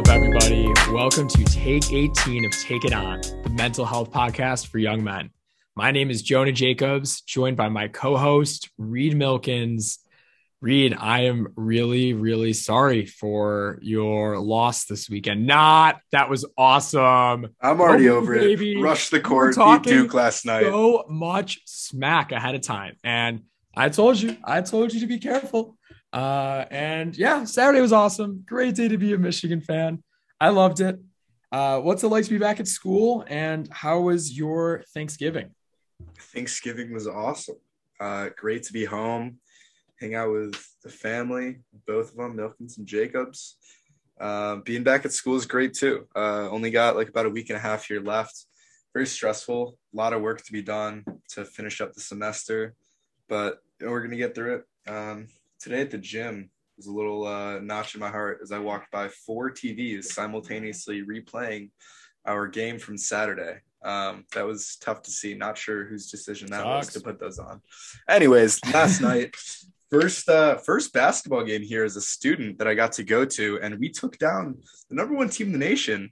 up, 0.00 0.08
everybody? 0.08 0.66
Welcome 0.92 1.28
to 1.28 1.44
Take 1.44 1.92
18 1.92 2.46
of 2.46 2.52
Take 2.52 2.86
It 2.86 2.94
On, 2.94 3.20
the 3.42 3.50
mental 3.50 3.84
health 3.84 4.10
podcast 4.10 4.68
for 4.68 4.78
young 4.78 5.04
men. 5.04 5.28
My 5.76 5.90
name 5.90 6.08
is 6.08 6.22
Jonah 6.22 6.52
Jacobs, 6.52 7.20
joined 7.20 7.58
by 7.58 7.68
my 7.68 7.88
co 7.88 8.16
host, 8.16 8.70
Reed 8.78 9.14
Milkins. 9.14 9.98
Reed, 10.62 10.96
I 10.98 11.24
am 11.24 11.48
really, 11.54 12.14
really 12.14 12.54
sorry 12.54 13.04
for 13.04 13.78
your 13.82 14.38
loss 14.38 14.86
this 14.86 15.10
weekend. 15.10 15.46
Not 15.46 16.00
that 16.12 16.30
was 16.30 16.46
awesome. 16.56 17.54
I'm 17.60 17.80
already 17.82 18.08
oh, 18.08 18.16
over 18.16 18.38
baby. 18.38 18.78
it. 18.78 18.82
Rush 18.82 19.10
the 19.10 19.20
court, 19.20 19.54
beat 19.56 19.82
Duke 19.82 20.14
last 20.14 20.46
night. 20.46 20.62
So 20.62 21.04
much 21.10 21.60
smack 21.66 22.32
ahead 22.32 22.54
of 22.54 22.62
time, 22.62 22.96
and 23.04 23.42
I 23.76 23.90
told 23.90 24.18
you, 24.18 24.34
I 24.42 24.62
told 24.62 24.94
you 24.94 25.00
to 25.00 25.06
be 25.06 25.18
careful. 25.18 25.76
Uh, 26.12 26.64
and 26.70 27.16
yeah, 27.16 27.44
Saturday 27.44 27.80
was 27.80 27.92
awesome. 27.92 28.44
Great 28.46 28.74
day 28.74 28.88
to 28.88 28.98
be 28.98 29.12
a 29.12 29.18
Michigan 29.18 29.60
fan. 29.60 30.02
I 30.40 30.48
loved 30.48 30.80
it. 30.80 30.98
Uh, 31.52 31.80
what's 31.80 32.02
it 32.02 32.08
like 32.08 32.24
to 32.24 32.30
be 32.30 32.38
back 32.38 32.60
at 32.60 32.68
school, 32.68 33.24
and 33.28 33.68
how 33.72 34.00
was 34.00 34.36
your 34.36 34.84
Thanksgiving? 34.94 35.50
Thanksgiving 36.18 36.92
was 36.92 37.06
awesome. 37.06 37.56
Uh, 37.98 38.30
great 38.36 38.62
to 38.64 38.72
be 38.72 38.84
home 38.84 39.38
hang 40.00 40.14
out 40.14 40.32
with 40.32 40.54
the 40.82 40.88
family, 40.88 41.58
both 41.86 42.10
of 42.10 42.16
them, 42.16 42.36
Milkins 42.36 42.78
and 42.78 42.86
Jacobs. 42.86 43.56
Uh, 44.18 44.56
being 44.56 44.82
back 44.82 45.04
at 45.04 45.12
school 45.12 45.36
is 45.36 45.46
great 45.46 45.74
too. 45.74 46.06
Uh, 46.16 46.48
only 46.50 46.70
got 46.70 46.96
like 46.96 47.08
about 47.08 47.26
a 47.26 47.30
week 47.30 47.50
and 47.50 47.56
a 47.56 47.60
half 47.60 47.86
here 47.86 48.00
left. 48.00 48.46
Very 48.94 49.06
stressful, 49.06 49.78
a 49.92 49.96
lot 49.96 50.12
of 50.12 50.22
work 50.22 50.42
to 50.44 50.52
be 50.52 50.62
done 50.62 51.04
to 51.30 51.44
finish 51.44 51.80
up 51.80 51.92
the 51.92 52.00
semester, 52.00 52.74
but 53.28 53.58
we're 53.80 54.02
gonna 54.02 54.16
get 54.16 54.34
through 54.34 54.56
it. 54.56 54.90
Um, 54.90 55.28
today 55.60 55.82
at 55.82 55.90
the 55.90 55.98
gym 55.98 56.50
was 56.76 56.86
a 56.86 56.92
little 56.92 57.26
uh, 57.26 57.58
notch 57.60 57.94
in 57.94 58.00
my 58.00 58.08
heart 58.08 58.40
as 58.42 58.52
I 58.52 58.58
walked 58.58 58.90
by 58.90 59.08
four 59.08 59.50
TVs 59.50 60.04
simultaneously 60.04 61.02
replaying 61.02 61.70
our 62.24 62.48
game 62.48 62.78
from 62.78 62.96
Saturday. 62.96 63.58
Um, 63.82 64.24
that 64.34 64.46
was 64.46 64.76
tough 64.80 65.02
to 65.02 65.10
see. 65.10 65.34
Not 65.34 65.58
sure 65.58 65.84
whose 65.84 66.10
decision 66.10 66.50
that 66.50 66.64
was 66.64 66.92
to 66.94 67.00
put 67.00 67.20
those 67.20 67.38
on. 67.38 67.60
Anyways, 68.08 68.60
last 68.72 69.00
night 69.02 69.34
first 69.90 70.28
uh 70.28 70.56
first 70.58 70.92
basketball 70.92 71.42
game 71.42 71.62
here 71.62 71.84
as 71.84 71.96
a 71.96 72.00
student 72.00 72.58
that 72.58 72.68
I 72.68 72.74
got 72.74 72.92
to 72.92 73.04
go 73.04 73.24
to, 73.24 73.58
and 73.62 73.78
we 73.78 73.90
took 73.90 74.18
down 74.18 74.58
the 74.88 74.96
number 74.96 75.14
one 75.14 75.28
team 75.28 75.48
in 75.48 75.52
the 75.52 75.58
nation, 75.58 76.10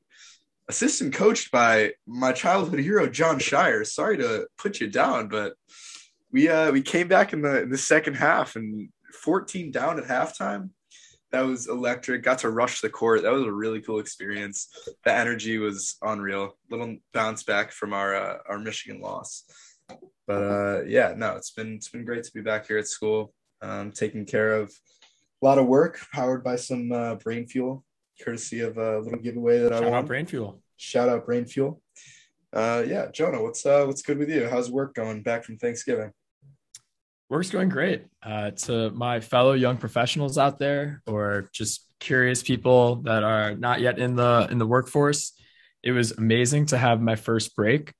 assistant 0.69 1.15
coached 1.15 1.51
by 1.51 1.93
my 2.07 2.33
childhood 2.33 2.81
hero 2.81 3.09
Jon 3.09 3.39
Scheyer. 3.39 3.87
Sorry 3.87 4.19
to 4.19 4.47
put 4.59 4.81
you 4.81 4.89
down, 4.89 5.29
but 5.29 5.55
we 6.33 6.49
uh 6.49 6.71
we 6.73 6.83
came 6.83 7.09
back 7.09 7.33
in 7.33 7.43
the 7.43 7.63
in 7.63 7.71
the 7.71 7.79
second 7.79 8.15
half 8.15 8.57
and 8.57 8.89
14 9.13 9.71
down 9.71 9.99
at 9.99 10.07
halftime. 10.07 10.71
That 11.31 11.43
was 11.43 11.69
electric. 11.69 12.23
Got 12.23 12.39
to 12.41 12.51
rush 12.51 12.81
the 12.81 12.89
court. 12.89 13.23
That 13.23 13.33
was 13.33 13.43
a 13.43 13.53
really 13.53 13.83
cool 13.83 13.99
experience. 13.99 14.69
The 15.05 15.13
energy 15.13 15.59
was 15.59 15.97
unreal. 16.01 16.57
Little 16.71 16.97
bounce 17.13 17.43
back 17.43 17.71
from 17.71 17.93
our 17.93 18.15
uh, 18.15 18.39
our 18.49 18.59
Michigan 18.59 19.03
loss. 19.03 19.45
But 20.27 20.43
uh, 20.43 20.83
yeah, 20.87 21.15
no, 21.17 21.37
it's 21.37 21.51
been 21.51 21.75
it's 21.75 21.91
been 21.91 22.07
great 22.07 22.25
to 22.25 22.33
be 22.33 22.41
back 22.41 22.67
here 22.67 22.79
at 22.79 22.89
school 22.89 23.35
um, 23.63 23.93
taking 23.93 24.25
care 24.25 24.53
of 24.55 24.73
a 25.43 25.47
lot 25.47 25.59
of 25.59 25.67
work 25.67 25.99
powered 26.13 26.43
by 26.43 26.57
some 26.57 26.91
uh, 26.93 27.15
brain 27.17 27.47
fuel, 27.47 27.85
courtesy 28.23 28.61
of 28.61 28.77
a 28.79 28.99
little 28.99 29.19
giveaway 29.19 29.59
that 29.59 29.71
Shout 29.71 29.85
I 29.85 29.91
want. 29.91 29.93
Shout 29.93 29.99
out 29.99 30.07
brain 30.07 30.27
fuel. 30.27 30.63
Shout 30.77 31.09
out 31.09 31.27
brain 31.27 31.45
fuel. 31.45 31.83
Uh, 32.53 32.83
yeah, 32.87 33.11
Jonah, 33.13 33.43
what's 33.43 33.65
uh, 33.67 33.85
what's 33.85 34.03
good 34.03 34.19
with 34.19 34.31
you? 34.31 34.49
How's 34.49 34.71
work 34.71 34.95
going 34.95 35.23
back 35.23 35.45
from 35.45 35.59
Thanksgiving? 35.59 36.13
Work's 37.29 37.51
going 37.51 37.69
great. 37.69 38.05
Uh, 38.23 38.53
to 38.53 38.91
my 38.91 39.21
fellow 39.21 39.53
young 39.53 39.77
professionals 39.77 40.39
out 40.39 40.59
there, 40.59 41.03
or 41.07 41.51
just 41.53 41.85
curious 42.01 42.43
people 42.43 42.97
that 43.03 43.23
are 43.23 43.55
not 43.55 43.81
yet 43.81 43.99
in 43.99 44.17
the 44.17 44.49
in 44.51 44.59
the 44.59 44.67
workforce, 44.67 45.33
it 45.83 45.93
was 45.93 46.13
amazing 46.13 46.67
to 46.67 46.79
have 46.79 47.01
my 47.01 47.17
first 47.17 47.55
break 47.55 47.93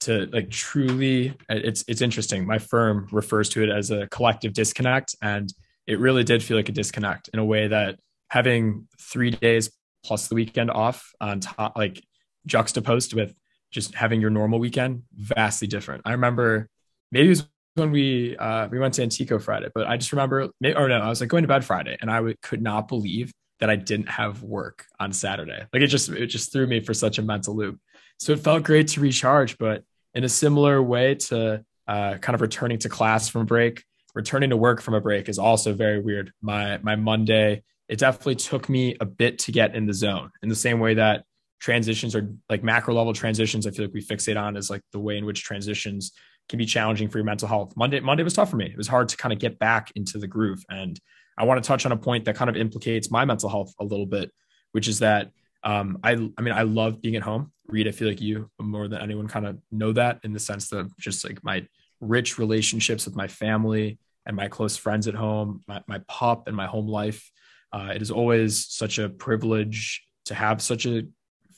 to 0.00 0.26
like 0.32 0.50
truly 0.50 1.34
it's 1.48 1.84
it's 1.88 2.02
interesting 2.02 2.46
my 2.46 2.58
firm 2.58 3.08
refers 3.12 3.48
to 3.48 3.62
it 3.62 3.70
as 3.70 3.90
a 3.90 4.06
collective 4.08 4.52
disconnect 4.52 5.14
and 5.22 5.52
it 5.86 5.98
really 5.98 6.22
did 6.22 6.42
feel 6.42 6.56
like 6.56 6.68
a 6.68 6.72
disconnect 6.72 7.28
in 7.32 7.38
a 7.38 7.44
way 7.44 7.68
that 7.68 7.98
having 8.28 8.86
three 9.00 9.30
days 9.30 9.70
plus 10.04 10.28
the 10.28 10.34
weekend 10.34 10.70
off 10.70 11.12
on 11.20 11.40
top 11.40 11.76
like 11.76 12.02
juxtaposed 12.46 13.14
with 13.14 13.34
just 13.70 13.94
having 13.94 14.20
your 14.20 14.30
normal 14.30 14.58
weekend 14.58 15.02
vastly 15.14 15.66
different 15.66 16.02
i 16.04 16.12
remember 16.12 16.68
maybe 17.10 17.26
it 17.26 17.30
was 17.30 17.48
when 17.76 17.90
we 17.90 18.36
uh 18.38 18.68
we 18.68 18.78
went 18.78 18.94
to 18.94 19.02
antico 19.02 19.38
friday 19.38 19.68
but 19.74 19.86
i 19.86 19.96
just 19.96 20.12
remember 20.12 20.50
or 20.76 20.88
no 20.88 21.00
i 21.00 21.08
was 21.08 21.20
like 21.20 21.28
going 21.28 21.42
to 21.42 21.48
bed 21.48 21.64
friday 21.64 21.96
and 22.00 22.10
I 22.10 22.16
w- 22.16 22.34
could 22.42 22.62
not 22.62 22.88
believe 22.88 23.32
that 23.60 23.70
i 23.70 23.76
didn't 23.76 24.08
have 24.08 24.42
work 24.42 24.84
on 24.98 25.12
saturday 25.12 25.64
like 25.72 25.82
it 25.82 25.88
just 25.88 26.08
it 26.08 26.26
just 26.26 26.52
threw 26.52 26.66
me 26.66 26.80
for 26.80 26.94
such 26.94 27.18
a 27.18 27.22
mental 27.22 27.54
loop 27.54 27.78
so 28.18 28.32
it 28.32 28.40
felt 28.40 28.62
great 28.62 28.88
to 28.88 29.00
recharge, 29.00 29.58
but 29.58 29.84
in 30.14 30.24
a 30.24 30.28
similar 30.28 30.82
way 30.82 31.14
to 31.14 31.64
uh, 31.86 32.18
kind 32.18 32.34
of 32.34 32.40
returning 32.40 32.78
to 32.78 32.88
class 32.88 33.28
from 33.28 33.46
break, 33.46 33.84
returning 34.14 34.50
to 34.50 34.56
work 34.56 34.80
from 34.80 34.94
a 34.94 35.00
break 35.00 35.28
is 35.28 35.38
also 35.38 35.72
very 35.74 36.00
weird. 36.00 36.32
My 36.40 36.78
my 36.78 36.96
Monday, 36.96 37.62
it 37.88 37.98
definitely 37.98 38.36
took 38.36 38.68
me 38.68 38.96
a 39.00 39.04
bit 39.04 39.38
to 39.40 39.52
get 39.52 39.74
in 39.74 39.86
the 39.86 39.94
zone. 39.94 40.30
In 40.42 40.48
the 40.48 40.56
same 40.56 40.80
way 40.80 40.94
that 40.94 41.24
transitions 41.60 42.14
are 42.14 42.28
like 42.48 42.64
macro 42.64 42.94
level 42.94 43.12
transitions, 43.12 43.66
I 43.66 43.70
feel 43.70 43.84
like 43.84 43.94
we 43.94 44.02
fixate 44.02 44.40
on 44.40 44.56
is 44.56 44.70
like 44.70 44.82
the 44.92 45.00
way 45.00 45.18
in 45.18 45.26
which 45.26 45.44
transitions 45.44 46.12
can 46.48 46.58
be 46.58 46.66
challenging 46.66 47.08
for 47.08 47.18
your 47.18 47.24
mental 47.24 47.48
health. 47.48 47.72
Monday 47.76 48.00
Monday 48.00 48.22
was 48.22 48.34
tough 48.34 48.50
for 48.50 48.56
me. 48.56 48.66
It 48.66 48.76
was 48.76 48.88
hard 48.88 49.08
to 49.08 49.16
kind 49.16 49.32
of 49.32 49.38
get 49.38 49.58
back 49.58 49.92
into 49.94 50.18
the 50.18 50.26
groove, 50.26 50.64
and 50.70 50.98
I 51.38 51.44
want 51.44 51.62
to 51.62 51.66
touch 51.66 51.84
on 51.86 51.92
a 51.92 51.96
point 51.96 52.24
that 52.24 52.36
kind 52.36 52.48
of 52.48 52.56
implicates 52.56 53.10
my 53.10 53.24
mental 53.24 53.48
health 53.48 53.74
a 53.80 53.84
little 53.84 54.06
bit, 54.06 54.30
which 54.72 54.88
is 54.88 55.00
that 55.00 55.30
um, 55.64 55.98
I, 56.02 56.12
I 56.12 56.42
mean, 56.42 56.54
I 56.54 56.62
love 56.62 57.02
being 57.02 57.16
at 57.16 57.22
home. 57.22 57.52
Reed, 57.66 57.88
I 57.88 57.90
feel 57.90 58.08
like 58.08 58.20
you 58.20 58.48
more 58.60 58.88
than 58.88 59.00
anyone 59.00 59.26
kind 59.26 59.46
of 59.46 59.58
know 59.72 59.92
that 59.92 60.20
in 60.22 60.32
the 60.32 60.38
sense 60.38 60.68
that 60.68 60.88
just 60.98 61.24
like 61.24 61.42
my 61.42 61.66
rich 62.00 62.38
relationships 62.38 63.04
with 63.04 63.16
my 63.16 63.26
family 63.26 63.98
and 64.26 64.36
my 64.36 64.48
close 64.48 64.76
friends 64.76 65.08
at 65.08 65.14
home, 65.14 65.64
my, 65.66 65.82
my 65.86 66.00
pup 66.08 66.46
and 66.46 66.56
my 66.56 66.66
home 66.66 66.86
life. 66.86 67.30
Uh, 67.72 67.92
it 67.94 68.00
is 68.00 68.10
always 68.10 68.66
such 68.66 68.98
a 68.98 69.08
privilege 69.08 70.06
to 70.26 70.34
have 70.34 70.62
such 70.62 70.86
a 70.86 71.02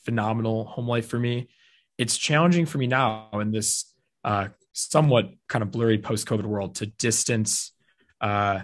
phenomenal 0.05 0.65
home 0.65 0.89
life 0.89 1.07
for 1.07 1.19
me. 1.19 1.49
It's 1.99 2.17
challenging 2.17 2.67
for 2.67 2.79
me 2.79 2.87
now 2.87 3.29
in 3.35 3.51
this 3.51 3.93
uh, 4.25 4.49
somewhat 4.79 5.31
kind 5.49 5.63
of 5.63 5.71
blurry 5.71 5.99
post 5.99 6.27
COVID 6.27 6.45
world 6.45 6.77
to 6.77 6.87
distance 6.87 7.73
uh, 8.21 8.61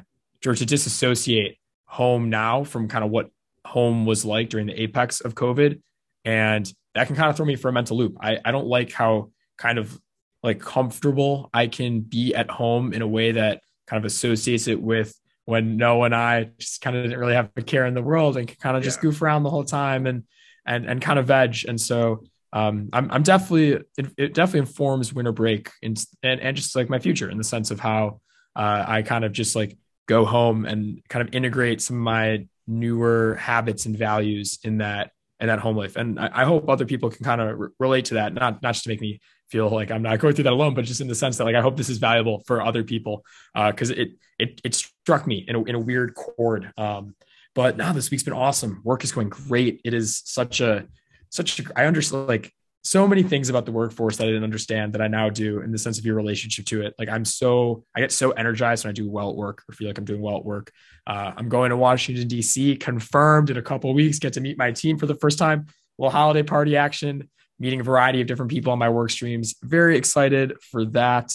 or 0.47 0.55
to 0.55 0.67
disassociate 0.67 1.59
home 1.87 2.31
now 2.31 2.65
from 2.65 2.89
kind 2.89 3.05
of 3.05 3.11
what 3.11 3.31
home 3.67 4.07
was 4.07 4.25
like 4.25 4.49
during 4.51 4.67
the 4.67 4.83
apex 4.83 5.21
of 5.21 5.35
COVID. 5.35 5.81
And 6.25 6.73
that 6.95 7.07
can 7.07 7.17
kind 7.17 7.31
of 7.31 7.37
throw 7.37 7.47
me 7.47 7.57
for 7.57 7.69
a 7.69 7.73
mental 7.73 7.97
loop. 7.97 8.17
I, 8.21 8.39
I 8.45 8.53
don't 8.53 8.67
like 8.67 8.93
how 8.93 9.31
kind 9.59 9.79
of 9.79 9.99
like 10.43 10.61
comfortable 10.61 11.51
I 11.53 11.67
can 11.67 12.01
be 12.01 12.35
at 12.35 12.51
home 12.51 12.93
in 12.93 13.03
a 13.03 13.09
way 13.09 13.33
that 13.33 13.63
kind 13.87 13.99
of 13.99 14.05
associates 14.05 14.69
it 14.69 14.81
with 14.81 15.15
when 15.47 15.77
Noah 15.77 16.07
and 16.07 16.15
I 16.15 16.51
just 16.59 16.81
kind 16.81 16.97
of 16.97 17.03
didn't 17.03 17.19
really 17.19 17.35
have 17.35 17.51
a 17.57 17.63
care 17.63 17.87
in 17.87 17.95
the 17.95 18.03
world 18.03 18.37
and 18.37 18.47
could 18.47 18.61
kind 18.61 18.77
of 18.77 18.83
just 18.83 18.99
yeah. 18.99 19.03
goof 19.03 19.23
around 19.23 19.43
the 19.43 19.51
whole 19.51 19.65
time 19.65 20.07
and 20.07 20.25
and 20.67 20.87
and 20.87 21.01
kind 21.01 21.19
of 21.19 21.27
veg. 21.27 21.65
And 21.67 21.81
so 21.81 22.25
um, 22.55 22.89
I'm 22.93 23.11
I'm 23.11 23.23
definitely 23.25 23.85
it, 23.99 24.07
it, 24.17 24.35
definitely 24.35 24.61
informs 24.61 25.13
winter 25.13 25.33
break 25.33 25.71
and, 25.83 26.03
and 26.23 26.41
and 26.41 26.57
just 26.57 26.77
like 26.77 26.89
my 26.89 27.01
future 27.01 27.29
in 27.29 27.37
the 27.37 27.45
sense 27.45 27.73
of 27.73 27.81
how 27.81 28.21
uh, 28.55 28.85
I 28.87 29.03
kind 29.03 29.25
of 29.25 29.33
just 29.33 29.57
like 29.57 29.77
go 30.07 30.25
home 30.25 30.65
and 30.65 31.03
kind 31.09 31.27
of 31.27 31.35
integrate 31.35 31.83
some 31.83 31.97
of 31.97 32.03
my 32.03 32.47
newer 32.69 33.35
habits 33.35 33.87
and 33.87 33.99
values 33.99 34.61
in 34.63 34.79
that 34.79 35.11
in 35.41 35.49
that 35.49 35.59
home 35.59 35.77
life. 35.77 35.97
And 35.97 36.19
I, 36.21 36.31
I 36.33 36.45
hope 36.45 36.69
other 36.69 36.87
people 36.87 37.11
can 37.11 37.25
kind 37.25 37.41
of 37.41 37.59
re- 37.59 37.69
relate 37.81 38.05
to 38.07 38.15
that, 38.15 38.33
not 38.33 38.63
not 38.63 38.75
just 38.75 38.85
to 38.85 38.91
make 38.91 39.01
me 39.01 39.21
feel 39.51 39.69
like 39.69 39.91
I'm 39.91 40.03
not 40.03 40.21
going 40.21 40.35
through 40.35 40.45
that 40.45 40.53
alone, 40.53 40.75
but 40.75 40.85
just 40.85 41.01
in 41.01 41.09
the 41.09 41.15
sense 41.17 41.39
that 41.39 41.45
like 41.45 41.57
I 41.57 41.61
hope 41.61 41.77
this 41.77 41.89
is 41.91 41.99
valuable 41.99 42.45
for 42.47 42.63
other 42.63 42.85
people 42.85 43.25
because 43.55 43.91
uh, 43.91 43.95
it 43.97 44.09
it 44.39 44.61
it 44.63 44.75
struck 44.77 45.27
me 45.27 45.45
in 45.49 45.57
a, 45.57 45.63
in 45.65 45.75
a 45.75 45.81
weird 45.81 46.15
chord. 46.15 46.73
Um, 46.79 47.17
but 47.53 47.77
now 47.77 47.93
this 47.93 48.13
week's 48.13 48.23
been 48.23 48.33
awesome. 48.33 48.81
Work 48.85 49.03
is 49.03 49.11
going 49.11 49.29
great. 49.29 49.81
It 49.85 49.93
is 49.93 50.23
such 50.25 50.61
a 50.61 50.87
such 51.35 51.59
a, 51.59 51.65
I 51.75 51.87
understand 51.87 52.29
like 52.29 52.53
so 52.85 53.09
many 53.09 53.23
things 53.23 53.49
about 53.49 53.65
the 53.67 53.73
workforce 53.73 54.19
that 54.19 54.25
I 54.25 54.27
didn't 54.27 54.45
understand 54.45 54.93
that 54.93 55.01
I 55.01 55.09
now 55.09 55.31
do 55.31 55.63
in 55.63 55.73
the 55.73 55.79
sense 55.79 55.99
of 55.99 56.05
your 56.05 56.15
relationship 56.15 56.67
to 56.67 56.83
it. 56.83 56.95
Like 56.99 57.09
I'm 57.09 57.25
so, 57.25 57.85
I 57.97 58.01
get 58.01 58.13
so 58.13 58.31
energized 58.33 58.85
when 58.85 58.91
I 58.91 58.93
do 58.93 59.11
well 59.11 59.31
at 59.31 59.37
work 59.37 59.63
or 59.69 59.75
feel 59.75 59.89
like 59.89 59.99
I'm 59.99 60.05
doing 60.05 60.21
well 60.21 60.37
at 60.37 60.45
work. 60.45 60.71
Uh, 61.07 61.33
I'm 61.37 61.49
going 61.49 61.71
to 61.71 61.77
Washington, 61.77 62.29
DC, 62.29 62.79
confirmed 62.79 63.51
in 63.51 63.57
a 63.57 63.63
couple 63.63 63.93
weeks, 63.95 64.19
get 64.19 64.35
to 64.35 64.41
meet 64.41 64.59
my 64.59 64.71
team 64.71 64.97
for 64.97 65.07
the 65.07 65.15
first 65.17 65.39
time. 65.39 65.67
Little 65.99 66.13
holiday 66.13 66.43
party 66.43 66.77
action, 66.77 67.29
meeting 67.59 67.81
a 67.81 67.85
variety 67.85 68.21
of 68.21 68.29
different 68.29 68.51
people 68.51 68.73
on 68.73 68.79
my 68.79 68.91
work 68.91 69.11
streams. 69.11 69.57
Very 69.63 69.97
excited 69.97 70.53
for 70.61 70.85
that. 70.87 71.33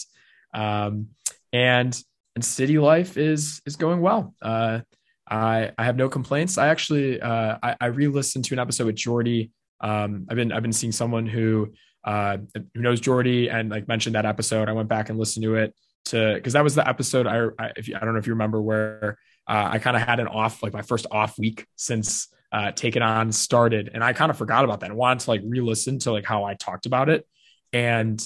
Um, 0.54 1.10
and, 1.52 2.00
and 2.36 2.46
city 2.46 2.80
life 2.80 3.18
is, 3.18 3.62
is 3.66 3.76
going 3.76 4.00
well. 4.00 4.34
Uh, 4.42 4.82
I, 5.28 5.72
I 5.78 5.84
have 5.84 5.98
no 5.98 6.10
complaints. 6.10 6.58
I 6.58 6.68
actually, 6.68 7.20
uh, 7.20 7.58
I, 7.62 7.76
I 7.82 7.86
re-listened 7.88 8.46
to 8.46 8.56
an 8.56 8.60
episode 8.60 8.86
with 8.86 8.96
Jordy 8.96 9.52
um, 9.82 10.28
I've 10.30 10.36
been 10.36 10.52
I've 10.52 10.62
been 10.62 10.74
seeing 10.74 10.92
someone 10.92 11.26
who 11.26 11.74
uh, 12.04 12.38
who 12.54 12.82
knows 12.82 13.00
Jordy 13.00 13.50
and 13.50 13.70
like 13.70 13.88
mentioned 13.88 14.16
that 14.16 14.26
episode. 14.26 14.70
I 14.70 14.74
went 14.74 14.90
back 14.90 15.10
and 15.10 15.20
listened 15.20 15.44
to 15.44 15.56
it 15.56 15.76
to 16.06 16.34
because 16.36 16.54
that 16.54 16.64
was 16.64 16.76
the 16.76 16.88
episode 16.88 17.28
I 17.28 17.48
I, 17.60 17.72
you, 17.84 17.96
I 17.96 18.00
don't 18.00 18.14
know 18.14 18.20
if 18.20 18.28
you 18.28 18.34
remember 18.34 18.62
where 18.62 19.18
uh, 19.48 19.70
I 19.72 19.80
kind 19.80 19.98
of 19.98 20.04
had 20.04 20.20
an 20.20 20.28
off 20.28 20.62
like 20.62 20.74
my 20.74 20.82
first 20.82 21.08
off 21.12 21.38
week 21.38 21.66
since 21.76 22.28
uh, 22.52 22.72
Take 22.72 22.96
It 22.96 23.02
On 23.02 23.32
started, 23.32 23.92
and 23.94 24.04
I 24.04 24.14
kind 24.14 24.30
of 24.30 24.38
forgot 24.38 24.64
about 24.64 24.80
that. 24.82 24.92
I 24.92 24.94
wanted 24.94 25.22
to 25.22 25.30
like 25.32 25.42
re-listen 25.44 26.00
to 26.00 26.12
like 26.12 26.26
how 26.26 26.44
I 26.44 26.54
talked 26.56 26.86
about 26.86 27.10
it, 27.10 27.28
and 27.74 28.22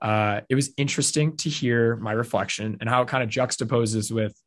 uh, 0.00 0.40
it 0.48 0.54
was 0.54 0.70
interesting 0.76 1.36
to 1.38 1.48
hear 1.48 1.96
my 1.96 2.12
reflection 2.12 2.78
and 2.80 2.88
how 2.88 3.02
it 3.02 3.08
kind 3.08 3.22
of 3.22 3.30
juxtaposes 3.30 4.12
with. 4.12 4.40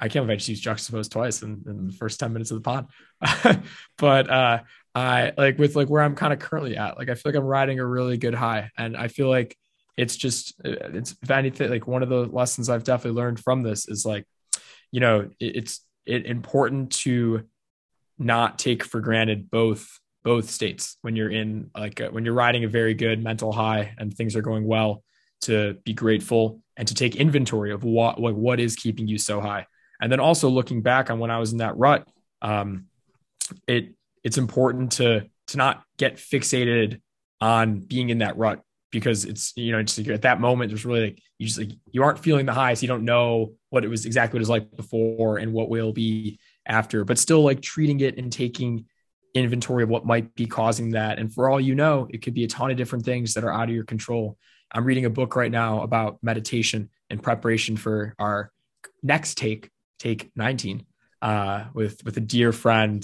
I 0.00 0.08
can't 0.08 0.26
believe 0.26 0.36
I 0.36 0.36
just 0.36 0.48
used 0.48 0.64
juxtapose 0.64 1.10
twice 1.10 1.42
in, 1.42 1.62
in 1.66 1.86
the 1.88 1.92
first 1.92 2.20
ten 2.20 2.32
minutes 2.32 2.50
of 2.50 2.56
the 2.56 2.60
pod, 2.62 2.86
but 3.98 4.30
uh, 4.30 4.60
I 4.94 5.32
like 5.36 5.58
with 5.58 5.76
like 5.76 5.88
where 5.88 6.02
I'm 6.02 6.14
kind 6.14 6.32
of 6.32 6.38
currently 6.38 6.76
at. 6.76 6.98
Like 6.98 7.08
I 7.08 7.14
feel 7.14 7.32
like 7.32 7.38
I'm 7.38 7.46
riding 7.46 7.78
a 7.78 7.86
really 7.86 8.16
good 8.16 8.34
high, 8.34 8.70
and 8.76 8.96
I 8.96 9.08
feel 9.08 9.28
like 9.28 9.56
it's 9.96 10.16
just 10.16 10.54
it's 10.64 11.14
if 11.22 11.30
anything 11.30 11.70
like 11.70 11.86
one 11.86 12.02
of 12.02 12.08
the 12.08 12.26
lessons 12.26 12.68
I've 12.68 12.84
definitely 12.84 13.20
learned 13.20 13.40
from 13.40 13.62
this 13.62 13.88
is 13.88 14.06
like, 14.06 14.26
you 14.90 15.00
know, 15.00 15.30
it, 15.40 15.56
it's 15.56 15.84
it 16.06 16.26
important 16.26 16.92
to 16.92 17.44
not 18.18 18.58
take 18.58 18.84
for 18.84 19.00
granted 19.00 19.50
both 19.50 20.00
both 20.24 20.50
states 20.50 20.96
when 21.02 21.16
you're 21.16 21.30
in 21.30 21.70
like 21.76 22.00
a, 22.00 22.10
when 22.10 22.24
you're 22.24 22.34
riding 22.34 22.64
a 22.64 22.68
very 22.68 22.94
good 22.94 23.22
mental 23.22 23.52
high 23.52 23.94
and 23.98 24.14
things 24.14 24.34
are 24.34 24.42
going 24.42 24.66
well 24.66 25.04
to 25.40 25.74
be 25.84 25.92
grateful 25.92 26.60
and 26.76 26.88
to 26.88 26.94
take 26.94 27.16
inventory 27.16 27.72
of 27.72 27.84
what 27.84 28.20
like 28.20 28.34
what 28.34 28.58
is 28.58 28.74
keeping 28.74 29.06
you 29.06 29.18
so 29.18 29.40
high 29.40 29.66
and 30.00 30.10
then 30.10 30.20
also 30.20 30.48
looking 30.48 30.82
back 30.82 31.10
on 31.10 31.18
when 31.20 31.30
i 31.30 31.38
was 31.38 31.52
in 31.52 31.58
that 31.58 31.76
rut 31.76 32.08
um 32.42 32.86
it 33.66 33.94
it's 34.28 34.36
important 34.36 34.92
to 34.92 35.26
to 35.46 35.56
not 35.56 35.82
get 35.96 36.16
fixated 36.16 37.00
on 37.40 37.80
being 37.80 38.10
in 38.10 38.18
that 38.18 38.36
rut 38.36 38.60
because 38.90 39.24
it's 39.24 39.54
you 39.56 39.72
know 39.72 39.82
just 39.82 39.96
like 39.96 40.08
at 40.08 40.22
that 40.22 40.38
moment 40.38 40.70
there's 40.70 40.84
really 40.84 41.00
like 41.00 41.22
you 41.38 41.46
just 41.46 41.58
like 41.58 41.70
you 41.90 42.02
aren't 42.02 42.18
feeling 42.18 42.44
the 42.44 42.52
highs. 42.52 42.82
You 42.82 42.88
don't 42.88 43.06
know 43.06 43.54
what 43.70 43.84
it 43.86 43.88
was 43.88 44.04
exactly 44.04 44.36
what 44.36 44.40
it 44.40 44.42
was 44.42 44.50
like 44.50 44.76
before 44.76 45.38
and 45.38 45.54
what 45.54 45.70
will 45.70 45.92
be 45.94 46.38
after 46.66 47.06
but 47.06 47.18
still 47.18 47.40
like 47.40 47.62
treating 47.62 48.00
it 48.00 48.18
and 48.18 48.30
taking 48.30 48.84
inventory 49.32 49.82
of 49.82 49.88
what 49.88 50.04
might 50.04 50.34
be 50.34 50.44
causing 50.44 50.90
that. 50.90 51.18
And 51.18 51.32
for 51.32 51.48
all 51.48 51.58
you 51.58 51.74
know 51.74 52.06
it 52.10 52.20
could 52.20 52.34
be 52.34 52.44
a 52.44 52.48
ton 52.48 52.70
of 52.70 52.76
different 52.76 53.06
things 53.06 53.32
that 53.32 53.44
are 53.44 53.52
out 53.52 53.70
of 53.70 53.74
your 53.74 53.84
control. 53.84 54.36
I'm 54.70 54.84
reading 54.84 55.06
a 55.06 55.10
book 55.10 55.36
right 55.36 55.50
now 55.50 55.80
about 55.80 56.18
meditation 56.22 56.90
and 57.08 57.22
preparation 57.22 57.78
for 57.78 58.14
our 58.18 58.52
next 59.02 59.38
take 59.38 59.70
take 59.98 60.30
19 60.36 60.84
uh, 61.22 61.64
with 61.72 62.04
with 62.04 62.18
a 62.18 62.20
dear 62.20 62.52
friend 62.52 63.02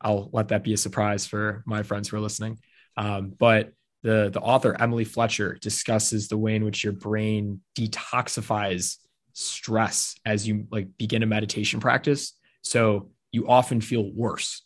i'll 0.00 0.30
let 0.32 0.48
that 0.48 0.64
be 0.64 0.72
a 0.72 0.78
surprise 0.78 1.26
for 1.26 1.62
my 1.66 1.82
friends 1.82 2.08
who 2.08 2.16
are 2.16 2.20
listening 2.20 2.58
um, 2.96 3.32
but 3.38 3.72
the 4.02 4.30
the 4.32 4.40
author 4.40 4.76
Emily 4.78 5.04
Fletcher 5.04 5.58
discusses 5.60 6.28
the 6.28 6.38
way 6.38 6.54
in 6.54 6.64
which 6.64 6.84
your 6.84 6.92
brain 6.92 7.60
detoxifies 7.76 8.96
stress 9.32 10.16
as 10.24 10.46
you 10.46 10.66
like 10.70 10.88
begin 10.98 11.22
a 11.22 11.26
meditation 11.26 11.80
practice. 11.80 12.32
So 12.62 13.10
you 13.32 13.48
often 13.48 13.80
feel 13.80 14.10
worse 14.12 14.62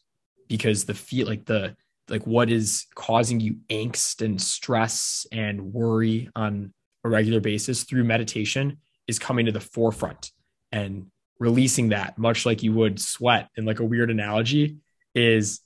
because 0.48 0.84
the 0.84 0.94
feel 0.94 1.26
like 1.26 1.44
the 1.46 1.76
like 2.08 2.26
what 2.26 2.50
is 2.50 2.86
causing 2.94 3.40
you 3.40 3.56
angst 3.70 4.24
and 4.24 4.40
stress 4.40 5.26
and 5.32 5.72
worry 5.72 6.28
on 6.36 6.72
a 7.02 7.08
regular 7.08 7.40
basis 7.40 7.84
through 7.84 8.04
meditation 8.04 8.78
is 9.06 9.18
coming 9.18 9.46
to 9.46 9.52
the 9.52 9.60
forefront 9.60 10.30
and 10.70 11.06
releasing 11.38 11.90
that 11.90 12.16
much 12.18 12.46
like 12.46 12.62
you 12.62 12.72
would 12.72 13.00
sweat 13.00 13.48
in 13.56 13.64
like 13.64 13.80
a 13.80 13.84
weird 13.84 14.10
analogy 14.10 14.76
is 15.14 15.60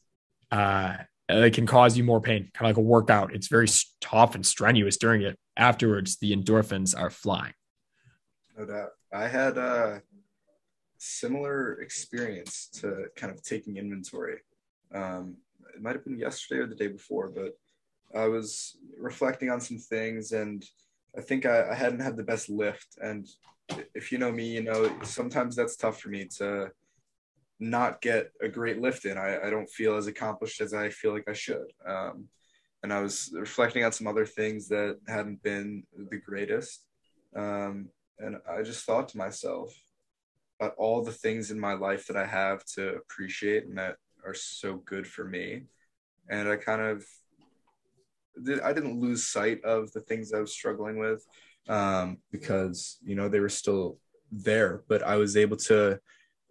uh 0.51 0.97
it 1.29 1.53
can 1.55 1.67
cause 1.67 1.97
you 1.97 2.05
more 2.05 2.21
pain, 2.21 2.51
kind 2.55 2.71
of 2.71 2.77
like 2.77 2.83
a 2.83 2.89
workout. 2.89 3.35
It's 3.35 3.49
very 3.49 3.69
tough 4.01 4.35
and 4.35 4.47
strenuous 4.47 4.97
during 4.97 5.23
it. 5.23 5.39
Afterwards, 5.57 6.17
the 6.17 6.35
endorphins 6.35 6.99
are 6.99 7.11
flying. 7.11 7.53
No 8.57 8.65
doubt. 8.65 8.91
I 9.13 9.29
had 9.29 9.59
a 9.59 10.03
similar 10.97 11.81
experience 11.81 12.69
to 12.81 13.07
kind 13.15 13.33
of 13.33 13.43
taking 13.43 13.77
inventory. 13.77 14.39
Um, 14.95 15.37
it 15.75 15.83
might 15.83 15.95
have 15.95 16.05
been 16.05 16.19
yesterday 16.19 16.63
or 16.63 16.67
the 16.67 16.75
day 16.75 16.89
before, 16.89 17.29
but 17.29 17.57
I 18.15 18.27
was 18.27 18.77
reflecting 18.99 19.51
on 19.51 19.61
some 19.61 19.79
things 19.79 20.33
and 20.33 20.65
I 21.17 21.21
think 21.21 21.47
I, 21.47 21.71
I 21.71 21.75
hadn't 21.75 22.01
had 22.01 22.17
the 22.17 22.23
best 22.23 22.49
lift. 22.49 22.99
And 23.03 23.29
if 23.95 24.11
you 24.11 24.19
know 24.19 24.33
me, 24.33 24.55
you 24.55 24.63
know, 24.63 24.91
sometimes 25.03 25.55
that's 25.55 25.77
tough 25.77 26.01
for 26.01 26.09
me 26.09 26.25
to 26.39 26.71
not 27.61 28.01
get 28.01 28.31
a 28.41 28.49
great 28.49 28.81
lift 28.81 29.05
in. 29.05 29.19
I, 29.19 29.47
I 29.47 29.51
don't 29.51 29.69
feel 29.69 29.97
as 29.97 30.07
accomplished 30.07 30.61
as 30.61 30.75
I 30.75 30.91
feel 30.91 31.13
like 31.13 31.29
I 31.29 31.33
should. 31.33 31.73
Um, 31.87 32.29
and 32.83 32.93
I 32.93 33.01
was 33.01 33.31
reflecting 33.35 33.85
on 33.85 33.93
some 33.93 34.07
other 34.07 34.27
things 34.27 34.69
that 34.69 34.99
hadn't 35.09 35.43
been 35.43 35.83
the 36.11 36.19
greatest. 36.19 36.85
Um, 37.35 37.89
and 38.19 38.37
I 38.49 38.63
just 38.63 38.85
thought 38.85 39.09
to 39.11 39.19
myself 39.19 39.75
about 40.61 40.75
all 40.77 41.03
the 41.03 41.13
things 41.13 41.51
in 41.51 41.59
my 41.59 41.75
life 41.75 42.07
that 42.07 42.17
I 42.17 42.27
have 42.27 42.65
to 42.77 42.97
appreciate 42.97 43.67
and 43.67 43.79
that 43.79 43.97
are 44.25 44.35
so 44.35 44.77
good 44.77 45.07
for 45.07 45.25
me. 45.25 45.63
And 46.29 46.49
I 46.49 46.57
kind 46.57 46.83
of, 46.83 47.05
I 48.65 48.73
didn't 48.73 49.01
lose 49.01 49.27
sight 49.27 49.65
of 49.65 49.93
the 49.93 50.01
things 50.01 50.33
I 50.33 50.41
was 50.41 50.53
struggling 50.53 50.99
with 50.99 51.25
um, 51.69 52.19
because, 52.31 52.99
you 53.05 53.15
know, 53.15 53.29
they 53.29 53.41
were 53.41 53.49
still 53.49 53.99
there, 54.31 54.83
but 54.89 55.03
I 55.03 55.17
was 55.17 55.37
able 55.37 55.57
to 55.57 55.99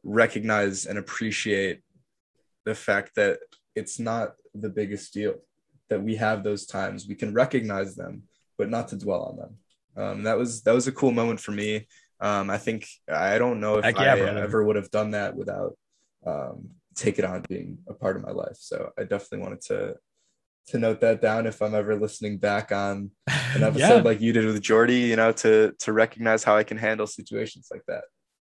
recognize 0.03 0.85
and 0.85 0.97
appreciate 0.97 1.81
the 2.65 2.75
fact 2.75 3.15
that 3.15 3.39
it's 3.75 3.99
not 3.99 4.35
the 4.53 4.69
biggest 4.69 5.13
deal 5.13 5.35
that 5.89 6.03
we 6.03 6.15
have 6.15 6.43
those 6.43 6.65
times. 6.65 7.07
We 7.07 7.15
can 7.15 7.33
recognize 7.33 7.95
them 7.95 8.23
but 8.57 8.69
not 8.69 8.87
to 8.89 8.97
dwell 8.97 9.23
on 9.23 9.37
them. 9.37 9.57
Um, 9.95 10.23
that 10.23 10.37
was 10.37 10.61
that 10.63 10.73
was 10.73 10.87
a 10.87 10.91
cool 10.91 11.11
moment 11.11 11.39
for 11.39 11.51
me. 11.51 11.87
Um, 12.19 12.49
i 12.49 12.57
think 12.57 12.87
i 13.07 13.37
don't 13.37 13.59
know 13.59 13.77
if 13.77 13.85
Heck 13.85 13.99
i 13.99 14.15
brother. 14.15 14.39
ever 14.39 14.63
would 14.63 14.75
have 14.75 14.89
done 14.89 15.11
that 15.11 15.35
without 15.35 15.77
um, 16.25 16.69
take 16.95 17.19
it 17.19 17.25
on 17.25 17.43
being 17.47 17.77
a 17.87 17.93
part 17.93 18.15
of 18.15 18.23
my 18.23 18.31
life. 18.31 18.57
So 18.57 18.89
i 18.97 19.03
definitely 19.03 19.39
wanted 19.39 19.61
to 19.67 19.95
to 20.69 20.79
note 20.79 20.99
that 20.99 21.21
down 21.21 21.45
if 21.45 21.61
i'm 21.61 21.75
ever 21.75 21.95
listening 21.95 22.37
back 22.37 22.71
on 22.71 23.11
an 23.27 23.63
episode 23.63 23.97
yeah. 23.97 24.01
like 24.01 24.19
you 24.19 24.33
did 24.33 24.45
with 24.45 24.61
jordy 24.61 24.99
you 24.99 25.15
know 25.15 25.31
to 25.31 25.73
to 25.79 25.93
recognize 25.93 26.43
how 26.43 26.57
i 26.57 26.63
can 26.63 26.75
handle 26.75 27.07
situations 27.07 27.69
like 27.71 27.83
that 27.87 28.03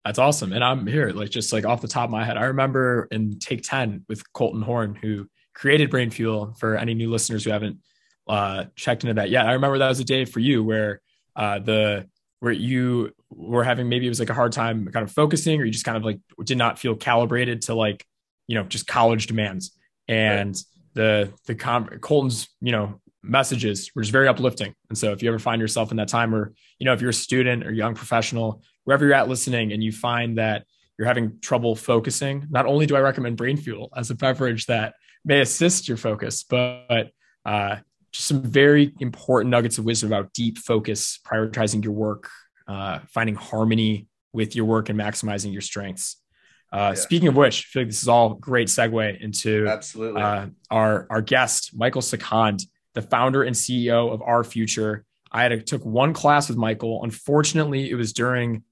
that's 0.05 0.19
awesome. 0.19 0.53
And 0.53 0.63
I'm 0.63 0.87
here, 0.87 1.09
like 1.11 1.29
just 1.29 1.51
like 1.51 1.65
off 1.65 1.81
the 1.81 1.87
top 1.87 2.05
of 2.05 2.11
my 2.11 2.23
head. 2.23 2.37
I 2.37 2.45
remember 2.45 3.07
in 3.11 3.37
Take 3.39 3.63
10 3.63 4.05
with 4.07 4.31
Colton 4.33 4.61
Horn, 4.61 4.95
who 4.95 5.27
created 5.53 5.89
Brain 5.89 6.09
Fuel 6.09 6.55
for 6.57 6.77
any 6.77 6.93
new 6.93 7.09
listeners 7.09 7.43
who 7.43 7.51
haven't 7.51 7.79
uh, 8.27 8.65
checked 8.75 9.03
into 9.03 9.15
that 9.15 9.29
yet. 9.29 9.45
I 9.45 9.53
remember 9.53 9.77
that 9.79 9.89
was 9.89 9.99
a 9.99 10.05
day 10.05 10.23
for 10.25 10.39
you 10.39 10.63
where 10.63 11.01
uh, 11.35 11.59
the 11.59 12.07
where 12.39 12.53
you 12.53 13.11
were 13.29 13.63
having 13.63 13.89
maybe 13.89 14.05
it 14.05 14.09
was 14.09 14.19
like 14.19 14.29
a 14.29 14.33
hard 14.33 14.53
time 14.53 14.87
kind 14.87 15.03
of 15.03 15.11
focusing, 15.11 15.59
or 15.59 15.65
you 15.65 15.71
just 15.71 15.85
kind 15.85 15.97
of 15.97 16.05
like 16.05 16.19
did 16.45 16.57
not 16.57 16.79
feel 16.79 16.95
calibrated 16.95 17.63
to 17.63 17.75
like 17.75 18.05
you 18.47 18.55
know 18.55 18.63
just 18.63 18.87
college 18.87 19.27
demands. 19.27 19.71
And 20.07 20.55
right. 20.55 20.63
the 20.93 21.33
the 21.47 21.55
com- 21.55 21.89
Colton's 21.99 22.47
you 22.61 22.71
know 22.71 23.01
messages 23.21 23.91
were 23.95 24.01
just 24.01 24.13
very 24.13 24.27
uplifting. 24.27 24.73
And 24.87 24.97
so 24.97 25.11
if 25.11 25.21
you 25.21 25.29
ever 25.29 25.39
find 25.39 25.61
yourself 25.61 25.91
in 25.91 25.97
that 25.97 26.07
time, 26.07 26.33
or 26.33 26.53
you 26.77 26.85
know 26.85 26.93
if 26.93 27.01
you're 27.01 27.09
a 27.09 27.13
student 27.13 27.65
or 27.65 27.71
young 27.71 27.95
professional 27.95 28.61
wherever 28.89 29.05
you're 29.05 29.13
at 29.13 29.29
listening 29.29 29.71
and 29.71 29.83
you 29.83 29.91
find 29.91 30.39
that 30.39 30.65
you're 30.97 31.05
having 31.05 31.39
trouble 31.41 31.75
focusing, 31.75 32.47
not 32.49 32.65
only 32.65 32.87
do 32.87 32.95
I 32.95 33.01
recommend 33.01 33.37
Brain 33.37 33.55
Fuel 33.55 33.91
as 33.95 34.09
a 34.09 34.15
beverage 34.15 34.65
that 34.65 34.95
may 35.23 35.41
assist 35.41 35.87
your 35.87 35.95
focus, 35.95 36.41
but 36.41 37.11
uh, 37.45 37.75
just 38.11 38.27
some 38.27 38.41
very 38.41 38.91
important 38.99 39.51
nuggets 39.51 39.77
of 39.77 39.85
wisdom 39.85 40.11
about 40.11 40.33
deep 40.33 40.57
focus, 40.57 41.19
prioritizing 41.23 41.83
your 41.83 41.93
work, 41.93 42.31
uh, 42.67 42.97
finding 43.13 43.35
harmony 43.35 44.07
with 44.33 44.55
your 44.55 44.65
work, 44.65 44.89
and 44.89 44.99
maximizing 44.99 45.53
your 45.53 45.61
strengths. 45.61 46.15
Uh, 46.73 46.77
yeah. 46.77 46.93
Speaking 46.95 47.27
of 47.27 47.35
which, 47.35 47.59
I 47.59 47.69
feel 47.69 47.81
like 47.83 47.89
this 47.89 48.01
is 48.01 48.07
all 48.07 48.33
great 48.33 48.69
segue 48.69 49.21
into 49.21 49.67
absolutely 49.67 50.19
uh, 50.19 50.47
our 50.71 51.05
our 51.11 51.21
guest, 51.21 51.77
Michael 51.77 52.01
Sakand, 52.01 52.63
the 52.95 53.03
founder 53.03 53.43
and 53.43 53.55
CEO 53.55 54.11
of 54.11 54.23
Our 54.23 54.43
Future. 54.43 55.05
I 55.31 55.43
had 55.43 55.51
a, 55.51 55.61
took 55.61 55.85
one 55.85 56.11
class 56.13 56.49
with 56.49 56.57
Michael. 56.57 57.03
Unfortunately, 57.03 57.91
it 57.91 57.95
was 57.95 58.13
during 58.13 58.63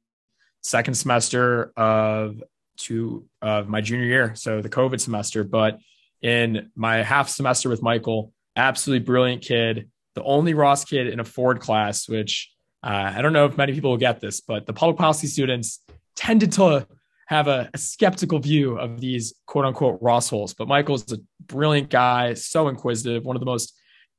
second 0.67 0.95
semester 0.95 1.71
of 1.77 2.43
two 2.77 3.25
of 3.41 3.69
my 3.69 3.81
junior 3.81 4.05
year, 4.05 4.35
so 4.35 4.61
the 4.61 4.69
COVID 4.69 4.99
semester. 4.99 5.43
But 5.43 5.79
in 6.21 6.71
my 6.75 6.97
half 6.97 7.29
semester 7.29 7.69
with 7.69 7.81
Michael, 7.81 8.33
absolutely 8.55 9.05
brilliant 9.05 9.41
kid, 9.41 9.89
the 10.15 10.23
only 10.23 10.53
Ross 10.53 10.83
kid 10.83 11.07
in 11.07 11.19
a 11.19 11.23
Ford 11.23 11.59
class, 11.59 12.09
which 12.09 12.51
uh, 12.83 13.13
I 13.15 13.21
don't 13.21 13.33
know 13.33 13.45
if 13.45 13.57
many 13.57 13.73
people 13.73 13.91
will 13.91 13.97
get 13.97 14.19
this, 14.19 14.41
but 14.41 14.65
the 14.65 14.73
public 14.73 14.97
policy 14.97 15.27
students 15.27 15.83
tended 16.15 16.51
to 16.53 16.87
have 17.27 17.47
a, 17.47 17.69
a, 17.73 17.77
skeptical 17.77 18.39
view 18.39 18.77
of 18.77 19.01
these 19.01 19.33
quote 19.45 19.65
unquote 19.65 19.99
Ross 20.01 20.29
holes. 20.29 20.53
But 20.53 20.67
Michael's 20.67 21.11
a 21.11 21.17
brilliant 21.45 21.89
guy, 21.89 22.33
so 22.33 22.67
inquisitive, 22.67 23.25
one 23.25 23.35
of 23.35 23.41
the 23.41 23.45
most 23.45 23.73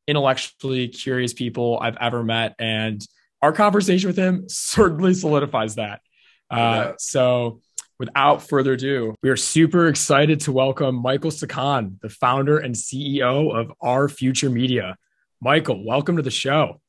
intellectually 0.06 0.88
curious 0.88 1.32
people 1.32 1.78
I've 1.80 1.96
ever 1.98 2.22
met. 2.22 2.54
And 2.58 3.00
our 3.40 3.52
conversation 3.52 4.08
with 4.08 4.16
him 4.16 4.44
certainly 4.48 5.14
solidifies 5.14 5.76
that. 5.76 6.00
Uh, 6.50 6.92
so, 6.98 7.60
without 7.98 8.42
further 8.48 8.72
ado, 8.72 9.14
we 9.22 9.30
are 9.30 9.36
super 9.36 9.88
excited 9.88 10.40
to 10.40 10.52
welcome 10.52 10.94
Michael 10.94 11.30
Sakand, 11.30 12.00
the 12.00 12.08
founder 12.08 12.58
and 12.58 12.74
CEO 12.74 13.54
of 13.54 13.72
Our 13.80 14.08
Future 14.08 14.50
Media. 14.50 14.96
Michael, 15.40 15.84
welcome 15.84 16.16
to 16.16 16.22
the 16.22 16.30
show. 16.30 16.80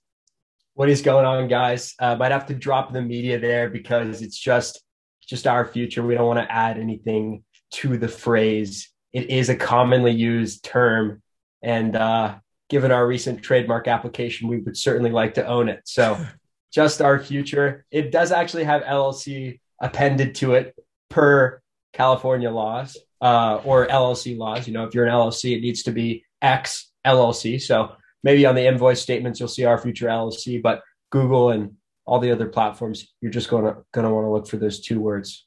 What 0.75 0.89
is 0.89 1.01
going 1.01 1.25
on, 1.25 1.47
guys? 1.47 1.93
Uh, 1.99 2.15
might 2.15 2.31
have 2.31 2.45
to 2.47 2.55
drop 2.55 2.93
the 2.93 3.01
media 3.01 3.39
there 3.39 3.69
because 3.69 4.21
it's 4.21 4.37
just 4.37 4.81
just 5.27 5.45
our 5.45 5.65
future. 5.65 6.01
We 6.01 6.15
don't 6.15 6.25
want 6.25 6.39
to 6.39 6.51
add 6.51 6.79
anything 6.79 7.43
to 7.71 7.97
the 7.97 8.07
phrase 8.07 8.89
it 9.13 9.29
is 9.29 9.49
a 9.49 9.55
commonly 9.55 10.11
used 10.11 10.63
term. 10.63 11.21
And 11.61 11.95
uh, 11.95 12.39
given 12.69 12.91
our 12.91 13.05
recent 13.05 13.41
trademark 13.41 13.87
application, 13.87 14.47
we 14.47 14.59
would 14.59 14.77
certainly 14.77 15.11
like 15.11 15.33
to 15.35 15.45
own 15.45 15.69
it. 15.69 15.81
So, 15.85 16.23
just 16.71 17.01
our 17.01 17.19
future. 17.19 17.85
It 17.91 18.11
does 18.11 18.31
actually 18.31 18.65
have 18.65 18.83
LLC 18.83 19.59
appended 19.81 20.35
to 20.35 20.53
it 20.53 20.75
per 21.09 21.61
California 21.93 22.51
laws 22.51 22.97
uh, 23.21 23.61
or 23.63 23.87
LLC 23.87 24.37
laws. 24.37 24.67
You 24.67 24.73
know, 24.73 24.85
if 24.85 24.93
you're 24.93 25.05
an 25.05 25.11
LLC, 25.11 25.57
it 25.57 25.61
needs 25.61 25.83
to 25.83 25.91
be 25.91 26.23
X 26.41 26.91
LLC. 27.05 27.61
So 27.61 27.93
maybe 28.23 28.45
on 28.45 28.55
the 28.55 28.65
invoice 28.65 29.01
statements, 29.01 29.39
you'll 29.39 29.49
see 29.49 29.65
our 29.65 29.77
future 29.77 30.07
LLC, 30.07 30.61
but 30.61 30.81
Google 31.09 31.49
and 31.49 31.75
all 32.05 32.19
the 32.19 32.31
other 32.31 32.47
platforms, 32.47 33.13
you're 33.21 33.31
just 33.31 33.49
going 33.49 33.65
to 33.65 33.77
going 33.93 34.05
to 34.05 34.13
want 34.13 34.25
to 34.25 34.31
look 34.31 34.47
for 34.47 34.57
those 34.57 34.79
two 34.79 34.99
words. 34.99 35.45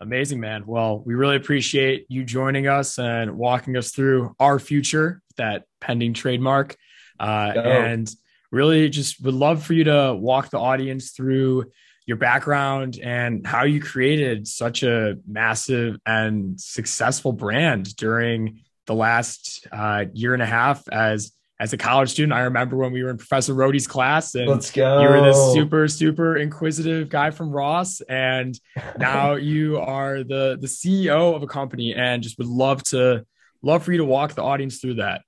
Amazing, 0.00 0.40
man. 0.40 0.64
Well, 0.66 0.98
we 0.98 1.14
really 1.14 1.36
appreciate 1.36 2.06
you 2.08 2.24
joining 2.24 2.66
us 2.66 2.98
and 2.98 3.36
walking 3.36 3.76
us 3.76 3.92
through 3.92 4.34
our 4.40 4.58
future, 4.58 5.22
that 5.36 5.64
pending 5.80 6.14
trademark. 6.14 6.76
Uh, 7.20 7.52
and 7.54 8.12
really 8.52 8.88
just 8.88 9.20
would 9.24 9.34
love 9.34 9.64
for 9.64 9.72
you 9.72 9.84
to 9.84 10.14
walk 10.14 10.50
the 10.50 10.58
audience 10.58 11.10
through 11.10 11.72
your 12.06 12.16
background 12.16 12.98
and 13.02 13.46
how 13.46 13.64
you 13.64 13.80
created 13.80 14.46
such 14.46 14.82
a 14.82 15.16
massive 15.26 15.98
and 16.04 16.60
successful 16.60 17.32
brand 17.32 17.96
during 17.96 18.60
the 18.86 18.94
last 18.94 19.66
uh, 19.72 20.04
year 20.12 20.34
and 20.34 20.42
a 20.42 20.46
half 20.46 20.86
as 20.88 21.32
as 21.62 21.72
a 21.72 21.76
college 21.76 22.10
student, 22.10 22.32
I 22.32 22.40
remember 22.40 22.76
when 22.76 22.90
we 22.90 23.04
were 23.04 23.10
in 23.10 23.18
Professor 23.18 23.54
Rohde's 23.54 23.86
class 23.86 24.34
and 24.34 24.48
Let's 24.48 24.72
go. 24.72 25.00
you 25.00 25.08
were 25.08 25.20
this 25.20 25.52
super, 25.52 25.86
super 25.86 26.36
inquisitive 26.36 27.08
guy 27.08 27.30
from 27.30 27.50
Ross. 27.50 28.00
And 28.00 28.58
now 28.98 29.34
you 29.36 29.78
are 29.78 30.24
the 30.24 30.58
the 30.60 30.66
CEO 30.66 31.36
of 31.36 31.44
a 31.44 31.46
company 31.46 31.94
and 31.94 32.20
just 32.20 32.36
would 32.38 32.48
love 32.48 32.82
to 32.86 33.24
love 33.62 33.84
for 33.84 33.92
you 33.92 33.98
to 33.98 34.04
walk 34.04 34.34
the 34.34 34.42
audience 34.42 34.80
through 34.80 34.94
that. 34.94 35.22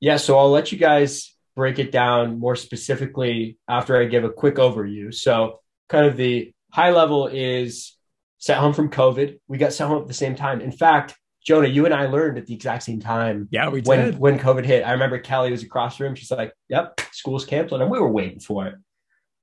Yeah, 0.00 0.16
so 0.16 0.38
I'll 0.38 0.50
let 0.50 0.72
you 0.72 0.78
guys 0.78 1.36
break 1.60 1.78
it 1.78 1.92
down 1.92 2.38
more 2.38 2.56
specifically 2.56 3.58
after 3.68 4.00
I 4.00 4.06
give 4.06 4.24
a 4.24 4.30
quick 4.30 4.54
overview. 4.54 5.12
So 5.12 5.60
kind 5.90 6.06
of 6.06 6.16
the 6.16 6.54
high 6.72 6.90
level 6.90 7.26
is 7.26 7.98
sent 8.38 8.58
home 8.58 8.72
from 8.72 8.88
COVID. 8.88 9.38
We 9.46 9.58
got 9.58 9.74
sent 9.74 9.90
home 9.90 10.00
at 10.00 10.08
the 10.08 10.14
same 10.14 10.34
time. 10.34 10.62
In 10.62 10.72
fact, 10.72 11.18
Jonah, 11.46 11.68
you 11.68 11.84
and 11.84 11.92
I 11.92 12.06
learned 12.06 12.38
at 12.38 12.46
the 12.46 12.54
exact 12.54 12.84
same 12.84 12.98
time. 12.98 13.46
Yeah, 13.50 13.68
we 13.68 13.82
when, 13.82 13.98
did. 13.98 14.18
When 14.18 14.38
COVID 14.38 14.64
hit, 14.64 14.84
I 14.84 14.92
remember 14.92 15.18
Kelly 15.18 15.50
was 15.50 15.62
across 15.62 15.98
the 15.98 16.04
room. 16.04 16.14
She's 16.14 16.30
like, 16.30 16.54
"Yep, 16.70 17.02
school's 17.12 17.44
canceled," 17.44 17.82
and 17.82 17.90
we 17.90 18.00
were 18.00 18.10
waiting 18.10 18.40
for 18.40 18.66
it. 18.68 18.76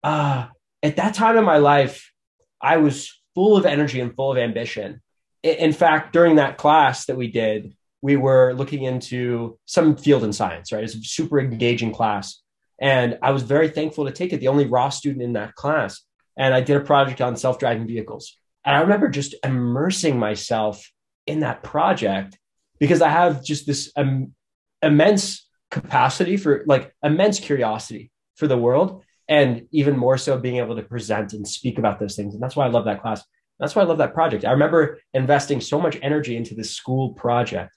Uh, 0.03 0.47
at 0.81 0.95
that 0.95 1.13
time 1.13 1.37
in 1.37 1.45
my 1.45 1.57
life, 1.57 2.11
I 2.59 2.77
was 2.77 3.13
full 3.35 3.57
of 3.57 3.67
energy 3.67 3.99
and 3.99 4.15
full 4.15 4.31
of 4.31 4.39
ambition. 4.39 5.03
In 5.43 5.71
fact, 5.71 6.13
during 6.13 6.37
that 6.37 6.57
class 6.57 7.05
that 7.05 7.15
we 7.15 7.27
did, 7.27 7.76
we 8.01 8.15
were 8.15 8.53
looking 8.53 8.83
into 8.83 9.57
some 9.65 9.95
field 9.95 10.23
in 10.23 10.33
science. 10.33 10.71
Right, 10.71 10.83
it's 10.83 10.95
a 10.95 11.01
super 11.01 11.39
engaging 11.39 11.91
class, 11.91 12.41
and 12.79 13.17
I 13.21 13.31
was 13.31 13.43
very 13.43 13.69
thankful 13.69 14.05
to 14.05 14.11
take 14.11 14.33
it. 14.33 14.39
The 14.39 14.49
only 14.49 14.65
raw 14.65 14.89
student 14.89 15.23
in 15.23 15.33
that 15.33 15.55
class, 15.55 16.01
and 16.37 16.53
I 16.53 16.61
did 16.61 16.77
a 16.77 16.81
project 16.81 17.21
on 17.21 17.35
self-driving 17.35 17.87
vehicles. 17.87 18.37
And 18.65 18.75
I 18.75 18.81
remember 18.81 19.07
just 19.07 19.33
immersing 19.45 20.19
myself 20.19 20.91
in 21.25 21.39
that 21.39 21.63
project 21.63 22.37
because 22.79 23.01
I 23.01 23.09
have 23.09 23.43
just 23.43 23.65
this 23.65 23.91
um, 23.95 24.33
immense 24.81 25.47
capacity 25.71 26.37
for 26.37 26.63
like 26.65 26.93
immense 27.03 27.39
curiosity 27.39 28.11
for 28.35 28.47
the 28.47 28.57
world 28.57 29.03
and 29.29 29.67
even 29.71 29.97
more 29.97 30.17
so 30.17 30.37
being 30.37 30.57
able 30.57 30.75
to 30.75 30.83
present 30.83 31.33
and 31.33 31.47
speak 31.47 31.77
about 31.77 31.99
those 31.99 32.15
things. 32.15 32.33
And 32.33 32.41
that's 32.41 32.55
why 32.55 32.65
I 32.65 32.69
love 32.69 32.85
that 32.85 33.01
class. 33.01 33.23
That's 33.59 33.75
why 33.75 33.81
I 33.81 33.85
love 33.85 33.97
that 33.97 34.13
project. 34.13 34.45
I 34.45 34.51
remember 34.51 34.99
investing 35.13 35.61
so 35.61 35.79
much 35.81 35.97
energy 36.01 36.37
into 36.37 36.53
this 36.53 36.71
school 36.71 37.13
project. 37.13 37.75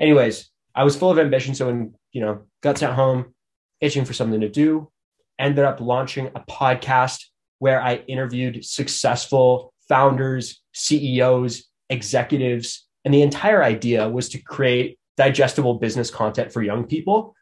Anyways, 0.00 0.50
I 0.74 0.84
was 0.84 0.96
full 0.96 1.10
of 1.10 1.18
ambition. 1.18 1.54
So 1.54 1.66
when, 1.66 1.94
you 2.12 2.22
know, 2.22 2.42
got 2.62 2.78
sent 2.78 2.94
home, 2.94 3.34
itching 3.80 4.04
for 4.04 4.14
something 4.14 4.40
to 4.40 4.48
do, 4.48 4.90
ended 5.38 5.64
up 5.64 5.80
launching 5.80 6.28
a 6.28 6.40
podcast 6.40 7.24
where 7.58 7.82
I 7.82 7.96
interviewed 7.96 8.64
successful 8.64 9.72
founders, 9.88 10.62
CEOs, 10.72 11.64
executives, 11.90 12.86
and 13.04 13.12
the 13.12 13.22
entire 13.22 13.62
idea 13.62 14.08
was 14.08 14.28
to 14.30 14.38
create 14.38 14.98
digestible 15.16 15.74
business 15.74 16.10
content 16.10 16.52
for 16.52 16.62
young 16.62 16.84
people. 16.84 17.34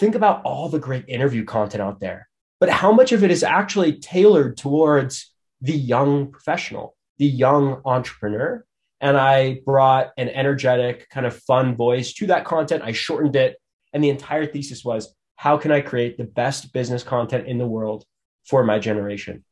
Think 0.00 0.14
about 0.14 0.42
all 0.42 0.68
the 0.68 0.78
great 0.80 1.04
interview 1.08 1.44
content 1.44 1.82
out 1.82 2.00
there, 2.00 2.28
but 2.58 2.70
how 2.70 2.90
much 2.92 3.12
of 3.12 3.22
it 3.22 3.30
is 3.30 3.44
actually 3.44 3.98
tailored 4.00 4.56
towards 4.56 5.32
the 5.60 5.76
young 5.76 6.32
professional, 6.32 6.96
the 7.18 7.26
young 7.26 7.80
entrepreneur? 7.84 8.64
And 9.04 9.18
I 9.18 9.60
brought 9.66 10.12
an 10.16 10.30
energetic, 10.30 11.10
kind 11.10 11.26
of 11.26 11.36
fun 11.42 11.76
voice 11.76 12.14
to 12.14 12.28
that 12.28 12.46
content. 12.46 12.82
I 12.82 12.92
shortened 12.92 13.36
it. 13.36 13.60
And 13.92 14.02
the 14.02 14.08
entire 14.08 14.46
thesis 14.46 14.82
was 14.82 15.14
how 15.36 15.58
can 15.58 15.70
I 15.70 15.82
create 15.82 16.16
the 16.16 16.24
best 16.24 16.72
business 16.72 17.02
content 17.02 17.46
in 17.46 17.58
the 17.58 17.66
world 17.66 18.06
for 18.46 18.64
my 18.64 18.78
generation? 18.78 19.44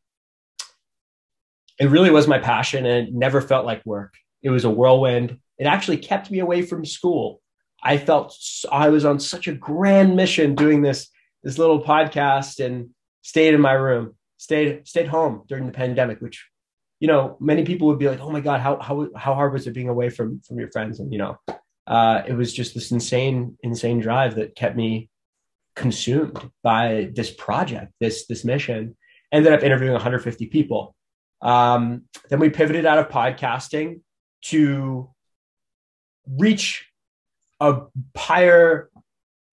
It 1.78 1.90
really 1.90 2.09
was 2.09 2.26
my 2.26 2.38
passion 2.38 2.87
and 2.87 3.09
it 3.09 3.14
never 3.14 3.42
felt 3.42 3.66
like 3.66 3.85
work. 3.85 4.14
It 4.42 4.49
was 4.49 4.64
a 4.64 4.71
whirlwind. 4.71 5.38
It 5.59 5.66
actually 5.66 5.99
kept 5.99 6.30
me 6.30 6.38
away 6.38 6.62
from 6.62 6.87
school. 6.87 7.42
I 7.82 7.99
felt 7.99 8.35
I 8.73 8.88
was 8.88 9.04
on 9.04 9.21
such 9.21 9.49
a 9.49 9.52
grand 9.52 10.16
mission 10.16 10.54
doing 10.54 10.80
this 10.80 11.11
this 11.42 11.59
little 11.59 11.85
podcast 11.85 12.64
and 12.64 12.88
stayed 13.21 13.52
in 13.52 13.61
my 13.61 13.73
room, 13.73 14.16
stayed 14.38 14.88
stayed 14.88 15.09
home 15.09 15.42
during 15.47 15.66
the 15.66 15.73
pandemic, 15.73 16.23
which 16.23 16.49
you 17.02 17.09
know 17.09 17.37
many 17.40 17.64
people 17.64 17.88
would 17.88 17.99
be 17.99 18.09
like, 18.09 18.21
"Oh 18.21 18.30
my 18.30 18.38
god, 18.38 18.61
how 18.61 18.78
how 18.78 19.09
how 19.16 19.35
hard 19.35 19.52
was 19.52 19.66
it 19.66 19.75
being 19.75 19.88
away 19.88 20.09
from 20.09 20.40
from 20.47 20.61
your 20.61 20.71
friends?" 20.71 21.00
And 21.00 21.12
you 21.12 21.18
know, 21.18 21.37
uh, 21.88 22.23
it 22.28 22.35
was 22.35 22.52
just 22.52 22.75
this 22.75 22.92
insane 22.92 23.59
insane 23.64 23.99
drive 23.99 24.37
that 24.37 24.54
kept 24.54 24.76
me 24.76 25.11
consumed 25.75 26.38
by 26.62 27.11
this 27.12 27.32
project, 27.32 27.92
this 27.99 28.28
this 28.28 28.44
mission. 28.44 28.97
Ended 29.32 29.52
up 29.52 29.64
interviewing 29.64 29.94
150 29.94 30.47
people. 30.47 30.94
Um, 31.40 32.04
then 32.30 32.38
we 32.38 32.50
pivoted 32.50 32.87
out 32.87 32.99
of 32.99 33.09
podcasting 33.09 34.02
to 34.52 35.11
reach 36.28 36.87
a 37.59 37.80
higher, 38.16 38.90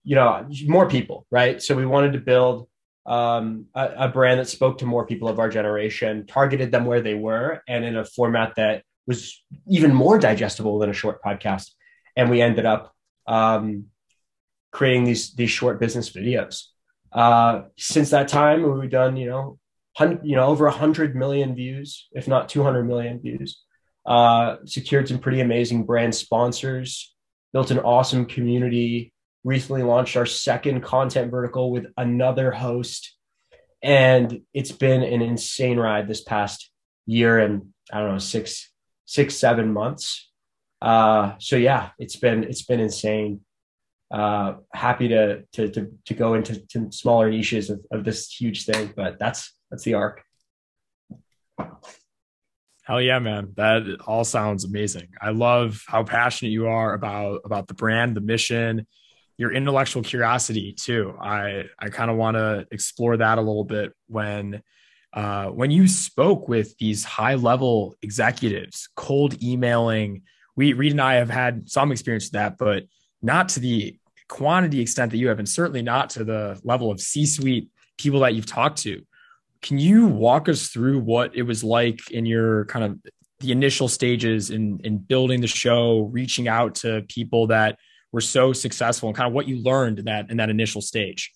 you 0.04 0.14
know, 0.14 0.48
more 0.68 0.88
people, 0.88 1.26
right? 1.32 1.64
So 1.64 1.76
we 1.76 1.88
wanted 1.88 2.14
to 2.14 2.20
build 2.20 2.69
um, 3.06 3.66
a, 3.74 3.90
a, 3.98 4.08
brand 4.10 4.40
that 4.40 4.48
spoke 4.48 4.80
to 4.80 4.86
more 4.86 5.06
people 5.06 5.28
of 5.28 5.40
our 5.40 5.50
generation, 5.50 6.28
targeted 6.28 6.72
them 6.72 6.86
where 6.86 7.02
they 7.02 7.16
were, 7.16 7.64
and 7.68 7.84
in 7.84 7.96
a 7.96 8.06
format 8.06 8.56
that 8.58 8.84
was 9.08 9.42
even 9.68 9.94
more 9.94 10.20
digestible 10.20 10.78
than 10.80 10.90
a 10.90 10.94
short 10.94 11.22
podcast. 11.24 11.72
And 12.16 12.30
we 12.30 12.42
ended 12.42 12.66
up 12.66 12.94
um, 13.26 13.86
creating 14.72 15.06
these 15.06 15.34
these 15.34 15.50
short 15.50 15.80
business 15.80 16.10
videos. 16.10 16.66
Uh, 17.12 17.64
since 17.78 18.12
that 18.12 18.28
time, 18.28 18.80
we've 18.80 18.90
done 18.90 19.18
you 19.18 19.28
know, 19.28 19.60
you 20.24 20.36
know, 20.36 20.46
over 20.46 20.70
hundred 20.70 21.16
million 21.16 21.56
views, 21.56 22.08
if 22.12 22.28
not 22.28 22.50
two 22.50 22.64
hundred 22.64 22.84
million 22.84 23.20
views 23.20 23.64
uh, 24.10 24.58
secured 24.66 25.08
some 25.08 25.20
pretty 25.20 25.40
amazing 25.40 25.84
brand 25.84 26.16
sponsors, 26.16 27.16
built 27.54 27.72
an 27.72 27.80
awesome 27.80 28.26
community, 28.26 29.14
recently 29.44 29.84
launched 29.84 30.18
our 30.18 30.26
second 30.26 30.82
content 30.82 31.32
vertical 31.32 31.72
with 31.72 31.88
another 31.98 32.52
host. 32.52 33.16
And 33.82 34.42
it's 34.54 34.72
been 34.72 35.04
an 35.04 35.22
insane 35.22 35.80
ride 35.80 36.08
this 36.08 36.22
past 36.22 36.70
year 37.06 37.40
and 37.40 37.74
I 37.92 38.00
don't 38.00 38.12
know, 38.12 38.20
six, 38.20 38.72
six, 39.06 39.36
seven 39.36 39.74
months. 39.74 40.30
Uh, 40.82 41.34
so 41.40 41.56
yeah, 41.56 41.90
it's 41.98 42.16
been, 42.16 42.44
it's 42.44 42.64
been 42.64 42.80
insane. 42.80 43.42
Uh, 44.12 44.56
happy 44.74 45.08
to, 45.10 45.44
to, 45.54 45.70
to, 45.70 45.92
to 46.06 46.14
go 46.14 46.34
into 46.34 46.66
to 46.68 46.92
smaller 46.92 47.30
niches 47.30 47.70
of, 47.70 47.80
of 47.92 48.04
this 48.04 48.32
huge 48.32 48.66
thing, 48.66 48.92
but 48.96 49.20
that's, 49.20 49.54
that's 49.70 49.84
the 49.84 49.94
arc. 49.94 50.24
Hell 52.90 53.02
yeah, 53.02 53.20
man. 53.20 53.54
That 53.56 54.00
all 54.08 54.24
sounds 54.24 54.66
amazing. 54.66 55.10
I 55.22 55.30
love 55.30 55.84
how 55.86 56.04
passionate 56.04 56.50
you 56.50 56.70
are 56.70 56.96
about 56.96 57.42
about 57.46 57.68
the 57.68 57.76
brand, 57.76 58.18
the 58.18 58.22
mission, 58.22 58.88
your 59.40 59.54
intellectual 59.54 60.04
curiosity 60.04 60.74
too. 60.74 61.16
I 61.20 61.64
I 61.80 61.88
kind 61.88 62.12
of 62.12 62.18
want 62.18 62.36
to 62.36 62.68
explore 62.72 63.16
that 63.16 63.38
a 63.38 63.42
little 63.42 63.64
bit 63.64 63.94
when 64.08 64.62
uh, 65.14 65.46
when 65.46 65.72
you 65.72 65.88
spoke 65.88 66.50
with 66.50 66.78
these 66.78 67.06
high 67.06 67.36
level 67.36 67.96
executives, 68.04 68.90
cold 68.96 69.42
emailing. 69.42 70.24
We 70.58 70.74
Reed 70.74 70.92
and 70.92 71.02
I 71.02 71.16
have 71.16 71.30
had 71.30 71.70
some 71.70 71.94
experience 71.94 72.26
with 72.26 72.34
that, 72.34 72.58
but 72.58 72.84
not 73.22 73.48
to 73.50 73.62
the 73.62 73.98
quantity 74.28 74.82
extent 74.82 75.12
that 75.12 75.18
you 75.18 75.30
have, 75.30 75.40
and 75.40 75.48
certainly 75.48 75.82
not 75.82 76.10
to 76.12 76.26
the 76.26 76.60
level 76.66 76.92
of 76.92 77.00
C 77.00 77.26
suite 77.26 77.70
people 77.98 78.20
that 78.20 78.36
you've 78.36 78.46
talked 78.46 78.80
to. 78.80 79.02
Can 79.62 79.80
you 79.80 80.08
walk 80.08 80.50
us 80.50 80.68
through 80.68 81.00
what 81.00 81.34
it 81.34 81.44
was 81.44 81.64
like 81.64 82.12
in 82.12 82.26
your 82.26 82.66
kind 82.66 82.84
of 82.84 83.00
the 83.40 83.54
initial 83.54 83.88
stages 83.88 84.50
in 84.50 84.82
in 84.84 84.98
building 84.98 85.40
the 85.40 85.48
show, 85.48 86.10
reaching 86.12 86.50
out 86.50 86.76
to 86.76 87.06
people 87.08 87.48
that 87.48 87.80
were 88.12 88.22
so 88.22 88.54
successful 88.54 89.10
and 89.10 89.16
kind 89.16 89.28
of 89.28 89.34
what 89.34 89.48
you 89.48 89.58
learned 89.58 90.00
in 90.00 90.06
that 90.06 90.30
in 90.30 90.38
that 90.38 90.50
initial 90.50 90.82
stage? 90.82 91.32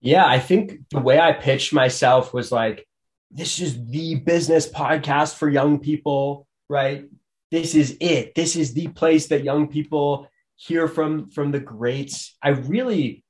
Yeah, 0.00 0.26
I 0.26 0.38
think 0.38 0.80
the 0.90 1.00
way 1.00 1.20
I 1.20 1.32
pitched 1.32 1.72
myself 1.72 2.34
was 2.34 2.50
like, 2.50 2.86
this 3.30 3.60
is 3.60 3.86
the 3.86 4.16
business 4.16 4.68
podcast 4.68 5.36
for 5.36 5.48
young 5.48 5.78
people, 5.78 6.46
right? 6.68 7.04
this 7.52 7.74
is 7.74 7.98
it. 8.00 8.34
This 8.34 8.56
is 8.56 8.72
the 8.72 8.88
place 8.88 9.26
that 9.28 9.44
young 9.44 9.68
people 9.68 10.26
hear 10.56 10.88
from 10.88 11.28
from 11.30 11.52
the 11.52 11.60
greats. 11.60 12.34
I 12.42 12.48
really, 12.48 13.22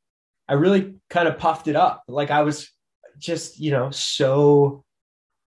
I 0.49 0.54
really 0.54 0.94
kind 1.11 1.26
of 1.26 1.38
puffed 1.38 1.66
it 1.66 1.75
up. 1.75 2.04
Like 2.06 2.30
I 2.30 2.42
was 2.42 2.71
just, 3.18 3.59
you 3.59 3.73
know, 3.73 3.90
so 3.90 4.85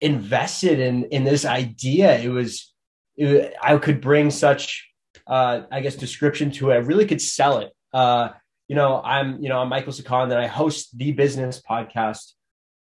invested 0.02 0.80
in 0.80 1.06
in 1.06 1.24
this 1.24 1.46
idea. 1.46 2.20
It 2.20 2.28
was, 2.28 2.74
it, 3.16 3.54
I 3.64 3.78
could 3.78 4.02
bring 4.02 4.32
such, 4.32 4.87
uh, 5.28 5.62
I 5.72 5.82
guess, 5.82 5.96
description 5.96 6.52
to 6.52 6.72
it. 6.72 6.76
I 6.76 6.78
really 6.78 7.06
could 7.06 7.22
sell 7.22 7.60
it. 7.60 7.72
Uh, 7.94 8.30
you 8.68 8.76
know, 8.76 9.02
I'm, 9.04 9.42
you 9.42 9.50
know, 9.50 9.60
I'm 9.60 9.70
Michael 9.70 9.94
Sakan, 9.94 10.24
and 10.24 10.34
I 10.34 10.48
host 10.48 10.98
the 10.98 11.12
business 11.12 11.62
podcast 11.62 12.34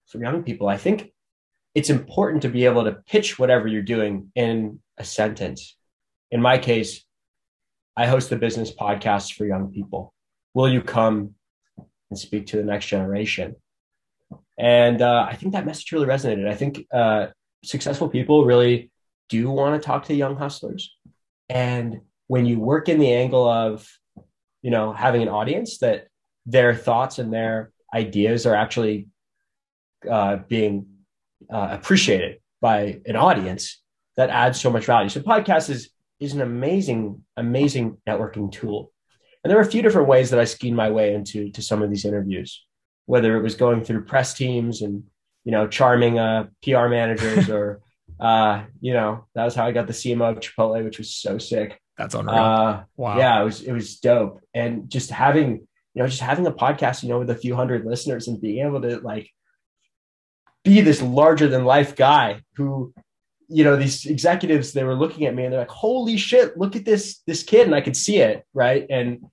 for 0.06 0.22
young 0.22 0.42
people. 0.42 0.68
I 0.68 0.76
think 0.76 1.12
it's 1.74 1.90
important 1.90 2.42
to 2.42 2.48
be 2.48 2.64
able 2.66 2.84
to 2.84 2.92
pitch 2.92 3.38
whatever 3.38 3.66
you're 3.66 3.82
doing 3.82 4.30
in 4.34 4.80
a 4.98 5.04
sentence. 5.04 5.76
In 6.30 6.40
my 6.40 6.58
case, 6.58 7.04
I 7.96 8.06
host 8.06 8.30
the 8.30 8.36
business 8.36 8.72
podcast 8.72 9.34
for 9.34 9.44
young 9.44 9.72
people. 9.72 10.14
Will 10.54 10.68
you 10.68 10.82
come 10.82 11.34
and 12.10 12.18
speak 12.18 12.46
to 12.48 12.56
the 12.56 12.64
next 12.64 12.86
generation? 12.86 13.56
And 14.58 15.02
uh, 15.02 15.26
I 15.28 15.34
think 15.34 15.52
that 15.52 15.66
message 15.66 15.92
really 15.92 16.06
resonated. 16.06 16.48
I 16.48 16.54
think 16.54 16.86
uh, 16.92 17.28
successful 17.64 18.08
people 18.08 18.44
really 18.44 18.90
do 19.28 19.50
want 19.50 19.80
to 19.80 19.84
talk 19.84 20.04
to 20.04 20.14
young 20.14 20.36
hustlers. 20.36 20.94
And 21.48 22.02
when 22.32 22.46
you 22.46 22.58
work 22.58 22.88
in 22.88 22.98
the 22.98 23.12
angle 23.12 23.46
of, 23.46 23.86
you 24.62 24.70
know, 24.70 24.90
having 24.90 25.20
an 25.20 25.28
audience 25.28 25.76
that 25.80 26.06
their 26.46 26.74
thoughts 26.74 27.18
and 27.18 27.30
their 27.30 27.70
ideas 27.92 28.46
are 28.46 28.54
actually 28.54 29.08
uh, 30.10 30.36
being 30.48 30.86
uh, 31.52 31.68
appreciated 31.72 32.38
by 32.62 33.02
an 33.04 33.16
audience, 33.16 33.82
that 34.16 34.30
adds 34.30 34.58
so 34.58 34.70
much 34.70 34.86
value. 34.86 35.10
So 35.10 35.20
podcast 35.20 35.68
is 35.68 35.90
is 36.20 36.32
an 36.32 36.40
amazing, 36.40 37.22
amazing 37.36 37.98
networking 38.08 38.50
tool. 38.50 38.92
And 39.44 39.50
there 39.50 39.58
are 39.58 39.68
a 39.68 39.74
few 39.74 39.82
different 39.82 40.08
ways 40.08 40.30
that 40.30 40.40
I 40.40 40.44
schemed 40.44 40.76
my 40.78 40.90
way 40.90 41.14
into 41.14 41.50
to 41.50 41.60
some 41.60 41.82
of 41.82 41.90
these 41.90 42.06
interviews, 42.06 42.64
whether 43.04 43.36
it 43.36 43.42
was 43.42 43.56
going 43.56 43.84
through 43.84 44.06
press 44.06 44.32
teams 44.32 44.80
and 44.80 45.02
you 45.44 45.52
know 45.52 45.68
charming 45.68 46.18
uh, 46.18 46.46
PR 46.62 46.88
managers, 46.88 47.50
or 47.50 47.82
uh, 48.20 48.64
you 48.80 48.94
know 48.94 49.26
that 49.34 49.44
was 49.44 49.54
how 49.54 49.66
I 49.66 49.72
got 49.72 49.86
the 49.86 49.92
CMO 49.92 50.30
of 50.30 50.40
Chipotle, 50.40 50.82
which 50.82 50.96
was 50.96 51.14
so 51.14 51.36
sick. 51.36 51.78
That's 51.98 52.14
unreal. 52.14 52.36
Uh, 52.36 52.84
wow. 52.96 53.18
Yeah, 53.18 53.40
it 53.40 53.44
was 53.44 53.62
it 53.62 53.72
was 53.72 53.98
dope, 53.98 54.40
and 54.54 54.88
just 54.88 55.10
having 55.10 55.66
you 55.94 56.02
know 56.02 56.06
just 56.06 56.22
having 56.22 56.46
a 56.46 56.52
podcast, 56.52 57.02
you 57.02 57.08
know, 57.08 57.18
with 57.18 57.30
a 57.30 57.34
few 57.34 57.54
hundred 57.54 57.84
listeners 57.84 58.28
and 58.28 58.40
being 58.40 58.66
able 58.66 58.80
to 58.82 58.98
like 59.00 59.30
be 60.64 60.80
this 60.80 61.02
larger 61.02 61.48
than 61.48 61.64
life 61.64 61.96
guy 61.96 62.40
who 62.56 62.94
you 63.48 63.64
know 63.64 63.76
these 63.76 64.06
executives 64.06 64.72
they 64.72 64.84
were 64.84 64.94
looking 64.94 65.26
at 65.26 65.34
me 65.34 65.44
and 65.44 65.52
they're 65.52 65.60
like 65.60 65.68
holy 65.68 66.16
shit 66.16 66.56
look 66.56 66.76
at 66.76 66.84
this 66.84 67.20
this 67.26 67.42
kid 67.42 67.66
and 67.66 67.74
i 67.74 67.80
could 67.80 67.96
see 67.96 68.18
it 68.18 68.44
right 68.54 68.86
and 68.88 69.24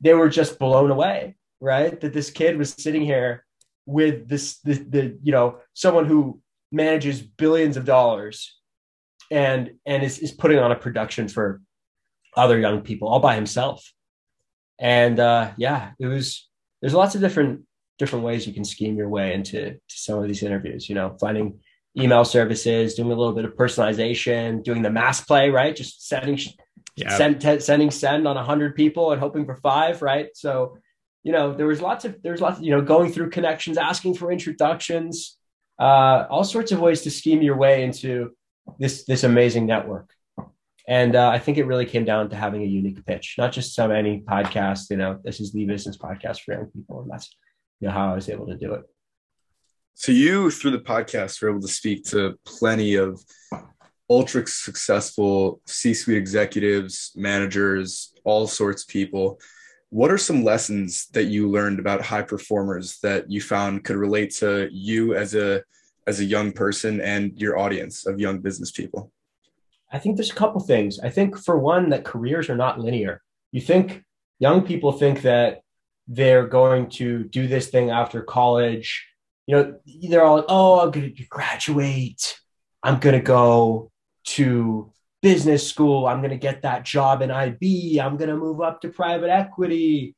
they 0.00 0.14
were 0.14 0.28
just 0.28 0.58
blown 0.58 0.90
away 0.90 1.36
right 1.60 2.00
that 2.00 2.12
this 2.12 2.30
kid 2.30 2.56
was 2.56 2.70
sitting 2.70 3.02
here 3.02 3.44
with 3.86 4.28
this 4.28 4.58
the, 4.60 4.74
the 4.74 5.18
you 5.22 5.32
know 5.32 5.58
someone 5.74 6.06
who 6.06 6.40
manages 6.72 7.20
billions 7.20 7.76
of 7.76 7.84
dollars 7.84 8.58
and 9.30 9.72
and 9.86 10.02
is, 10.02 10.18
is 10.18 10.32
putting 10.32 10.58
on 10.58 10.72
a 10.72 10.76
production 10.76 11.28
for 11.28 11.60
other 12.36 12.58
young 12.58 12.80
people 12.82 13.08
all 13.08 13.20
by 13.20 13.34
himself 13.34 13.92
and 14.78 15.18
uh 15.20 15.50
yeah 15.56 15.90
it 15.98 16.06
was 16.06 16.48
there's 16.80 16.94
lots 16.94 17.14
of 17.14 17.20
different 17.20 17.62
different 17.98 18.24
ways 18.24 18.46
you 18.46 18.52
can 18.52 18.64
scheme 18.64 18.96
your 18.96 19.08
way 19.08 19.34
into 19.34 19.76
some 19.88 20.18
of 20.18 20.26
these 20.26 20.42
interviews 20.42 20.88
you 20.88 20.94
know 20.94 21.16
finding 21.20 21.60
email 21.98 22.24
services, 22.24 22.94
doing 22.94 23.10
a 23.10 23.14
little 23.14 23.32
bit 23.32 23.44
of 23.44 23.54
personalization, 23.56 24.62
doing 24.62 24.82
the 24.82 24.90
mass 24.90 25.20
play, 25.20 25.50
right? 25.50 25.74
Just 25.74 26.06
sending, 26.06 26.38
yeah. 26.96 27.16
send, 27.16 27.40
t- 27.40 27.60
sending 27.60 27.90
send 27.90 28.28
on 28.28 28.36
a 28.36 28.44
hundred 28.44 28.74
people 28.74 29.12
and 29.12 29.20
hoping 29.20 29.44
for 29.44 29.56
five, 29.56 30.02
right? 30.02 30.28
So, 30.34 30.78
you 31.22 31.32
know, 31.32 31.52
there 31.52 31.66
was 31.66 31.80
lots 31.80 32.04
of, 32.04 32.22
there's 32.22 32.40
lots, 32.40 32.58
of, 32.58 32.64
you 32.64 32.70
know, 32.70 32.80
going 32.80 33.12
through 33.12 33.30
connections, 33.30 33.76
asking 33.76 34.14
for 34.14 34.30
introductions, 34.30 35.36
uh, 35.78 36.26
all 36.30 36.44
sorts 36.44 36.72
of 36.72 36.80
ways 36.80 37.02
to 37.02 37.10
scheme 37.10 37.42
your 37.42 37.56
way 37.56 37.82
into 37.82 38.30
this, 38.78 39.04
this 39.04 39.24
amazing 39.24 39.66
network. 39.66 40.14
And 40.90 41.14
uh, 41.14 41.28
I 41.28 41.38
think 41.38 41.56
it 41.56 41.66
really 41.66 41.86
came 41.86 42.04
down 42.04 42.28
to 42.30 42.36
having 42.36 42.62
a 42.62 42.66
unique 42.66 43.06
pitch, 43.06 43.36
not 43.38 43.52
just 43.52 43.76
some 43.76 43.92
any 43.92 44.22
podcast, 44.22 44.90
you 44.90 44.96
know, 44.96 45.20
this 45.22 45.38
is 45.38 45.52
the 45.52 45.64
business 45.64 45.96
podcast 45.96 46.40
for 46.40 46.52
young 46.52 46.66
people. 46.66 47.02
And 47.02 47.10
that's, 47.10 47.30
you 47.78 47.86
know, 47.86 47.94
how 47.94 48.10
I 48.10 48.14
was 48.16 48.28
able 48.28 48.48
to 48.48 48.56
do 48.56 48.74
it. 48.74 48.82
So 49.94 50.10
you, 50.10 50.50
through 50.50 50.72
the 50.72 50.80
podcast, 50.80 51.40
were 51.40 51.50
able 51.50 51.60
to 51.60 51.68
speak 51.68 52.02
to 52.06 52.34
plenty 52.44 52.96
of 52.96 53.22
ultra 54.10 54.44
successful 54.48 55.60
C-suite 55.64 56.16
executives, 56.16 57.12
managers, 57.14 58.12
all 58.24 58.48
sorts 58.48 58.82
of 58.82 58.88
people. 58.88 59.38
What 59.90 60.10
are 60.10 60.18
some 60.18 60.42
lessons 60.42 61.06
that 61.12 61.26
you 61.26 61.48
learned 61.48 61.78
about 61.78 62.02
high 62.02 62.22
performers 62.22 62.98
that 63.04 63.30
you 63.30 63.40
found 63.40 63.84
could 63.84 63.94
relate 63.96 64.34
to 64.38 64.68
you 64.72 65.14
as 65.14 65.36
a 65.36 65.62
as 66.08 66.18
a 66.18 66.24
young 66.24 66.50
person 66.50 67.00
and 67.00 67.38
your 67.40 67.58
audience 67.58 68.06
of 68.08 68.18
young 68.18 68.40
business 68.40 68.72
people? 68.72 69.12
I 69.92 69.98
think 69.98 70.16
there's 70.16 70.30
a 70.30 70.34
couple 70.34 70.60
things. 70.60 70.98
I 71.00 71.10
think 71.10 71.36
for 71.36 71.58
one 71.58 71.90
that 71.90 72.04
careers 72.04 72.48
are 72.48 72.56
not 72.56 72.78
linear. 72.78 73.22
You 73.52 73.60
think 73.60 74.02
young 74.38 74.62
people 74.62 74.92
think 74.92 75.22
that 75.22 75.62
they're 76.06 76.46
going 76.46 76.90
to 76.90 77.24
do 77.24 77.46
this 77.46 77.68
thing 77.68 77.90
after 77.90 78.22
college 78.22 79.10
you 79.50 79.56
know, 79.56 79.74
they're 80.08 80.22
all 80.22 80.36
like, 80.36 80.44
oh, 80.48 80.78
I'm 80.78 80.92
going 80.92 81.12
to 81.12 81.24
graduate. 81.26 82.38
I'm 82.84 83.00
going 83.00 83.16
to 83.16 83.20
go 83.20 83.90
to 84.26 84.92
business 85.22 85.68
school. 85.68 86.06
I'm 86.06 86.20
going 86.20 86.30
to 86.30 86.36
get 86.36 86.62
that 86.62 86.84
job 86.84 87.20
in 87.20 87.32
IB. 87.32 88.00
I'm 88.00 88.16
going 88.16 88.30
to 88.30 88.36
move 88.36 88.60
up 88.60 88.80
to 88.82 88.90
private 88.90 89.28
equity. 89.28 90.14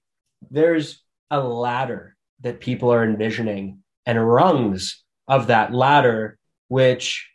There's 0.51 1.03
a 1.31 1.41
ladder 1.41 2.15
that 2.43 2.61
people 2.61 2.93
are 2.93 3.05
envisioning 3.05 3.79
and 4.05 4.23
rungs 4.23 5.03
of 5.27 5.47
that 5.47 5.73
ladder, 5.73 6.37
which 6.69 7.31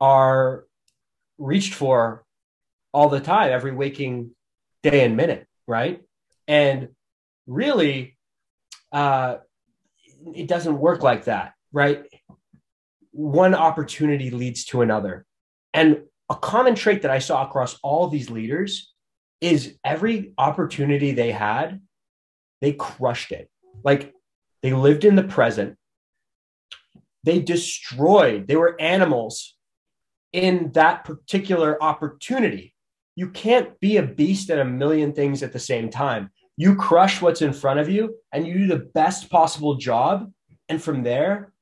are 0.00 0.64
reached 1.40 1.74
for 1.74 2.24
all 2.92 3.08
the 3.08 3.20
time, 3.20 3.50
every 3.50 3.72
waking 3.72 4.30
day 4.82 5.04
and 5.04 5.16
minute, 5.16 5.46
right? 5.66 6.02
And 6.46 6.90
really, 7.46 8.16
uh, 8.92 9.38
it 10.34 10.46
doesn't 10.46 10.78
work 10.78 11.02
like 11.02 11.24
that, 11.24 11.54
right? 11.72 12.04
One 13.12 13.54
opportunity 13.54 14.30
leads 14.30 14.64
to 14.66 14.82
another. 14.82 15.24
And 15.72 16.02
a 16.28 16.36
common 16.36 16.74
trait 16.74 17.02
that 17.02 17.10
I 17.10 17.18
saw 17.18 17.44
across 17.44 17.78
all 17.82 18.08
these 18.08 18.30
leaders 18.30 18.92
is 19.40 19.76
every 19.84 20.32
opportunity 20.36 21.12
they 21.12 21.32
had, 21.32 21.80
they 22.60 22.72
crushed 22.72 23.32
it. 23.32 23.48
Like 23.82 24.14
they 24.62 24.72
lived 24.72 25.04
in 25.04 25.16
the 25.16 25.22
present. 25.22 25.76
They 27.24 27.40
destroyed, 27.40 28.46
they 28.46 28.56
were 28.56 28.80
animals 28.80 29.56
in 30.32 30.72
that 30.72 31.04
particular 31.04 31.82
opportunity. 31.82 32.74
You 33.16 33.30
can't 33.30 33.78
be 33.80 33.96
a 33.96 34.02
beast 34.02 34.50
at 34.50 34.58
a 34.58 34.64
million 34.64 35.12
things 35.12 35.42
at 35.42 35.52
the 35.52 35.58
same 35.58 35.90
time 35.90 36.30
you 36.60 36.76
crush 36.76 37.22
what's 37.22 37.40
in 37.40 37.54
front 37.54 37.80
of 37.80 37.88
you 37.88 38.16
and 38.32 38.46
you 38.46 38.52
do 38.52 38.66
the 38.66 38.84
best 38.92 39.30
possible 39.30 39.76
job. 39.76 40.30
And 40.68 40.82
from 40.82 41.02
there, 41.02 41.54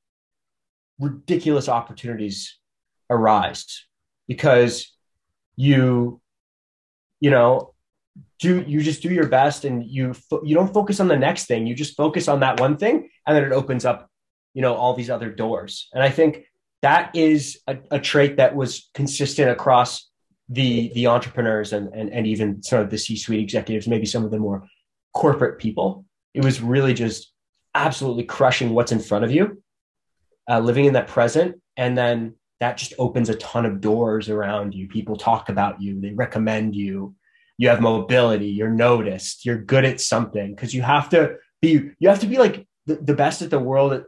ridiculous 0.99 1.69
opportunities 1.69 2.59
arise 3.09 3.85
because 4.27 4.93
you, 5.55 6.19
you 7.21 7.29
know, 7.29 7.73
do 8.39 8.59
you 8.67 8.81
just 8.81 9.01
do 9.01 9.07
your 9.07 9.27
best 9.27 9.63
and 9.63 9.85
you 9.85 10.13
you 10.43 10.53
don't 10.53 10.73
focus 10.73 10.99
on 10.99 11.07
the 11.07 11.17
next 11.17 11.45
thing 11.45 11.65
you 11.65 11.75
just 11.75 11.95
focus 11.95 12.27
on 12.27 12.41
that 12.41 12.59
one 12.59 12.75
thing 12.75 13.09
and 13.25 13.35
then 13.35 13.43
it 13.43 13.53
opens 13.53 13.85
up 13.85 14.09
you 14.53 14.61
know 14.61 14.75
all 14.75 14.93
these 14.93 15.09
other 15.09 15.29
doors 15.29 15.87
and 15.93 16.03
i 16.03 16.09
think 16.09 16.45
that 16.81 17.15
is 17.15 17.59
a, 17.67 17.77
a 17.91 17.99
trait 17.99 18.37
that 18.37 18.55
was 18.55 18.89
consistent 18.93 19.49
across 19.49 20.09
the 20.47 20.91
the 20.95 21.07
entrepreneurs 21.07 21.73
and, 21.73 21.93
and 21.93 22.11
and 22.11 22.25
even 22.25 22.63
some 22.63 22.79
of 22.79 22.89
the 22.89 22.97
c-suite 22.97 23.39
executives 23.39 23.87
maybe 23.87 24.05
some 24.05 24.25
of 24.25 24.31
the 24.31 24.39
more 24.39 24.67
corporate 25.13 25.59
people. 25.59 26.05
It 26.33 26.43
was 26.43 26.61
really 26.61 26.93
just 26.93 27.31
absolutely 27.75 28.23
crushing 28.23 28.71
what's 28.71 28.91
in 28.91 28.99
front 28.99 29.25
of 29.25 29.31
you, 29.31 29.61
uh, 30.49 30.59
living 30.59 30.85
in 30.85 30.93
that 30.93 31.07
present. 31.07 31.61
And 31.77 31.97
then 31.97 32.35
that 32.59 32.77
just 32.77 32.93
opens 32.99 33.29
a 33.29 33.35
ton 33.35 33.65
of 33.65 33.81
doors 33.81 34.29
around 34.29 34.73
you. 34.73 34.87
People 34.87 35.15
talk 35.15 35.49
about 35.49 35.81
you, 35.81 35.99
they 35.99 36.11
recommend 36.11 36.75
you. 36.75 37.15
You 37.57 37.69
have 37.69 37.81
mobility, 37.81 38.47
you're 38.47 38.69
noticed, 38.69 39.45
you're 39.45 39.57
good 39.57 39.83
at 39.83 39.99
something 39.99 40.55
because 40.55 40.73
you 40.73 40.81
have 40.81 41.09
to 41.09 41.35
be, 41.61 41.91
you 41.99 42.07
have 42.07 42.21
to 42.21 42.27
be 42.27 42.37
like 42.37 42.65
the, 42.85 42.95
the 42.95 43.13
best 43.13 43.41
at 43.41 43.49
the 43.49 43.59
world. 43.59 43.91
At, 43.91 44.03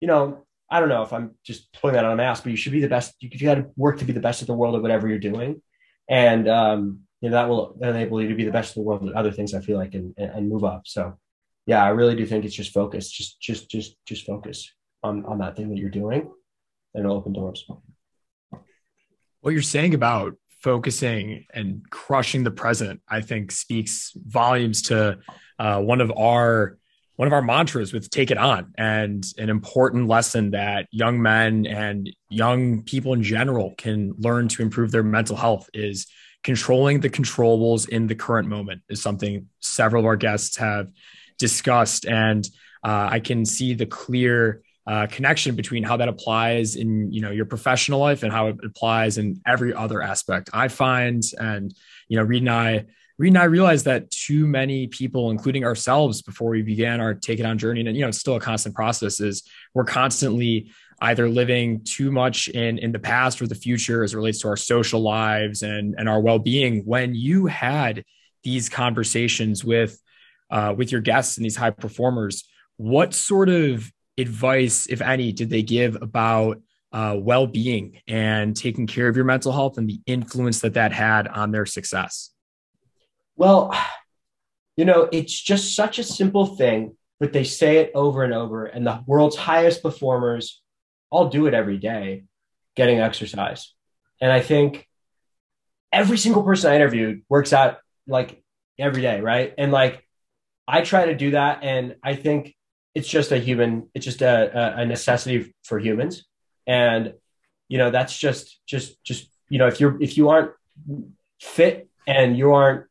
you 0.00 0.08
know, 0.08 0.44
I 0.70 0.80
don't 0.80 0.88
know 0.88 1.02
if 1.02 1.12
I'm 1.12 1.34
just 1.44 1.72
pulling 1.72 1.94
that 1.94 2.04
on 2.04 2.12
a 2.12 2.16
mask, 2.16 2.42
but 2.42 2.50
you 2.50 2.56
should 2.56 2.72
be 2.72 2.80
the 2.80 2.88
best. 2.88 3.14
You, 3.20 3.28
you 3.32 3.46
got 3.46 3.54
to 3.54 3.70
work 3.76 3.98
to 3.98 4.04
be 4.04 4.12
the 4.12 4.20
best 4.20 4.42
at 4.42 4.48
the 4.48 4.54
world 4.54 4.74
at 4.74 4.82
whatever 4.82 5.08
you're 5.08 5.18
doing. 5.18 5.62
And 6.08 6.48
um, 6.48 7.00
you 7.20 7.30
know, 7.30 7.36
that 7.36 7.48
will 7.48 7.76
enable 7.80 8.20
you 8.20 8.28
to 8.28 8.34
be 8.34 8.44
the 8.44 8.50
best 8.50 8.76
in 8.76 8.82
the 8.82 8.86
world 8.86 9.08
at 9.08 9.14
other 9.14 9.32
things 9.32 9.54
I 9.54 9.60
feel 9.60 9.78
like 9.78 9.94
and, 9.94 10.14
and 10.16 10.48
move 10.48 10.64
up. 10.64 10.82
So 10.86 11.18
yeah, 11.66 11.84
I 11.84 11.88
really 11.88 12.16
do 12.16 12.26
think 12.26 12.44
it's 12.44 12.54
just 12.54 12.72
focus. 12.72 13.10
Just 13.10 13.40
just 13.40 13.68
just 13.70 13.96
just 14.06 14.26
focus 14.26 14.72
on 15.02 15.24
on 15.24 15.38
that 15.38 15.56
thing 15.56 15.68
that 15.70 15.78
you're 15.78 15.90
doing 15.90 16.30
and 16.94 17.04
it'll 17.04 17.16
open 17.16 17.32
doors. 17.32 17.68
What 19.40 19.52
you're 19.52 19.62
saying 19.62 19.94
about 19.94 20.34
focusing 20.62 21.44
and 21.54 21.88
crushing 21.90 22.42
the 22.42 22.50
present, 22.50 23.00
I 23.08 23.20
think 23.20 23.52
speaks 23.52 24.12
volumes 24.16 24.82
to 24.82 25.18
uh, 25.58 25.80
one 25.80 26.00
of 26.00 26.10
our 26.16 26.78
one 27.16 27.26
of 27.26 27.32
our 27.32 27.42
mantras 27.42 27.92
with 27.92 28.08
take 28.10 28.30
it 28.30 28.38
on 28.38 28.72
and 28.76 29.24
an 29.38 29.48
important 29.48 30.06
lesson 30.06 30.50
that 30.50 30.86
young 30.90 31.20
men 31.20 31.66
and 31.66 32.10
young 32.28 32.82
people 32.82 33.14
in 33.14 33.22
general 33.22 33.74
can 33.76 34.12
learn 34.18 34.48
to 34.48 34.62
improve 34.62 34.92
their 34.92 35.02
mental 35.02 35.36
health 35.36 35.68
is 35.72 36.06
controlling 36.44 37.00
the 37.00 37.10
controllables 37.10 37.88
in 37.88 38.06
the 38.06 38.14
current 38.14 38.48
moment 38.48 38.82
is 38.88 39.02
something 39.02 39.48
several 39.60 40.00
of 40.00 40.06
our 40.06 40.16
guests 40.16 40.56
have 40.56 40.88
discussed. 41.38 42.06
And 42.06 42.48
uh, 42.84 43.08
i 43.10 43.20
can 43.20 43.44
see 43.44 43.74
the 43.74 43.86
clear 43.86 44.62
uh, 44.86 45.06
connection 45.08 45.56
between 45.56 45.82
how 45.82 45.96
that 45.96 46.08
applies 46.08 46.76
in 46.76 47.10
you 47.12 47.20
know 47.20 47.32
your 47.32 47.46
professional 47.46 47.98
life 47.98 48.22
and 48.22 48.30
how 48.30 48.46
it 48.48 48.56
applies 48.64 49.18
in 49.18 49.40
every 49.44 49.74
other 49.74 50.00
aspect 50.02 50.50
i 50.52 50.68
find. 50.68 51.22
And 51.40 51.74
you 52.08 52.16
know 52.16 52.22
reed 52.22 52.42
and 52.42 52.50
i 52.50 52.84
Reed 53.18 53.32
and 53.32 53.38
I 53.38 53.44
realized 53.44 53.86
that 53.86 54.10
too 54.10 54.46
many 54.46 54.88
people, 54.88 55.30
including 55.30 55.64
ourselves, 55.64 56.20
before 56.20 56.50
we 56.50 56.60
began 56.62 57.00
our 57.00 57.14
take 57.14 57.40
it 57.40 57.46
on 57.46 57.56
journey, 57.56 57.80
and 57.80 57.96
you 57.96 58.02
know, 58.02 58.08
it's 58.08 58.18
still 58.18 58.36
a 58.36 58.40
constant 58.40 58.74
process, 58.74 59.20
is 59.20 59.42
we're 59.72 59.84
constantly 59.84 60.70
either 61.00 61.28
living 61.28 61.82
too 61.84 62.10
much 62.10 62.48
in 62.48 62.78
in 62.78 62.92
the 62.92 62.98
past 62.98 63.40
or 63.40 63.46
the 63.46 63.54
future 63.54 64.04
as 64.04 64.12
it 64.12 64.16
relates 64.16 64.40
to 64.40 64.48
our 64.48 64.56
social 64.56 65.00
lives 65.00 65.62
and 65.62 65.94
and 65.98 66.08
our 66.08 66.20
well-being. 66.20 66.84
When 66.84 67.14
you 67.14 67.46
had 67.46 68.04
these 68.44 68.68
conversations 68.68 69.64
with 69.64 69.98
uh, 70.50 70.74
with 70.76 70.92
your 70.92 71.00
guests 71.00 71.38
and 71.38 71.44
these 71.44 71.56
high 71.56 71.70
performers, 71.70 72.44
what 72.76 73.14
sort 73.14 73.48
of 73.48 73.90
advice, 74.18 74.86
if 74.88 75.00
any, 75.00 75.32
did 75.32 75.48
they 75.48 75.62
give 75.62 75.96
about 76.02 76.60
uh, 76.92 77.16
well-being 77.18 78.00
and 78.06 78.54
taking 78.54 78.86
care 78.86 79.08
of 79.08 79.16
your 79.16 79.24
mental 79.24 79.52
health 79.52 79.78
and 79.78 79.88
the 79.88 80.00
influence 80.06 80.60
that 80.60 80.74
that 80.74 80.92
had 80.92 81.26
on 81.28 81.50
their 81.50 81.66
success? 81.66 82.30
Well, 83.36 83.72
you 84.76 84.84
know, 84.84 85.08
it's 85.12 85.38
just 85.40 85.74
such 85.74 85.98
a 85.98 86.04
simple 86.04 86.56
thing, 86.56 86.96
but 87.20 87.32
they 87.32 87.44
say 87.44 87.78
it 87.78 87.92
over 87.94 88.24
and 88.24 88.34
over. 88.34 88.66
And 88.66 88.86
the 88.86 89.02
world's 89.06 89.36
highest 89.36 89.82
performers 89.82 90.60
all 91.10 91.28
do 91.28 91.46
it 91.46 91.54
every 91.54 91.78
day, 91.78 92.24
getting 92.74 93.00
exercise. 93.00 93.72
And 94.20 94.32
I 94.32 94.40
think 94.40 94.88
every 95.92 96.18
single 96.18 96.42
person 96.42 96.70
I 96.70 96.76
interviewed 96.76 97.22
works 97.28 97.52
out 97.52 97.78
like 98.06 98.42
every 98.78 99.02
day, 99.02 99.20
right? 99.20 99.54
And 99.56 99.72
like 99.72 100.06
I 100.66 100.82
try 100.82 101.06
to 101.06 101.14
do 101.14 101.30
that. 101.32 101.62
And 101.62 101.96
I 102.02 102.14
think 102.14 102.54
it's 102.94 103.08
just 103.08 103.32
a 103.32 103.38
human, 103.38 103.88
it's 103.94 104.04
just 104.04 104.22
a, 104.22 104.78
a 104.78 104.86
necessity 104.86 105.54
for 105.62 105.78
humans. 105.78 106.24
And, 106.66 107.14
you 107.68 107.78
know, 107.78 107.90
that's 107.90 108.16
just, 108.16 108.60
just, 108.66 109.02
just, 109.04 109.28
you 109.48 109.58
know, 109.58 109.66
if 109.66 109.80
you're, 109.80 110.00
if 110.02 110.16
you 110.16 110.30
aren't 110.30 110.52
fit 111.40 111.88
and 112.06 112.36
you 112.36 112.52
aren't 112.52 112.86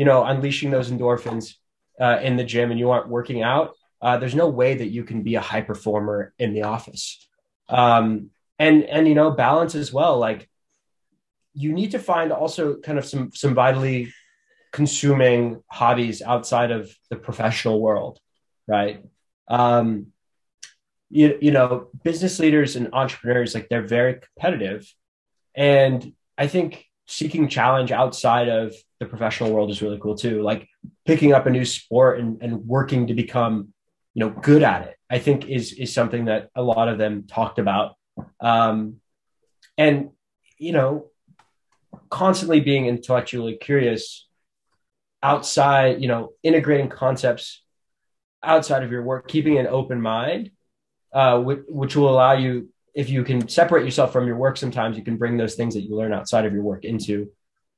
you 0.00 0.06
know, 0.06 0.24
unleashing 0.24 0.70
those 0.70 0.90
endorphins 0.90 1.56
uh, 2.00 2.18
in 2.22 2.36
the 2.36 2.42
gym 2.52 2.70
and 2.70 2.80
you 2.80 2.90
aren't 2.90 3.10
working 3.10 3.42
out, 3.42 3.74
uh, 4.00 4.16
there's 4.16 4.34
no 4.34 4.48
way 4.48 4.72
that 4.72 4.86
you 4.86 5.04
can 5.04 5.22
be 5.22 5.34
a 5.34 5.42
high 5.42 5.60
performer 5.60 6.32
in 6.38 6.54
the 6.54 6.62
office. 6.62 7.28
Um, 7.68 8.30
and 8.58 8.84
and 8.84 9.06
you 9.06 9.14
know, 9.14 9.30
balance 9.30 9.74
as 9.74 9.92
well. 9.92 10.16
Like 10.18 10.48
you 11.52 11.74
need 11.74 11.90
to 11.90 11.98
find 11.98 12.32
also 12.32 12.78
kind 12.78 12.98
of 12.98 13.04
some 13.04 13.30
some 13.34 13.52
vitally 13.52 14.10
consuming 14.72 15.62
hobbies 15.66 16.22
outside 16.22 16.70
of 16.70 16.90
the 17.10 17.16
professional 17.16 17.78
world, 17.78 18.20
right? 18.66 19.04
Um, 19.48 20.14
you, 21.10 21.36
you 21.42 21.50
know, 21.50 21.88
business 22.02 22.38
leaders 22.38 22.74
and 22.74 22.94
entrepreneurs, 22.94 23.54
like 23.54 23.68
they're 23.68 23.86
very 23.86 24.14
competitive. 24.14 24.90
And 25.54 26.14
I 26.38 26.46
think 26.46 26.86
seeking 27.10 27.48
challenge 27.48 27.90
outside 27.90 28.48
of 28.48 28.72
the 29.00 29.06
professional 29.06 29.52
world 29.52 29.68
is 29.70 29.82
really 29.82 29.98
cool 29.98 30.14
too. 30.14 30.42
Like 30.42 30.68
picking 31.04 31.32
up 31.32 31.46
a 31.46 31.50
new 31.50 31.64
sport 31.64 32.20
and, 32.20 32.40
and 32.40 32.64
working 32.66 33.08
to 33.08 33.14
become, 33.14 33.74
you 34.14 34.20
know, 34.20 34.30
good 34.30 34.62
at 34.62 34.82
it, 34.82 34.96
I 35.10 35.18
think 35.18 35.48
is, 35.48 35.72
is 35.72 35.92
something 35.92 36.26
that 36.26 36.50
a 36.54 36.62
lot 36.62 36.88
of 36.88 36.98
them 36.98 37.24
talked 37.26 37.58
about. 37.58 37.96
Um, 38.40 39.00
and, 39.76 40.10
you 40.56 40.72
know, 40.72 41.06
constantly 42.10 42.60
being 42.60 42.86
intellectually 42.86 43.56
curious 43.56 44.28
outside, 45.20 46.00
you 46.00 46.06
know, 46.06 46.32
integrating 46.44 46.88
concepts 46.88 47.62
outside 48.40 48.84
of 48.84 48.92
your 48.92 49.02
work, 49.02 49.26
keeping 49.26 49.58
an 49.58 49.66
open 49.66 50.00
mind, 50.00 50.52
uh, 51.12 51.40
which, 51.40 51.60
which 51.68 51.96
will 51.96 52.08
allow 52.08 52.34
you 52.34 52.68
if 52.94 53.08
you 53.08 53.24
can 53.24 53.48
separate 53.48 53.84
yourself 53.84 54.12
from 54.12 54.26
your 54.26 54.36
work 54.36 54.56
sometimes 54.56 54.96
you 54.96 55.04
can 55.04 55.16
bring 55.16 55.36
those 55.36 55.54
things 55.54 55.74
that 55.74 55.82
you 55.82 55.96
learn 55.96 56.12
outside 56.12 56.44
of 56.44 56.52
your 56.52 56.62
work 56.62 56.84
into 56.84 57.30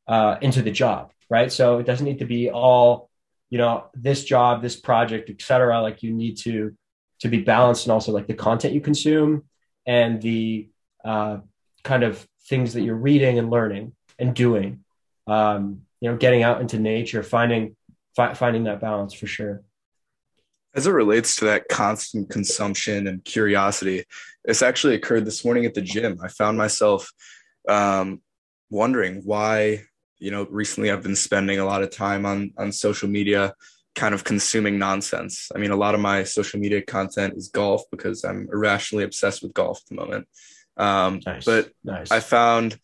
uh, 0.09 0.37
into 0.41 0.63
the 0.63 0.71
job 0.71 1.13
right? 1.33 1.51
So 1.51 1.79
it 1.79 1.87
doesn't 1.87 2.05
need 2.05 2.19
to 2.19 2.27
be 2.27 2.51
all 2.51 3.09
you 3.49 3.59
know 3.59 3.87
this 3.95 4.23
job 4.25 4.63
this 4.63 4.77
project 4.77 5.31
etc 5.31 5.81
like 5.81 6.03
you 6.03 6.13
need 6.13 6.37
to 6.39 6.77
to 7.21 7.29
be 7.29 7.41
balanced 7.41 7.87
and 7.87 7.93
also 7.93 8.13
like 8.13 8.27
the 8.27 8.35
content 8.35 8.75
you 8.75 8.81
consume 8.81 9.45
and 9.87 10.21
the 10.23 10.69
uh, 11.05 11.39
kind 11.83 12.03
of 12.03 12.27
things 12.49 12.75
that 12.75 12.83
you're 12.83 12.95
reading 12.95 13.39
and 13.39 13.51
learning 13.51 13.93
and 14.19 14.35
doing 14.35 14.85
um, 15.27 15.83
you 16.01 16.11
know 16.11 16.17
getting 16.17 16.43
out 16.43 16.61
into 16.61 16.79
nature 16.79 17.23
finding 17.23 17.77
fi- 18.15 18.35
finding 18.35 18.65
that 18.65 18.81
balance 18.81 19.15
for 19.15 19.27
sure 19.27 19.63
as 20.75 20.87
it 20.87 20.93
relates 20.93 21.37
to 21.37 21.45
that 21.47 21.69
constant 21.69 22.31
consumption 22.31 23.07
and 23.07 23.25
curiosity, 23.25 24.05
this 24.45 24.63
actually 24.63 24.95
occurred 24.95 25.25
this 25.25 25.45
morning 25.45 25.67
at 25.67 25.75
the 25.75 25.83
gym. 25.83 26.19
I 26.23 26.29
found 26.29 26.57
myself 26.57 27.11
um, 27.69 28.21
wondering 28.71 29.23
why, 29.25 29.83
you 30.19 30.31
know, 30.31 30.47
recently 30.51 30.91
I've 30.91 31.03
been 31.03 31.17
spending 31.17 31.59
a 31.59 31.65
lot 31.65 31.83
of 31.83 31.91
time 31.91 32.25
on 32.25 32.53
on 32.57 32.73
social 32.73 33.09
media, 33.09 33.55
kind 33.95 34.15
of 34.15 34.25
consuming 34.25 34.79
nonsense. 34.79 35.51
I 35.55 35.59
mean, 35.59 35.71
a 35.71 35.77
lot 35.77 35.95
of 35.95 36.01
my 36.01 36.25
social 36.25 36.59
media 36.59 36.83
content 36.83 37.35
is 37.37 37.49
golf 37.49 37.83
because 37.91 38.25
I'm 38.25 38.49
irrationally 38.53 39.05
obsessed 39.05 39.43
with 39.43 39.55
golf 39.55 39.81
at 39.85 39.89
the 39.89 39.95
moment. 39.95 40.29
Um, 40.77 41.21
nice. 41.27 41.45
But 41.45 41.71
nice. 41.85 42.11
I 42.11 42.21
found 42.21 42.79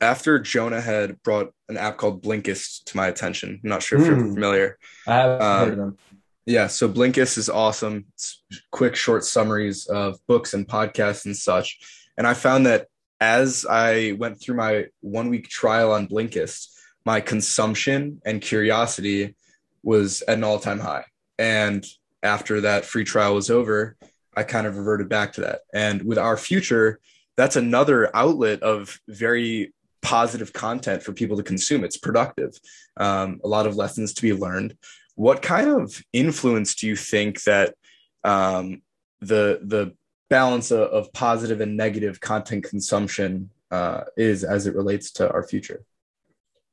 after 0.00 0.38
Jonah 0.38 0.80
had 0.80 1.22
brought 1.22 1.52
an 1.68 1.76
app 1.76 1.96
called 1.96 2.22
Blinkist 2.22 2.84
to 2.84 2.96
my 2.96 3.08
attention. 3.08 3.60
I'm 3.62 3.70
not 3.70 3.82
sure 3.82 3.98
if 3.98 4.04
mm. 4.04 4.08
you're 4.08 4.20
hmm. 4.20 4.34
familiar. 4.34 4.78
I 5.06 5.14
have 5.14 5.40
um, 5.40 5.58
heard 5.58 5.72
of 5.72 5.76
them. 5.78 5.98
Yeah, 6.46 6.68
so 6.68 6.88
Blinkist 6.88 7.38
is 7.38 7.50
awesome. 7.50 8.06
It's 8.14 8.44
quick, 8.70 8.94
short 8.94 9.24
summaries 9.24 9.86
of 9.86 10.24
books 10.28 10.54
and 10.54 10.66
podcasts 10.66 11.24
and 11.26 11.36
such. 11.36 11.78
And 12.16 12.24
I 12.24 12.34
found 12.34 12.66
that 12.66 12.86
as 13.20 13.66
I 13.68 14.12
went 14.12 14.40
through 14.40 14.54
my 14.54 14.86
one 15.00 15.28
week 15.28 15.48
trial 15.48 15.92
on 15.92 16.06
Blinkist, 16.06 16.68
my 17.04 17.20
consumption 17.20 18.22
and 18.24 18.40
curiosity 18.40 19.34
was 19.82 20.22
at 20.22 20.38
an 20.38 20.44
all 20.44 20.60
time 20.60 20.78
high. 20.78 21.04
And 21.36 21.84
after 22.22 22.60
that 22.60 22.84
free 22.84 23.04
trial 23.04 23.34
was 23.34 23.50
over, 23.50 23.96
I 24.36 24.44
kind 24.44 24.68
of 24.68 24.76
reverted 24.76 25.08
back 25.08 25.32
to 25.34 25.40
that. 25.42 25.62
And 25.74 26.04
with 26.04 26.18
our 26.18 26.36
future, 26.36 27.00
that's 27.36 27.56
another 27.56 28.14
outlet 28.14 28.62
of 28.62 29.00
very 29.08 29.72
positive 30.00 30.52
content 30.52 31.02
for 31.02 31.12
people 31.12 31.36
to 31.38 31.42
consume. 31.42 31.82
It's 31.82 31.96
productive, 31.96 32.52
um, 32.96 33.40
a 33.42 33.48
lot 33.48 33.66
of 33.66 33.76
lessons 33.76 34.14
to 34.14 34.22
be 34.22 34.32
learned 34.32 34.76
what 35.16 35.42
kind 35.42 35.68
of 35.68 36.02
influence 36.12 36.74
do 36.76 36.86
you 36.86 36.94
think 36.94 37.42
that 37.44 37.74
um, 38.22 38.82
the 39.20 39.60
the 39.62 39.94
balance 40.28 40.70
of, 40.70 40.88
of, 40.90 41.12
positive 41.12 41.60
and 41.60 41.76
negative 41.76 42.20
content 42.20 42.64
consumption 42.64 43.50
uh, 43.70 44.02
is 44.16 44.44
as 44.44 44.66
it 44.66 44.74
relates 44.74 45.12
to 45.12 45.30
our 45.30 45.42
future? 45.42 45.84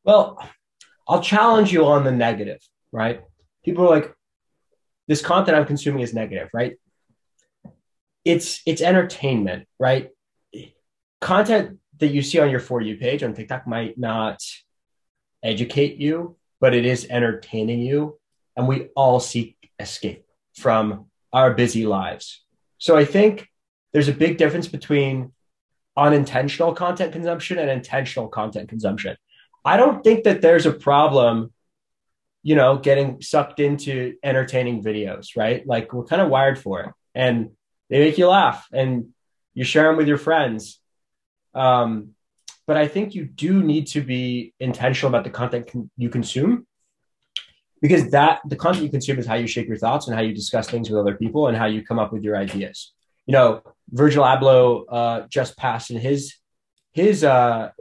Well, 0.03 0.43
I'll 1.08 1.21
challenge 1.21 1.71
you 1.71 1.86
on 1.86 2.03
the 2.03 2.12
negative, 2.12 2.60
right? 2.91 3.21
People 3.63 3.86
are 3.86 3.89
like, 3.89 4.13
this 5.08 5.21
content 5.21 5.58
I'm 5.58 5.65
consuming 5.65 6.01
is 6.01 6.13
negative, 6.13 6.49
right? 6.53 6.77
It's 8.25 8.62
it's 8.65 8.82
entertainment, 8.82 9.67
right? 9.79 10.10
Content 11.21 11.79
that 11.99 12.08
you 12.08 12.21
see 12.21 12.39
on 12.39 12.49
your 12.49 12.60
For 12.60 12.82
You 12.82 12.97
page 12.97 13.23
on 13.23 13.34
TikTok 13.34 13.67
might 13.67 13.97
not 13.97 14.41
educate 15.41 15.97
you, 15.97 16.36
but 16.60 16.73
it 16.73 16.86
is 16.86 17.08
entertaining 17.10 17.79
you 17.79 18.19
and 18.55 18.67
we 18.67 18.89
all 18.95 19.19
seek 19.19 19.57
escape 19.79 20.25
from 20.55 21.07
our 21.31 21.53
busy 21.53 21.85
lives. 21.85 22.43
So 22.77 22.95
I 22.95 23.05
think 23.05 23.47
there's 23.91 24.07
a 24.07 24.13
big 24.13 24.37
difference 24.37 24.67
between 24.67 25.31
unintentional 25.95 26.73
content 26.73 27.13
consumption 27.13 27.57
and 27.59 27.69
intentional 27.69 28.27
content 28.27 28.69
consumption. 28.69 29.15
I 29.65 29.77
don't 29.77 30.03
think 30.03 30.23
that 30.25 30.41
there's 30.41 30.65
a 30.65 30.73
problem, 30.73 31.53
you 32.41 32.55
know, 32.55 32.77
getting 32.77 33.21
sucked 33.21 33.59
into 33.59 34.15
entertaining 34.23 34.83
videos, 34.83 35.37
right? 35.37 35.65
Like 35.65 35.93
we're 35.93 36.05
kind 36.05 36.21
of 36.21 36.29
wired 36.29 36.59
for 36.59 36.81
it 36.81 36.89
and 37.15 37.51
they 37.89 37.99
make 37.99 38.17
you 38.17 38.27
laugh 38.27 38.67
and 38.73 39.09
you 39.53 39.63
share 39.63 39.87
them 39.87 39.97
with 39.97 40.07
your 40.07 40.17
friends. 40.17 40.79
Um, 41.53 42.09
but 42.65 42.77
I 42.77 42.87
think 42.87 43.13
you 43.13 43.25
do 43.25 43.61
need 43.61 43.87
to 43.87 44.01
be 44.01 44.53
intentional 44.59 45.09
about 45.09 45.23
the 45.23 45.29
content 45.29 45.69
con- 45.71 45.91
you 45.97 46.09
consume 46.09 46.65
because 47.84 48.12
that 48.12 48.39
the 48.48 48.56
content 48.56 48.86
you 48.86 48.89
consume 48.89 49.19
is 49.19 49.26
how 49.26 49.36
you 49.36 49.46
shape 49.46 49.67
your 49.67 49.76
thoughts 49.78 50.08
and 50.08 50.15
how 50.15 50.22
you 50.22 50.34
discuss 50.34 50.69
things 50.69 50.89
with 50.89 50.98
other 50.98 51.15
people 51.15 51.50
and 51.50 51.58
how 51.58 51.65
you 51.65 51.84
come 51.84 52.00
up 52.00 52.13
with 52.13 52.24
your 52.24 52.38
ideas. 52.38 52.93
You 53.26 53.34
know, 53.34 53.62
Virgil 53.89 54.24
Abloh 54.24 54.86
uh, 54.89 55.22
just 55.28 55.58
passed 55.58 55.91
and 55.91 56.00
his 56.00 56.34
his 56.93 57.26
uh, 57.26 57.72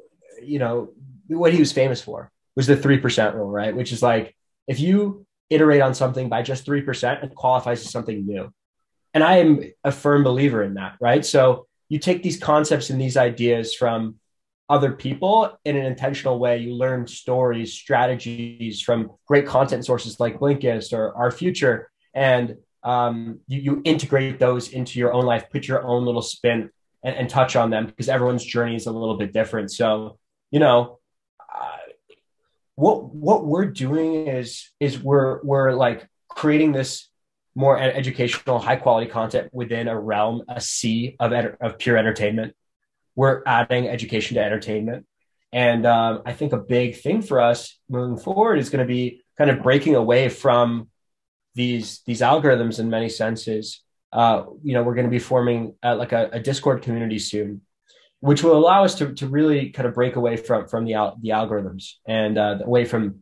you 0.43 0.59
know 0.59 0.91
what 1.29 1.53
he 1.53 1.61
was 1.61 1.71
famous 1.71 2.03
for 2.03 2.33
was 2.57 2.67
the 2.67 2.77
3% 2.77 3.35
rule, 3.35 3.49
right? 3.49 3.77
Which 3.77 3.93
is 3.93 4.03
like 4.03 4.35
if 4.67 4.81
you 4.81 5.25
iterate 5.49 5.83
on 5.83 5.95
something 5.95 6.29
by 6.29 6.43
just 6.43 6.67
3%, 6.67 7.23
it 7.23 7.35
qualifies 7.37 7.81
as 7.83 7.91
something 7.93 8.27
new. 8.27 8.53
And 9.15 9.23
I 9.23 9.37
am 9.37 9.63
a 9.85 9.93
firm 9.93 10.25
believer 10.25 10.65
in 10.65 10.75
that, 10.75 10.97
right? 11.01 11.25
So 11.25 11.67
you 11.89 12.01
take 12.01 12.25
these 12.25 12.41
concepts 12.41 12.91
and 12.91 13.01
these 13.01 13.17
ideas 13.17 13.73
from 13.73 14.17
other 14.73 14.93
people 14.93 15.59
in 15.67 15.77
an 15.77 15.85
intentional 15.85 16.39
way. 16.39 16.57
You 16.57 16.75
learn 16.75 17.07
stories, 17.07 17.75
strategies 17.75 18.81
from 18.81 19.11
great 19.27 19.47
content 19.47 19.85
sources 19.85 20.19
like 20.19 20.39
Blinkist 20.39 20.95
or 20.95 21.15
Our 21.15 21.31
Future, 21.31 21.91
and 22.15 22.57
um, 22.83 23.41
you, 23.47 23.61
you, 23.61 23.83
integrate 23.85 24.39
those 24.39 24.71
into 24.71 24.99
your 24.99 25.13
own 25.13 25.27
life, 25.27 25.45
put 25.51 25.69
your 25.69 25.85
own 25.85 26.07
little 26.07 26.23
spin 26.23 26.71
and, 27.05 27.15
and, 27.15 27.31
touch 27.31 27.55
on 27.55 27.71
them 27.71 27.87
because 27.87 28.09
everyone's 28.09 28.45
journey 28.45 28.75
is 28.75 28.87
a 28.87 28.91
little 28.91 29.17
bit 29.17 29.33
different. 29.33 29.71
So, 29.71 30.19
you 30.51 30.59
know, 30.59 30.99
uh, 31.55 31.77
what 32.75 33.15
what 33.15 33.45
we're 33.45 33.67
doing 33.67 34.27
is 34.27 34.71
is 34.81 34.99
we're 34.99 35.41
we're 35.45 35.75
like 35.75 36.09
creating 36.29 36.73
this 36.73 37.09
more 37.55 37.79
educational, 37.79 38.59
high 38.59 38.77
quality 38.77 39.11
content 39.11 39.51
within 39.53 39.87
a 39.87 39.99
realm, 39.99 40.43
a 40.49 40.61
sea 40.61 41.17
of, 41.21 41.33
ed- 41.33 41.57
of 41.61 41.79
pure 41.79 41.99
entertainment. 41.99 42.55
We're 43.15 43.43
adding 43.47 43.89
education 43.89 44.37
to 44.37 44.45
entertainment. 44.45 45.07
And 45.53 45.85
um, 45.85 46.23
I 46.25 46.33
think 46.33 46.53
a 46.53 46.59
big 46.59 46.97
thing 46.97 47.21
for 47.21 47.41
us 47.41 47.79
moving 47.89 48.17
forward 48.17 48.59
is 48.59 48.71
going 48.71 48.87
to 48.87 48.91
be 48.91 49.23
kind 49.37 49.51
of 49.51 49.63
breaking 49.63 49.95
away 49.95 50.29
from 50.29 50.89
these 51.55 52.01
these 52.07 52.21
algorithms 52.21 52.81
in 52.81 52.89
many 52.89 53.09
senses. 53.09 53.83
Uh, 54.13 54.45
you 54.63 54.73
know, 54.73 54.83
we're 54.83 54.95
going 54.95 55.07
to 55.07 55.11
be 55.11 55.19
forming 55.19 55.75
uh, 55.83 55.97
like 55.97 56.13
a, 56.13 56.31
a, 56.33 56.41
Discord 56.41 56.83
community 56.83 57.19
soon, 57.19 57.63
which 58.21 58.43
will 58.43 58.57
allow 58.57 58.85
us 58.85 58.95
to, 58.97 59.15
to 59.15 59.27
really 59.27 59.71
kind 59.71 59.89
of 59.89 59.95
break 59.95 60.17
away 60.17 60.37
from 60.37 60.69
from 60.69 60.85
the 60.85 61.13
the 61.21 61.31
algorithms 61.31 61.95
and 62.07 62.39
uh, 62.39 62.59
away 62.65 62.85
from 62.85 63.21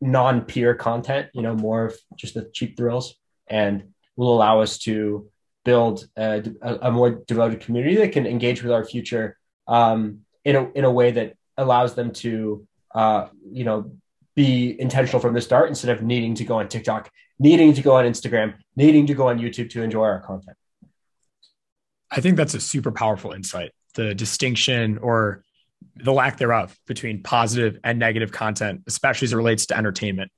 non 0.00 0.42
peer 0.42 0.74
content. 0.74 1.28
You 1.32 1.42
know, 1.42 1.54
more 1.54 1.86
of 1.86 1.96
just 2.16 2.34
the 2.34 2.50
cheap 2.52 2.76
thrills 2.76 3.14
and 3.46 3.94
will 4.16 4.34
allow 4.34 4.60
us 4.60 4.78
to 4.78 5.30
build 5.64 6.06
a, 6.16 6.44
a, 6.62 6.90
more 6.90 7.10
devoted 7.10 7.60
community 7.60 7.96
that 7.96 8.12
can 8.12 8.26
engage 8.26 8.62
with 8.62 8.72
our 8.72 8.84
future 8.84 9.38
um, 9.66 10.20
in 10.44 10.56
a 10.56 10.70
in 10.72 10.84
a 10.84 10.90
way 10.90 11.10
that 11.10 11.36
allows 11.56 11.94
them 11.94 12.12
to 12.12 12.66
uh, 12.94 13.28
you 13.50 13.64
know 13.64 13.90
be 14.34 14.78
intentional 14.80 15.20
from 15.20 15.34
the 15.34 15.40
start 15.40 15.68
instead 15.68 15.96
of 15.96 16.02
needing 16.02 16.34
to 16.34 16.44
go 16.44 16.58
on 16.58 16.68
TikTok, 16.68 17.10
needing 17.38 17.72
to 17.72 17.82
go 17.82 17.96
on 17.96 18.04
Instagram, 18.04 18.54
needing 18.76 19.06
to 19.06 19.14
go 19.14 19.28
on 19.28 19.38
YouTube 19.38 19.70
to 19.70 19.82
enjoy 19.82 20.04
our 20.04 20.20
content. 20.20 20.56
I 22.10 22.20
think 22.20 22.36
that's 22.36 22.54
a 22.54 22.60
super 22.60 22.92
powerful 22.92 23.32
insight. 23.32 23.72
The 23.94 24.14
distinction 24.14 24.98
or 24.98 25.44
the 25.96 26.12
lack 26.12 26.38
thereof 26.38 26.76
between 26.86 27.22
positive 27.22 27.78
and 27.84 27.98
negative 27.98 28.32
content, 28.32 28.82
especially 28.86 29.26
as 29.26 29.32
it 29.32 29.36
relates 29.36 29.66
to 29.66 29.76
entertainment. 29.76 30.30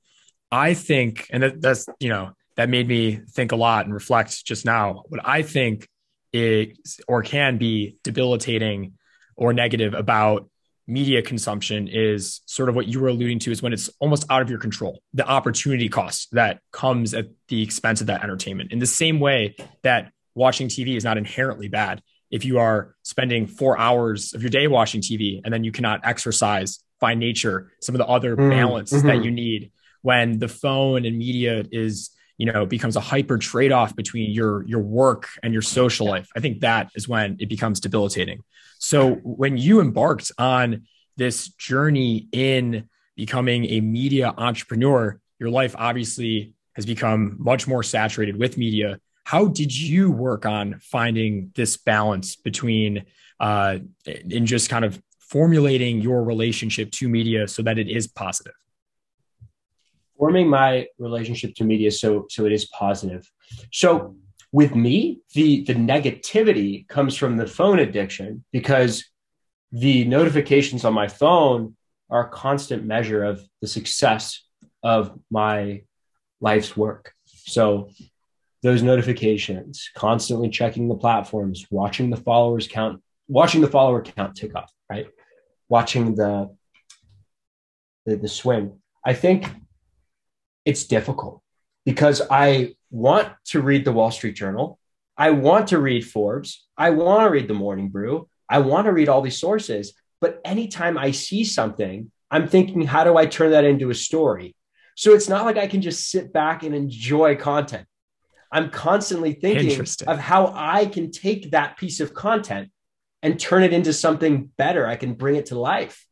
I 0.50 0.74
think, 0.74 1.26
and 1.30 1.42
that's, 1.60 1.86
you 1.98 2.08
know, 2.08 2.32
that 2.56 2.68
made 2.68 2.88
me 2.88 3.20
think 3.30 3.52
a 3.52 3.56
lot 3.56 3.84
and 3.84 3.94
reflect 3.94 4.44
just 4.44 4.64
now. 4.64 5.04
What 5.08 5.20
I 5.24 5.42
think 5.42 5.88
is 6.32 7.00
or 7.06 7.22
can 7.22 7.58
be 7.58 7.96
debilitating 8.02 8.94
or 9.36 9.52
negative 9.52 9.94
about 9.94 10.48
media 10.86 11.20
consumption 11.20 11.88
is 11.88 12.42
sort 12.46 12.68
of 12.68 12.76
what 12.76 12.86
you 12.86 13.00
were 13.00 13.08
alluding 13.08 13.38
to 13.40 13.50
is 13.50 13.62
when 13.62 13.72
it's 13.72 13.90
almost 13.98 14.24
out 14.30 14.40
of 14.40 14.48
your 14.48 14.58
control 14.58 15.00
the 15.14 15.26
opportunity 15.26 15.88
cost 15.88 16.28
that 16.32 16.60
comes 16.72 17.12
at 17.12 17.26
the 17.48 17.60
expense 17.60 18.00
of 18.00 18.06
that 18.06 18.22
entertainment 18.22 18.72
in 18.72 18.78
the 18.78 18.86
same 18.86 19.18
way 19.18 19.56
that 19.82 20.12
watching 20.36 20.68
tv 20.68 20.96
is 20.96 21.02
not 21.02 21.18
inherently 21.18 21.66
bad 21.66 22.00
if 22.30 22.44
you 22.44 22.60
are 22.60 22.94
spending 23.02 23.48
four 23.48 23.76
hours 23.78 24.32
of 24.32 24.42
your 24.42 24.50
day 24.50 24.68
watching 24.68 25.00
tv 25.00 25.40
and 25.44 25.52
then 25.52 25.64
you 25.64 25.72
cannot 25.72 26.00
exercise 26.04 26.78
find 27.00 27.18
nature 27.18 27.72
some 27.80 27.94
of 27.94 27.98
the 27.98 28.06
other 28.06 28.36
mm, 28.36 28.48
balance 28.48 28.92
mm-hmm. 28.92 29.08
that 29.08 29.24
you 29.24 29.30
need 29.32 29.72
when 30.02 30.38
the 30.38 30.48
phone 30.48 31.04
and 31.04 31.18
media 31.18 31.64
is 31.72 32.10
you 32.38 32.50
know 32.50 32.62
it 32.62 32.68
becomes 32.68 32.96
a 32.96 33.00
hyper 33.00 33.38
trade-off 33.38 33.94
between 33.96 34.30
your 34.30 34.66
your 34.66 34.80
work 34.80 35.28
and 35.42 35.52
your 35.52 35.62
social 35.62 36.06
life. 36.06 36.28
I 36.36 36.40
think 36.40 36.60
that 36.60 36.90
is 36.94 37.08
when 37.08 37.36
it 37.40 37.48
becomes 37.48 37.80
debilitating. 37.80 38.42
So 38.78 39.14
when 39.16 39.56
you 39.56 39.80
embarked 39.80 40.32
on 40.38 40.86
this 41.16 41.48
journey 41.48 42.28
in 42.32 42.88
becoming 43.16 43.64
a 43.66 43.80
media 43.80 44.34
entrepreneur 44.36 45.18
your 45.38 45.50
life 45.50 45.74
obviously 45.78 46.54
has 46.74 46.86
become 46.86 47.36
much 47.38 47.66
more 47.66 47.82
saturated 47.82 48.38
with 48.38 48.56
media. 48.56 48.98
How 49.24 49.46
did 49.46 49.76
you 49.76 50.10
work 50.10 50.46
on 50.46 50.78
finding 50.80 51.52
this 51.54 51.76
balance 51.76 52.36
between 52.36 53.04
uh 53.40 53.78
in 54.06 54.46
just 54.46 54.70
kind 54.70 54.84
of 54.84 55.00
formulating 55.18 56.00
your 56.00 56.22
relationship 56.24 56.90
to 56.92 57.08
media 57.08 57.48
so 57.48 57.62
that 57.62 57.78
it 57.78 57.88
is 57.88 58.06
positive 58.06 58.54
forming 60.18 60.48
my 60.48 60.86
relationship 60.98 61.54
to 61.56 61.64
media 61.64 61.90
so 61.90 62.26
so 62.28 62.46
it 62.46 62.52
is 62.52 62.66
positive. 62.66 63.30
So 63.72 64.16
with 64.52 64.74
me, 64.74 65.20
the 65.34 65.64
the 65.64 65.74
negativity 65.74 66.88
comes 66.88 67.16
from 67.16 67.36
the 67.36 67.46
phone 67.46 67.78
addiction 67.78 68.44
because 68.52 69.04
the 69.72 70.04
notifications 70.04 70.84
on 70.84 70.94
my 70.94 71.08
phone 71.08 71.76
are 72.08 72.26
a 72.26 72.30
constant 72.30 72.84
measure 72.84 73.24
of 73.24 73.42
the 73.60 73.66
success 73.66 74.44
of 74.82 75.18
my 75.30 75.82
life's 76.40 76.76
work. 76.76 77.12
So 77.24 77.90
those 78.62 78.82
notifications, 78.82 79.90
constantly 79.94 80.48
checking 80.48 80.88
the 80.88 80.94
platforms, 80.94 81.66
watching 81.70 82.10
the 82.10 82.16
followers 82.16 82.68
count, 82.68 83.02
watching 83.28 83.60
the 83.60 83.68
follower 83.68 84.02
count 84.02 84.36
tick 84.36 84.54
up, 84.54 84.68
right? 84.90 85.06
Watching 85.68 86.14
the 86.14 86.54
the, 88.06 88.16
the 88.16 88.28
swing. 88.28 88.78
I 89.04 89.14
think 89.14 89.46
it's 90.66 90.84
difficult 90.84 91.40
because 91.86 92.20
I 92.30 92.74
want 92.90 93.28
to 93.46 93.62
read 93.62 93.84
the 93.84 93.92
Wall 93.92 94.10
Street 94.10 94.34
Journal. 94.34 94.78
I 95.16 95.30
want 95.30 95.68
to 95.68 95.78
read 95.78 96.06
Forbes. 96.06 96.66
I 96.76 96.90
want 96.90 97.24
to 97.24 97.30
read 97.30 97.48
the 97.48 97.54
Morning 97.54 97.88
Brew. 97.88 98.28
I 98.50 98.58
want 98.58 98.84
to 98.86 98.92
read 98.92 99.08
all 99.08 99.22
these 99.22 99.38
sources. 99.38 99.94
But 100.20 100.40
anytime 100.44 100.98
I 100.98 101.12
see 101.12 101.44
something, 101.44 102.10
I'm 102.30 102.48
thinking, 102.48 102.82
how 102.82 103.04
do 103.04 103.16
I 103.16 103.26
turn 103.26 103.52
that 103.52 103.64
into 103.64 103.90
a 103.90 103.94
story? 103.94 104.54
So 104.96 105.14
it's 105.14 105.28
not 105.28 105.44
like 105.44 105.56
I 105.56 105.68
can 105.68 105.80
just 105.82 106.10
sit 106.10 106.32
back 106.32 106.62
and 106.64 106.74
enjoy 106.74 107.36
content. 107.36 107.86
I'm 108.50 108.70
constantly 108.70 109.34
thinking 109.34 109.80
of 110.06 110.18
how 110.18 110.52
I 110.54 110.86
can 110.86 111.10
take 111.10 111.50
that 111.50 111.76
piece 111.76 112.00
of 112.00 112.14
content 112.14 112.70
and 113.22 113.38
turn 113.38 113.62
it 113.62 113.72
into 113.72 113.92
something 113.92 114.50
better. 114.56 114.86
I 114.86 114.96
can 114.96 115.14
bring 115.14 115.36
it 115.36 115.46
to 115.46 115.58
life. 115.58 116.06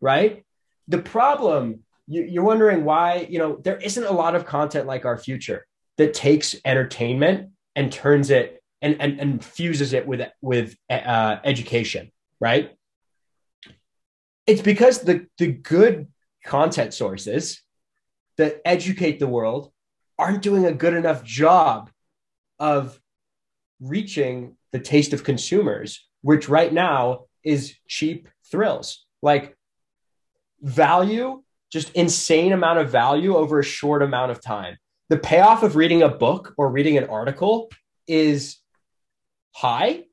Right. 0.00 0.44
The 0.88 0.98
problem 0.98 1.80
you, 2.10 2.40
are 2.40 2.44
wondering 2.44 2.84
why 2.84 3.26
you 3.30 3.38
know 3.38 3.56
there 3.62 3.78
isn't 3.78 4.04
a 4.04 4.12
lot 4.12 4.34
of 4.34 4.44
content 4.44 4.86
like 4.86 5.04
our 5.04 5.16
future 5.16 5.66
that 5.96 6.12
takes 6.12 6.56
entertainment 6.64 7.50
and 7.76 7.92
turns 7.92 8.30
it 8.30 8.62
and 8.82 9.00
and, 9.00 9.20
and 9.20 9.44
fuses 9.44 9.92
it 9.92 10.06
with 10.06 10.28
with 10.42 10.76
uh, 10.90 11.36
education 11.44 12.10
right? 12.40 12.74
It's 14.46 14.62
because 14.62 15.00
the 15.00 15.26
the 15.38 15.48
good 15.48 16.08
content 16.44 16.94
sources 16.94 17.62
that 18.38 18.60
educate 18.64 19.20
the 19.20 19.28
world 19.28 19.70
aren't 20.18 20.42
doing 20.42 20.64
a 20.64 20.72
good 20.72 20.94
enough 20.94 21.22
job 21.22 21.90
of 22.58 22.98
reaching 23.80 24.56
the 24.72 24.80
taste 24.80 25.12
of 25.12 25.24
consumers 25.24 26.06
which 26.22 26.48
right 26.48 26.72
now 26.72 27.24
is 27.44 27.74
cheap 27.86 28.28
thrills. 28.50 29.06
Like 29.22 29.56
value 30.60 31.42
just 31.70 31.92
insane 31.92 32.52
amount 32.52 32.78
of 32.78 32.90
value 32.90 33.36
over 33.36 33.58
a 33.58 33.64
short 33.64 34.02
amount 34.02 34.32
of 34.32 34.42
time. 34.42 34.76
The 35.08 35.18
payoff 35.18 35.62
of 35.62 35.76
reading 35.76 36.02
a 36.02 36.08
book 36.08 36.54
or 36.56 36.70
reading 36.70 36.96
an 36.98 37.04
article 37.04 37.70
is 38.06 38.58
high, 39.54 40.04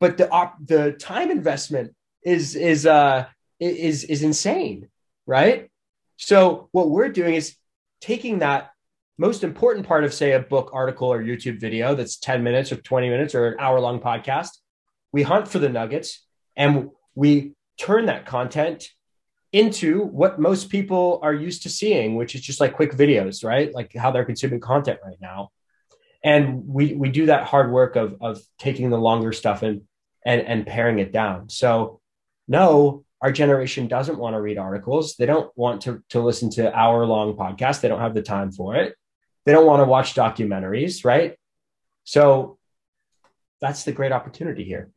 but 0.00 0.16
the 0.16 0.30
op- 0.30 0.56
the 0.64 0.92
time 0.92 1.30
investment 1.30 1.94
is 2.24 2.54
is 2.54 2.86
uh 2.86 3.26
is 3.60 4.04
is 4.04 4.22
insane, 4.22 4.88
right? 5.26 5.70
So 6.16 6.68
what 6.72 6.90
we're 6.90 7.08
doing 7.08 7.34
is 7.34 7.56
taking 8.00 8.40
that 8.40 8.70
most 9.18 9.44
important 9.44 9.86
part 9.86 10.04
of 10.04 10.12
say 10.12 10.32
a 10.32 10.40
book 10.40 10.70
article 10.72 11.12
or 11.12 11.22
YouTube 11.22 11.60
video 11.60 11.94
that's 11.94 12.16
10 12.16 12.42
minutes 12.42 12.72
or 12.72 12.76
20 12.76 13.08
minutes 13.08 13.34
or 13.34 13.48
an 13.48 13.56
hour 13.60 13.80
long 13.80 14.00
podcast. 14.00 14.50
We 15.12 15.22
hunt 15.22 15.48
for 15.48 15.58
the 15.58 15.68
nuggets 15.68 16.26
and 16.56 16.90
we 17.14 17.52
turn 17.78 18.06
that 18.06 18.26
content 18.26 18.88
into 19.52 20.02
what 20.04 20.40
most 20.40 20.70
people 20.70 21.20
are 21.22 21.34
used 21.34 21.62
to 21.62 21.68
seeing, 21.68 22.16
which 22.16 22.34
is 22.34 22.40
just 22.40 22.60
like 22.60 22.74
quick 22.74 22.92
videos, 22.92 23.44
right? 23.44 23.72
Like 23.74 23.94
how 23.94 24.10
they're 24.10 24.24
consuming 24.24 24.60
content 24.60 24.98
right 25.04 25.18
now. 25.20 25.50
And 26.24 26.66
we 26.66 26.94
we 26.94 27.10
do 27.10 27.26
that 27.26 27.44
hard 27.44 27.70
work 27.70 27.96
of 27.96 28.16
of 28.20 28.40
taking 28.58 28.90
the 28.90 28.98
longer 28.98 29.32
stuff 29.32 29.62
and 29.62 29.82
and 30.24 30.40
and 30.40 30.66
paring 30.66 30.98
it 31.00 31.12
down. 31.12 31.48
So 31.48 32.00
no, 32.48 33.04
our 33.20 33.32
generation 33.32 33.88
doesn't 33.88 34.18
want 34.18 34.34
to 34.34 34.40
read 34.40 34.56
articles. 34.56 35.16
They 35.16 35.26
don't 35.26 35.50
want 35.56 35.82
to 35.82 36.02
to 36.10 36.20
listen 36.20 36.48
to 36.50 36.74
hour 36.74 37.04
long 37.04 37.36
podcasts. 37.36 37.80
They 37.80 37.88
don't 37.88 38.00
have 38.00 38.14
the 38.14 38.22
time 38.22 38.52
for 38.52 38.76
it. 38.76 38.96
They 39.44 39.52
don't 39.52 39.66
want 39.66 39.80
to 39.80 39.86
watch 39.86 40.14
documentaries, 40.14 41.04
right? 41.04 41.36
So 42.04 42.58
that's 43.60 43.84
the 43.84 43.92
great 43.92 44.12
opportunity 44.12 44.64
here. 44.64 44.90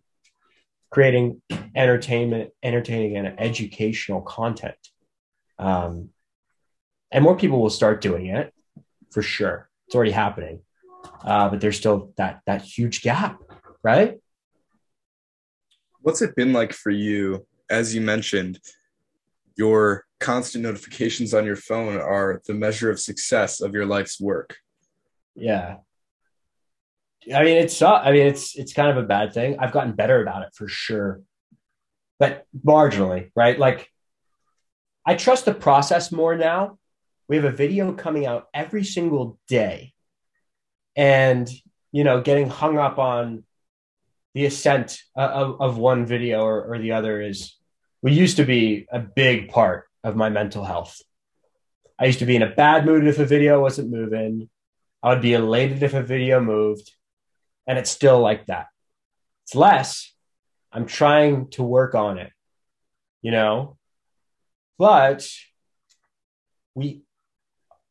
Creating 0.95 1.41
entertainment, 1.75 2.51
entertaining 2.63 3.17
and 3.17 3.37
educational 3.37 4.21
content. 4.21 4.77
Um, 5.59 6.11
and 7.11 7.21
more 7.21 7.35
people 7.35 7.61
will 7.61 7.69
start 7.69 7.99
doing 7.99 8.27
it 8.27 8.53
for 9.11 9.21
sure. 9.21 9.69
It's 9.87 9.95
already 9.95 10.11
happening. 10.11 10.61
Uh, 11.21 11.49
but 11.49 11.59
there's 11.59 11.75
still 11.75 12.13
that 12.15 12.39
that 12.45 12.61
huge 12.61 13.01
gap, 13.01 13.41
right? 13.83 14.21
What's 15.99 16.21
it 16.21 16.33
been 16.33 16.53
like 16.53 16.71
for 16.71 16.91
you? 16.91 17.45
As 17.69 17.93
you 17.93 17.99
mentioned, 17.99 18.61
your 19.57 20.05
constant 20.21 20.63
notifications 20.63 21.33
on 21.33 21.45
your 21.45 21.57
phone 21.57 21.97
are 21.97 22.41
the 22.47 22.53
measure 22.53 22.89
of 22.89 23.01
success 23.01 23.59
of 23.59 23.73
your 23.73 23.85
life's 23.85 24.17
work. 24.21 24.55
Yeah. 25.35 25.79
I 27.33 27.43
mean, 27.43 27.57
it's 27.57 27.81
uh, 27.81 27.93
I 27.93 28.11
mean, 28.11 28.27
it's 28.27 28.55
it's 28.55 28.73
kind 28.73 28.89
of 28.89 29.03
a 29.03 29.07
bad 29.07 29.33
thing. 29.33 29.57
I've 29.59 29.71
gotten 29.71 29.93
better 29.93 30.21
about 30.21 30.43
it 30.43 30.49
for 30.53 30.67
sure, 30.67 31.21
but 32.19 32.45
marginally, 32.65 33.31
right? 33.35 33.57
Like, 33.57 33.89
I 35.05 35.15
trust 35.15 35.45
the 35.45 35.53
process 35.53 36.11
more 36.11 36.35
now. 36.35 36.77
We 37.27 37.37
have 37.37 37.45
a 37.45 37.51
video 37.51 37.93
coming 37.93 38.25
out 38.25 38.47
every 38.53 38.83
single 38.83 39.39
day, 39.47 39.93
and 40.95 41.49
you 41.91 42.03
know, 42.03 42.21
getting 42.21 42.49
hung 42.49 42.77
up 42.77 42.99
on 42.99 43.43
the 44.33 44.45
ascent 44.45 45.01
uh, 45.17 45.21
of, 45.21 45.61
of 45.61 45.77
one 45.77 46.05
video 46.05 46.41
or, 46.41 46.73
or 46.73 46.77
the 46.77 46.91
other 46.91 47.21
is 47.21 47.55
we 48.01 48.11
used 48.11 48.37
to 48.37 48.43
be 48.43 48.85
a 48.91 48.99
big 48.99 49.49
part 49.49 49.85
of 50.03 50.15
my 50.15 50.29
mental 50.29 50.65
health. 50.65 51.01
I 51.97 52.05
used 52.05 52.19
to 52.19 52.25
be 52.25 52.35
in 52.35 52.41
a 52.41 52.53
bad 52.53 52.85
mood 52.85 53.07
if 53.07 53.17
a 53.17 53.25
video 53.25 53.61
wasn't 53.61 53.91
moving. 53.91 54.49
I 55.01 55.09
would 55.09 55.21
be 55.21 55.33
elated 55.33 55.81
if 55.81 55.93
a 55.93 56.03
video 56.03 56.41
moved. 56.41 56.91
And 57.67 57.77
it's 57.77 57.89
still 57.89 58.19
like 58.19 58.45
that. 58.47 58.67
It's 59.43 59.55
less. 59.55 60.13
I'm 60.71 60.85
trying 60.85 61.49
to 61.51 61.63
work 61.63 61.95
on 61.95 62.17
it, 62.17 62.31
you 63.21 63.31
know? 63.31 63.77
But 64.77 65.27
we, 66.73 67.03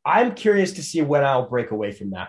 I'm 0.05 0.35
curious 0.35 0.73
to 0.75 0.83
see 0.83 1.01
when 1.03 1.25
I'll 1.25 1.49
break 1.49 1.71
away 1.71 1.93
from 1.93 2.11
that. 2.11 2.29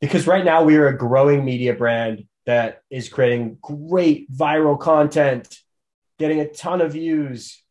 Because 0.00 0.26
right 0.26 0.44
now 0.44 0.64
we 0.64 0.76
are 0.76 0.88
a 0.88 0.98
growing 0.98 1.44
media 1.44 1.74
brand 1.74 2.24
that 2.44 2.82
is 2.90 3.08
creating 3.08 3.58
great 3.60 4.30
viral 4.32 4.78
content, 4.78 5.58
getting 6.18 6.40
a 6.40 6.48
ton 6.48 6.80
of 6.80 6.92
views, 6.92 7.62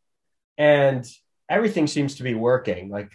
and 0.58 1.06
everything 1.48 1.86
seems 1.86 2.16
to 2.16 2.22
be 2.22 2.34
working. 2.34 2.88
Like 2.88 3.10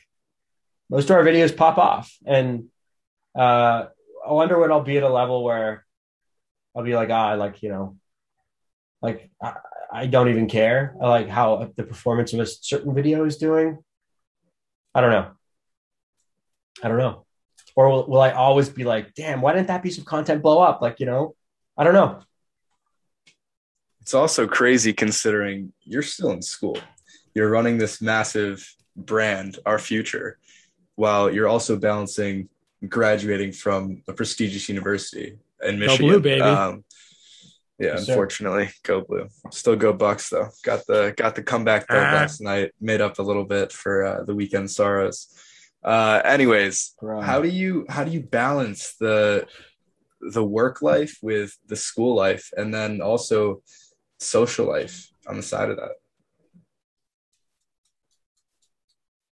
most 0.89 1.09
of 1.09 1.15
our 1.15 1.23
videos 1.23 1.55
pop 1.55 1.77
off. 1.77 2.15
And 2.25 2.65
uh, 3.35 3.87
I 4.27 4.33
wonder 4.33 4.59
when 4.59 4.71
I'll 4.71 4.83
be 4.83 4.97
at 4.97 5.03
a 5.03 5.09
level 5.09 5.43
where 5.43 5.85
I'll 6.75 6.83
be 6.83 6.95
like, 6.95 7.09
ah, 7.09 7.33
like, 7.33 7.61
you 7.63 7.69
know, 7.69 7.97
like 9.01 9.29
I, 9.41 9.55
I 9.91 10.05
don't 10.05 10.29
even 10.29 10.47
care 10.47 10.95
like 10.99 11.27
how 11.27 11.71
the 11.75 11.83
performance 11.83 12.33
of 12.33 12.39
a 12.39 12.45
certain 12.45 12.93
video 12.93 13.25
is 13.25 13.37
doing. 13.37 13.79
I 14.93 15.01
don't 15.01 15.11
know. 15.11 15.31
I 16.83 16.87
don't 16.87 16.97
know. 16.97 17.25
Or 17.75 17.89
will, 17.89 18.07
will 18.07 18.21
I 18.21 18.31
always 18.31 18.69
be 18.69 18.83
like, 18.83 19.13
damn, 19.13 19.41
why 19.41 19.53
didn't 19.53 19.67
that 19.67 19.83
piece 19.83 19.97
of 19.97 20.05
content 20.05 20.41
blow 20.41 20.59
up? 20.59 20.81
Like, 20.81 20.99
you 20.99 21.05
know, 21.05 21.35
I 21.77 21.83
don't 21.83 21.93
know. 21.93 22.21
It's 24.01 24.13
also 24.13 24.47
crazy 24.47 24.93
considering 24.93 25.73
you're 25.83 26.01
still 26.01 26.31
in 26.31 26.41
school. 26.41 26.77
You're 27.33 27.49
running 27.49 27.77
this 27.77 28.01
massive 28.01 28.75
brand, 28.95 29.59
our 29.65 29.79
future, 29.79 30.37
while 30.95 31.31
you're 31.31 31.47
also 31.47 31.77
balancing 31.77 32.49
graduating 32.87 33.51
from 33.51 34.01
a 34.07 34.13
prestigious 34.13 34.67
university 34.69 35.37
in 35.63 35.79
Michigan. 35.79 36.07
Go 36.07 36.13
blue, 36.13 36.19
baby. 36.21 36.41
Um, 36.41 36.83
yeah, 37.79 37.93
Yes, 37.93 38.05
sir. 38.05 38.11
unfortunately, 38.13 38.69
go 38.83 39.01
blue. 39.01 39.27
Still 39.51 39.75
go 39.75 39.91
Bucks 39.93 40.29
though. 40.29 40.49
Got 40.63 40.85
the 40.87 41.13
got 41.17 41.35
the 41.35 41.43
comeback 41.43 41.87
though 41.87 41.97
Ah. 41.99 42.13
last 42.13 42.41
night. 42.41 42.71
Made 42.79 43.01
up 43.01 43.17
a 43.19 43.23
little 43.23 43.45
bit 43.45 43.71
for 43.71 44.03
uh, 44.05 44.23
the 44.23 44.35
weekend 44.35 44.69
sorrows. 44.69 45.27
Uh, 45.83 46.21
anyways, 46.23 46.93
how 47.21 47.41
do 47.41 47.47
you 47.47 47.85
how 47.89 48.03
do 48.03 48.11
you 48.11 48.21
balance 48.21 48.95
the 48.99 49.47
the 50.21 50.43
work 50.43 50.83
life 50.83 51.17
with 51.23 51.57
the 51.65 51.75
school 51.75 52.13
life 52.15 52.51
and 52.55 52.71
then 52.71 53.01
also 53.01 53.63
social 54.19 54.67
life 54.67 55.07
on 55.27 55.37
the 55.37 55.41
side 55.43 55.69
of 55.71 55.77
that? 55.77 55.93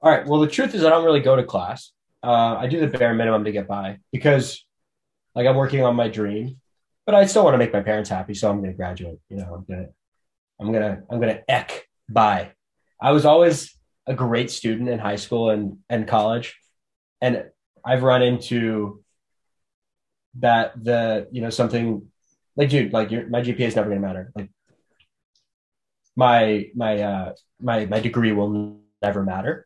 All 0.00 0.10
right. 0.12 0.24
Well, 0.26 0.40
the 0.40 0.46
truth 0.46 0.74
is, 0.74 0.84
I 0.84 0.90
don't 0.90 1.04
really 1.04 1.20
go 1.20 1.34
to 1.34 1.42
class. 1.42 1.90
Uh, 2.26 2.56
I 2.58 2.66
do 2.66 2.80
the 2.80 2.88
bare 2.88 3.14
minimum 3.14 3.44
to 3.44 3.52
get 3.52 3.68
by 3.68 3.98
because, 4.12 4.64
like, 5.34 5.46
I'm 5.46 5.54
working 5.54 5.84
on 5.84 5.94
my 5.94 6.08
dream, 6.08 6.60
but 7.04 7.14
I 7.14 7.26
still 7.26 7.44
want 7.44 7.54
to 7.54 7.58
make 7.58 7.72
my 7.72 7.82
parents 7.82 8.10
happy. 8.10 8.34
So 8.34 8.50
I'm 8.50 8.58
going 8.58 8.72
to 8.72 8.76
graduate. 8.76 9.20
You 9.28 9.36
know, 9.36 9.54
I'm 9.54 9.64
gonna, 9.64 9.88
I'm 10.60 10.72
gonna, 10.72 11.02
I'm 11.08 11.20
gonna 11.20 11.40
eck 11.48 11.86
by. 12.08 12.52
I 13.00 13.12
was 13.12 13.24
always 13.24 13.72
a 14.06 14.14
great 14.14 14.50
student 14.50 14.88
in 14.88 14.98
high 14.98 15.16
school 15.16 15.50
and 15.50 15.78
and 15.88 16.08
college, 16.08 16.58
and 17.20 17.44
I've 17.84 18.02
run 18.02 18.22
into 18.22 19.04
that 20.40 20.72
the 20.82 21.28
you 21.30 21.40
know 21.40 21.50
something 21.50 22.10
like 22.56 22.70
dude 22.70 22.92
like 22.92 23.10
your 23.10 23.28
my 23.28 23.40
GPA 23.40 23.60
is 23.60 23.76
never 23.76 23.88
going 23.88 24.02
to 24.02 24.06
matter 24.06 24.32
like 24.34 24.50
my 26.14 26.66
my 26.74 27.00
uh 27.00 27.32
my 27.60 27.86
my 27.86 28.00
degree 28.00 28.32
will 28.32 28.80
never 29.02 29.22
matter 29.22 29.65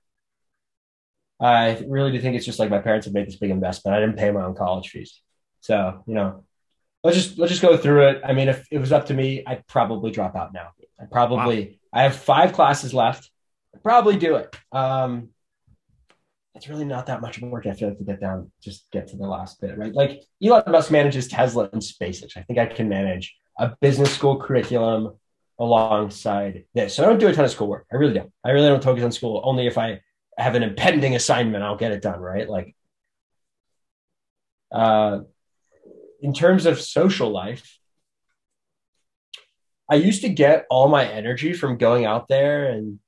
I 1.40 1.82
really 1.86 2.12
do 2.12 2.20
think 2.20 2.36
it's 2.36 2.44
just 2.44 2.58
like 2.58 2.70
my 2.70 2.80
parents 2.80 3.06
have 3.06 3.14
made 3.14 3.26
this 3.26 3.36
big 3.36 3.50
investment. 3.50 3.96
I 3.96 4.00
didn't 4.00 4.18
pay 4.18 4.30
my 4.30 4.44
own 4.44 4.54
college 4.54 4.90
fees. 4.90 5.20
So, 5.60 6.02
you 6.06 6.14
know, 6.14 6.44
let's 7.02 7.16
just 7.16 7.38
let's 7.38 7.50
just 7.50 7.62
go 7.62 7.76
through 7.76 8.08
it. 8.08 8.22
I 8.24 8.32
mean, 8.32 8.48
if 8.48 8.66
it 8.70 8.78
was 8.78 8.92
up 8.92 9.06
to 9.06 9.14
me, 9.14 9.42
I'd 9.46 9.66
probably 9.66 10.10
drop 10.10 10.36
out 10.36 10.52
now. 10.52 10.70
I 11.00 11.04
probably 11.10 11.80
I 11.92 12.02
have 12.02 12.16
five 12.16 12.52
classes 12.52 12.92
left. 12.92 13.30
I'd 13.74 13.82
probably 13.82 14.16
do 14.16 14.36
it. 14.36 14.54
Um 14.72 15.30
it's 16.54 16.68
really 16.68 16.84
not 16.84 17.06
that 17.06 17.22
much 17.22 17.40
work. 17.40 17.66
I 17.66 17.72
feel 17.72 17.88
like 17.88 17.98
to 17.98 18.04
get 18.04 18.20
down, 18.20 18.50
just 18.62 18.90
get 18.90 19.08
to 19.08 19.16
the 19.16 19.26
last 19.26 19.60
bit, 19.60 19.78
right? 19.78 19.94
Like 19.94 20.24
Elon 20.44 20.64
Musk 20.66 20.90
manages 20.90 21.28
Tesla 21.28 21.70
and 21.72 21.80
SpaceX. 21.80 22.36
I 22.36 22.42
think 22.42 22.58
I 22.58 22.66
can 22.66 22.88
manage 22.88 23.34
a 23.58 23.74
business 23.80 24.12
school 24.12 24.38
curriculum 24.38 25.14
alongside 25.58 26.64
this. 26.74 26.94
So 26.94 27.02
I 27.02 27.06
don't 27.06 27.18
do 27.18 27.28
a 27.28 27.32
ton 27.32 27.44
of 27.44 27.50
schoolwork. 27.50 27.86
I 27.92 27.96
really 27.96 28.14
don't. 28.14 28.32
I 28.44 28.50
really 28.50 28.68
don't 28.68 28.82
focus 28.82 29.04
on 29.04 29.12
school. 29.12 29.40
Only 29.44 29.66
if 29.66 29.78
I 29.78 30.00
have 30.40 30.54
an 30.54 30.62
impending 30.62 31.14
assignment, 31.14 31.62
I'll 31.62 31.76
get 31.76 31.92
it 31.92 32.02
done, 32.02 32.20
right? 32.20 32.48
Like, 32.48 32.74
uh, 34.72 35.20
in 36.20 36.32
terms 36.32 36.66
of 36.66 36.80
social 36.80 37.30
life, 37.30 37.78
I 39.90 39.96
used 39.96 40.22
to 40.22 40.28
get 40.28 40.66
all 40.70 40.88
my 40.88 41.04
energy 41.04 41.52
from 41.52 41.76
going 41.76 42.04
out 42.04 42.28
there 42.28 42.66
and 42.66 43.00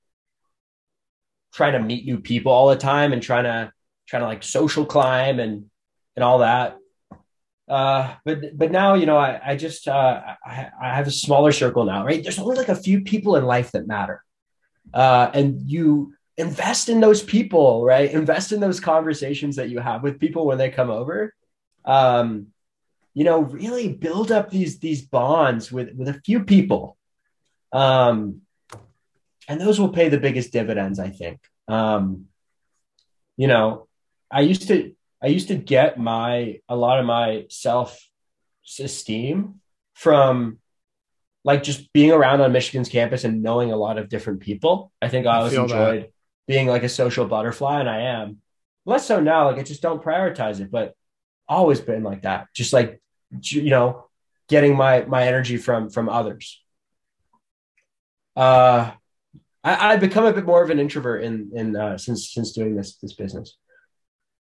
trying 1.53 1.75
to 1.75 1.81
meet 1.81 2.05
new 2.05 2.19
people 2.19 2.51
all 2.51 2.69
the 2.69 2.77
time 2.77 3.13
and 3.13 3.23
trying 3.23 3.45
to 3.45 3.73
trying 4.09 4.23
to 4.23 4.27
like 4.27 4.43
social 4.43 4.85
climb 4.85 5.39
and 5.39 5.71
and 6.17 6.25
all 6.25 6.39
that. 6.39 6.77
Uh, 7.69 8.15
but 8.25 8.59
but 8.59 8.73
now 8.73 8.95
you 8.95 9.07
know 9.07 9.17
I 9.17 9.41
I 9.53 9.57
just 9.57 9.87
uh, 9.87 10.21
I, 10.45 10.71
I 10.83 10.95
have 10.95 11.07
a 11.07 11.13
smaller 11.13 11.53
circle 11.53 11.85
now, 11.85 12.05
right? 12.05 12.23
There's 12.23 12.39
only 12.39 12.57
like 12.57 12.69
a 12.69 12.75
few 12.75 13.03
people 13.03 13.37
in 13.37 13.45
life 13.45 13.71
that 13.73 13.87
matter, 13.87 14.25
uh, 14.93 15.31
and 15.33 15.61
you 15.71 16.15
invest 16.37 16.89
in 16.89 17.01
those 17.01 17.23
people, 17.23 17.85
right? 17.85 18.11
Invest 18.11 18.53
in 18.53 18.61
those 18.61 18.81
conversations 18.81 19.57
that 19.57 19.69
you 19.69 19.79
have 19.81 20.03
with 20.03 20.21
people 20.21 20.47
when 20.47 20.59
they 20.59 20.71
come 20.71 20.91
over. 20.91 21.35
Um, 21.85 22.49
you 23.15 23.25
know, 23.25 23.41
really 23.41 23.93
build 23.93 24.33
up 24.33 24.51
these 24.51 24.79
these 24.79 25.03
bonds 25.03 25.71
with 25.71 25.95
with 25.95 26.09
a 26.09 26.21
few 26.25 26.45
people. 26.45 26.97
Um, 27.73 28.43
and 29.49 29.61
those 29.61 29.79
will 29.79 29.91
pay 29.91 30.09
the 30.09 30.19
biggest 30.19 30.53
dividends, 30.53 30.99
I 30.99 31.11
think. 31.11 31.41
Um, 31.69 32.27
you 33.37 33.49
know, 33.49 33.89
I 34.31 34.41
used 34.41 34.69
to 34.69 34.95
I 35.23 35.27
used 35.27 35.49
to 35.49 35.57
get 35.57 35.99
my 35.99 36.61
a 36.69 36.77
lot 36.77 36.99
of 36.99 37.07
my 37.07 37.47
self 37.49 37.99
esteem 38.81 39.61
from 39.95 40.59
like 41.45 41.63
just 41.63 41.93
being 41.93 42.13
around 42.13 42.41
on 42.41 42.53
Michigan's 42.53 42.89
campus 42.89 43.25
and 43.25 43.43
knowing 43.43 43.73
a 43.73 43.77
lot 43.77 43.99
of 43.99 44.09
different 44.09 44.41
people. 44.41 44.93
I 45.03 45.09
think 45.09 45.27
I 45.27 45.31
I 45.31 45.37
always 45.39 45.53
feel 45.53 45.67
that. 45.67 46.11
Being 46.53 46.67
like 46.67 46.83
a 46.83 46.89
social 46.89 47.25
butterfly, 47.25 47.81
and 47.81 47.89
I 47.89 48.01
am 48.03 48.43
less 48.85 49.07
so 49.07 49.21
now. 49.21 49.47
Like 49.49 49.59
I 49.59 49.63
just 49.63 49.81
don't 49.81 50.03
prioritize 50.03 50.61
it, 50.61 50.71
but 50.71 50.95
always 51.49 51.81
been 51.81 52.03
like 52.03 52.23
that. 52.23 52.49
Just 52.55 52.75
like 52.75 53.01
you 53.41 53.71
know, 53.71 54.05
getting 54.49 54.77
my 54.77 55.07
my 55.07 55.27
energy 55.27 55.57
from 55.57 55.89
from 55.89 56.11
others. 56.11 56.63
Uh, 58.37 58.91
I, 59.65 59.93
I've 59.93 60.01
become 60.01 60.27
a 60.27 60.33
bit 60.35 60.45
more 60.45 60.63
of 60.63 60.69
an 60.69 60.79
introvert 60.79 61.25
in 61.25 61.53
in 61.55 61.75
uh, 61.75 61.97
since 61.97 62.31
since 62.35 62.53
doing 62.53 62.77
this 62.77 62.97
this 62.97 63.15
business. 63.15 63.57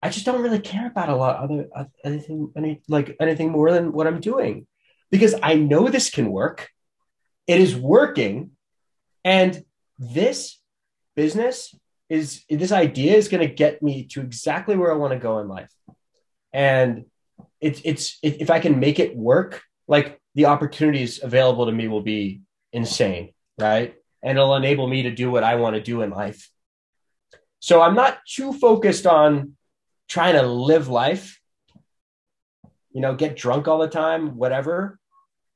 I 0.02 0.08
just 0.10 0.26
don't 0.26 0.42
really 0.42 0.60
care 0.60 0.88
about 0.88 1.10
a 1.10 1.16
lot 1.18 1.44
other 1.44 1.68
anything 2.06 2.54
any 2.56 2.82
like 2.88 3.18
anything 3.20 3.52
more 3.52 3.74
than 3.74 3.92
what 3.92 4.08
I'm 4.08 4.22
doing 4.22 4.66
because 5.12 5.36
I 5.44 5.56
know 5.56 5.90
this 5.90 6.10
can 6.10 6.32
work. 6.32 6.70
It 7.48 7.60
is 7.60 7.76
working, 7.76 8.52
and 9.26 9.62
this 10.00 10.58
business 11.14 11.76
is 12.10 12.44
this 12.50 12.72
idea 12.72 13.16
is 13.16 13.28
going 13.28 13.48
to 13.48 13.54
get 13.54 13.84
me 13.84 14.04
to 14.06 14.22
exactly 14.22 14.76
where 14.76 14.92
I 14.92 14.96
want 14.96 15.14
to 15.14 15.20
go 15.20 15.40
in 15.40 15.48
life. 15.48 15.72
And 16.54 17.06
it's 17.60 17.82
it's 17.84 18.18
if 18.22 18.50
I 18.50 18.60
can 18.60 18.80
make 18.80 19.00
it 19.00 19.16
work, 19.16 19.62
like 19.88 20.20
the 20.36 20.46
opportunities 20.46 21.22
available 21.22 21.66
to 21.66 21.72
me 21.72 21.88
will 21.88 22.02
be 22.02 22.42
insane, 22.72 23.34
right? 23.60 23.96
And 24.24 24.38
it'll 24.38 24.56
enable 24.56 24.88
me 24.88 25.04
to 25.04 25.12
do 25.12 25.30
what 25.30 25.44
I 25.44 25.56
want 25.56 25.76
to 25.76 25.82
do 25.82 26.02
in 26.02 26.10
life. 26.10 26.50
So 27.60 27.82
I'm 27.82 27.96
not 27.96 28.20
too 28.26 28.54
focused 28.54 29.06
on 29.06 29.54
trying 30.08 30.36
to 30.36 30.44
live 30.44 30.88
life, 30.88 31.40
you 32.92 33.02
know, 33.02 33.16
get 33.16 33.36
drunk 33.36 33.68
all 33.68 33.80
the 33.80 33.90
time, 33.90 34.38
whatever. 34.38 35.00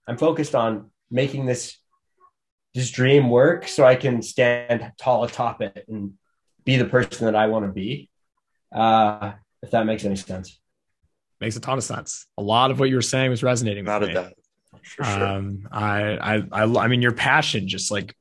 I'm 0.08 0.18
focused 0.18 0.56
on 0.56 0.92
making 1.10 1.46
this 1.46 1.78
this 2.74 2.90
dream 2.90 3.30
work 3.30 3.68
so 3.68 3.86
I 3.86 3.96
can 3.96 4.22
stand 4.22 4.94
tall 4.98 5.26
atop 5.26 5.62
it 5.62 5.86
and 5.90 6.14
be 6.64 6.78
the 6.78 6.86
person 6.86 7.26
that 7.26 7.36
I 7.36 7.48
want 7.48 7.66
to 7.66 7.72
be. 7.72 8.10
Uh, 8.72 9.34
if 9.62 9.72
that 9.72 9.86
makes 9.86 10.06
any 10.06 10.16
sense. 10.16 10.60
Makes 11.40 11.58
a 11.58 11.60
ton 11.60 11.78
of 11.78 11.84
sense. 11.84 12.28
A 12.38 12.42
lot 12.42 12.72
of 12.72 12.80
what 12.80 12.90
you 12.90 12.96
were 12.96 13.02
saying 13.02 13.30
was 13.30 13.44
resonating. 13.44 13.86
Not 13.86 14.02
with 14.02 14.10
a 14.10 14.14
me. 14.14 14.20
doubt. 14.20 14.34
For 14.84 15.04
sure. 15.04 15.28
Um, 15.28 15.68
I, 15.72 16.18
I, 16.18 16.44
I, 16.52 16.64
I 16.64 16.88
mean, 16.88 17.02
your 17.02 17.12
passion 17.12 17.68
just 17.68 17.92
like 17.92 18.16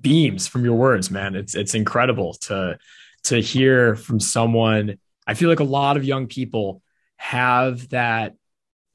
beams 0.00 0.46
from 0.46 0.64
your 0.64 0.74
words, 0.74 1.10
man. 1.10 1.34
It's, 1.34 1.54
it's 1.54 1.74
incredible 1.74 2.34
to, 2.42 2.78
to 3.24 3.40
hear 3.40 3.96
from 3.96 4.20
someone. 4.20 4.98
I 5.26 5.34
feel 5.34 5.48
like 5.48 5.60
a 5.60 5.64
lot 5.64 5.96
of 5.96 6.04
young 6.04 6.26
people 6.26 6.82
have 7.16 7.88
that 7.90 8.34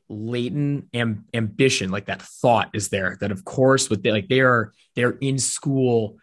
latent 0.09 0.87
am- 0.93 1.25
ambition, 1.33 1.89
like 1.89 2.05
that 2.05 2.21
thought 2.21 2.69
is 2.73 2.89
there. 2.89 3.17
That 3.19 3.31
of 3.31 3.43
course, 3.45 3.89
with 3.89 4.03
the, 4.03 4.11
like 4.11 4.27
they 4.27 4.41
are, 4.41 4.73
they're 4.95 5.17
in 5.21 5.37
school 5.39 6.17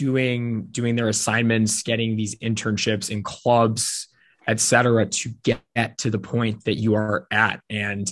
doing 0.00 0.62
doing 0.70 0.96
their 0.96 1.08
assignments, 1.08 1.82
getting 1.82 2.16
these 2.16 2.34
internships 2.36 3.10
in 3.10 3.22
clubs, 3.22 4.08
etc., 4.48 5.04
to 5.04 5.28
get 5.42 5.98
to 5.98 6.10
the 6.10 6.18
point 6.18 6.64
that 6.64 6.76
you 6.76 6.94
are 6.94 7.26
at. 7.30 7.60
And 7.68 8.10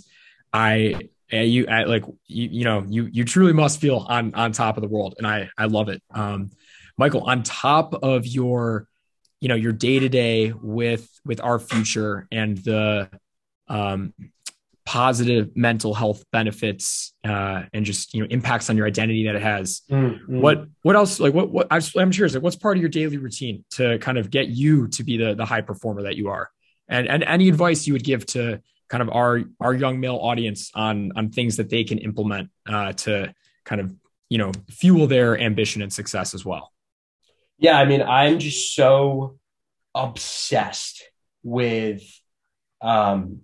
I 0.53 1.09
you 1.30 1.66
I, 1.66 1.84
like 1.84 2.05
you 2.26 2.49
you 2.51 2.64
know 2.64 2.84
you 2.86 3.07
you 3.07 3.24
truly 3.24 3.55
must 3.55 3.80
feel 3.80 4.05
on 4.07 4.34
on 4.34 4.53
top 4.53 4.76
of 4.76 4.82
the 4.82 4.89
world, 4.89 5.14
and 5.16 5.26
I 5.26 5.49
I 5.57 5.64
love 5.64 5.89
it. 5.89 6.03
Um, 6.11 6.51
Michael, 6.99 7.22
on 7.22 7.43
top 7.43 7.95
of 7.95 8.26
your 8.26 8.86
you 9.41 9.49
know 9.49 9.55
your 9.55 9.72
day 9.72 9.99
to 9.99 10.11
day 10.11 10.53
with 10.53 11.09
with 11.24 11.41
our 11.41 11.59
future 11.59 12.28
and 12.30 12.59
the 12.59 13.09
um 13.68 14.12
positive 14.89 15.55
mental 15.55 15.93
health 15.93 16.24
benefits 16.32 17.12
uh, 17.22 17.61
and 17.74 17.84
just 17.84 18.14
you 18.14 18.22
know 18.22 18.28
impacts 18.30 18.70
on 18.70 18.76
your 18.78 18.86
identity 18.86 19.26
that 19.26 19.34
it 19.34 19.43
has. 19.43 19.82
Mm-hmm. 19.91 20.41
What 20.41 20.64
what 20.80 20.97
else 20.97 21.20
like 21.20 21.34
what 21.34 21.51
what 21.51 21.66
I'm, 21.70 21.82
I'm 21.99 22.11
curious 22.11 22.32
like 22.32 22.43
what's 22.43 22.57
part 22.57 22.78
of 22.78 22.80
your 22.80 22.89
daily 22.89 23.18
routine 23.18 23.66
to 23.72 23.99
kind 23.99 24.16
of 24.16 24.30
get 24.30 24.49
you 24.49 24.89
to 24.89 25.05
be 25.05 25.18
the 25.18 25.34
the 25.34 25.45
high 25.45 25.61
performer 25.61 26.05
that 26.05 26.16
you 26.16 26.28
are, 26.28 26.51
and 26.89 27.07
and 27.07 27.22
any 27.22 27.51
advice 27.51 27.86
you 27.86 27.93
would 27.93 28.03
give 28.03 28.24
to 28.28 28.62
kind 28.89 29.03
of 29.03 29.11
our 29.11 29.43
our 29.61 29.74
young 29.74 30.01
male 30.01 30.16
audience 30.16 30.70
on 30.74 31.12
on 31.16 31.32
things 31.32 31.59
that 31.59 31.68
they 31.68 31.84
can 31.84 31.99
implement 31.99 32.49
uh, 32.66 32.95
to 32.95 33.34
kind 33.66 33.82
of 33.82 33.95
you 34.30 34.39
know 34.39 34.53
fuel 34.70 35.07
their 35.07 35.39
ambition 35.39 35.82
and 35.82 35.93
success 35.93 36.32
as 36.32 36.47
well. 36.47 36.72
Yeah, 37.59 37.78
I 37.78 37.84
mean, 37.84 38.01
I'm 38.01 38.39
just 38.39 38.74
so 38.74 39.36
obsessed 39.95 41.03
with 41.43 42.03
um 42.80 43.43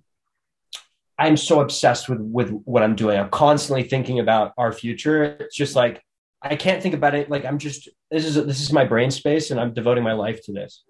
I'm 1.18 1.36
so 1.36 1.60
obsessed 1.60 2.08
with 2.08 2.20
with 2.20 2.50
what 2.50 2.82
I'm 2.82 2.96
doing. 2.96 3.18
I'm 3.18 3.30
constantly 3.30 3.84
thinking 3.84 4.18
about 4.18 4.52
our 4.58 4.72
future. 4.72 5.24
It's 5.24 5.54
just 5.54 5.76
like 5.76 6.02
I 6.42 6.56
can't 6.56 6.82
think 6.82 6.94
about 6.94 7.14
it. 7.14 7.30
Like 7.30 7.44
I'm 7.44 7.58
just 7.58 7.88
this 8.10 8.24
is 8.24 8.34
this 8.34 8.60
is 8.60 8.72
my 8.72 8.84
brain 8.84 9.10
space, 9.10 9.50
and 9.50 9.60
I'm 9.60 9.72
devoting 9.72 10.04
my 10.04 10.12
life 10.12 10.44
to 10.44 10.52
this. 10.52 10.82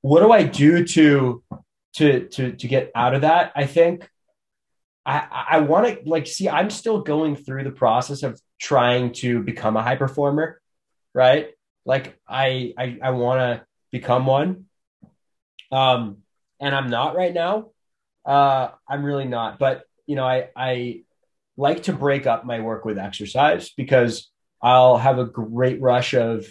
What 0.00 0.20
do 0.20 0.32
I 0.32 0.44
do 0.44 0.84
to 0.84 1.42
to 1.96 2.28
to 2.28 2.52
to 2.52 2.68
get 2.68 2.90
out 2.94 3.14
of 3.14 3.20
that? 3.22 3.52
I 3.54 3.66
think 3.66 4.08
I 5.04 5.46
I 5.50 5.60
want 5.60 5.86
to 5.86 6.08
like 6.08 6.26
see. 6.26 6.48
I'm 6.48 6.70
still 6.70 7.02
going 7.02 7.36
through 7.36 7.64
the 7.64 7.70
process 7.70 8.22
of 8.22 8.40
trying 8.58 9.12
to 9.14 9.42
become 9.42 9.76
a 9.76 9.82
high 9.82 9.96
performer, 9.96 10.60
right? 11.14 11.50
Like 11.84 12.18
I 12.26 12.72
I 12.78 12.98
I 13.02 13.10
want 13.10 13.40
to 13.40 13.66
become 13.92 14.24
one, 14.24 14.64
um, 15.70 16.18
and 16.60 16.74
I'm 16.74 16.88
not 16.88 17.14
right 17.14 17.34
now 17.34 17.70
uh, 18.24 18.68
I'm 18.88 19.04
really 19.04 19.26
not. 19.26 19.58
But 19.58 19.84
you 20.06 20.16
know, 20.16 20.24
I 20.24 20.48
I 20.56 21.02
like 21.56 21.84
to 21.84 21.92
break 21.92 22.26
up 22.26 22.44
my 22.44 22.60
work 22.60 22.84
with 22.84 22.98
exercise 22.98 23.70
because 23.70 24.30
I'll 24.62 24.98
have 24.98 25.18
a 25.18 25.24
great 25.24 25.80
rush 25.80 26.14
of 26.14 26.46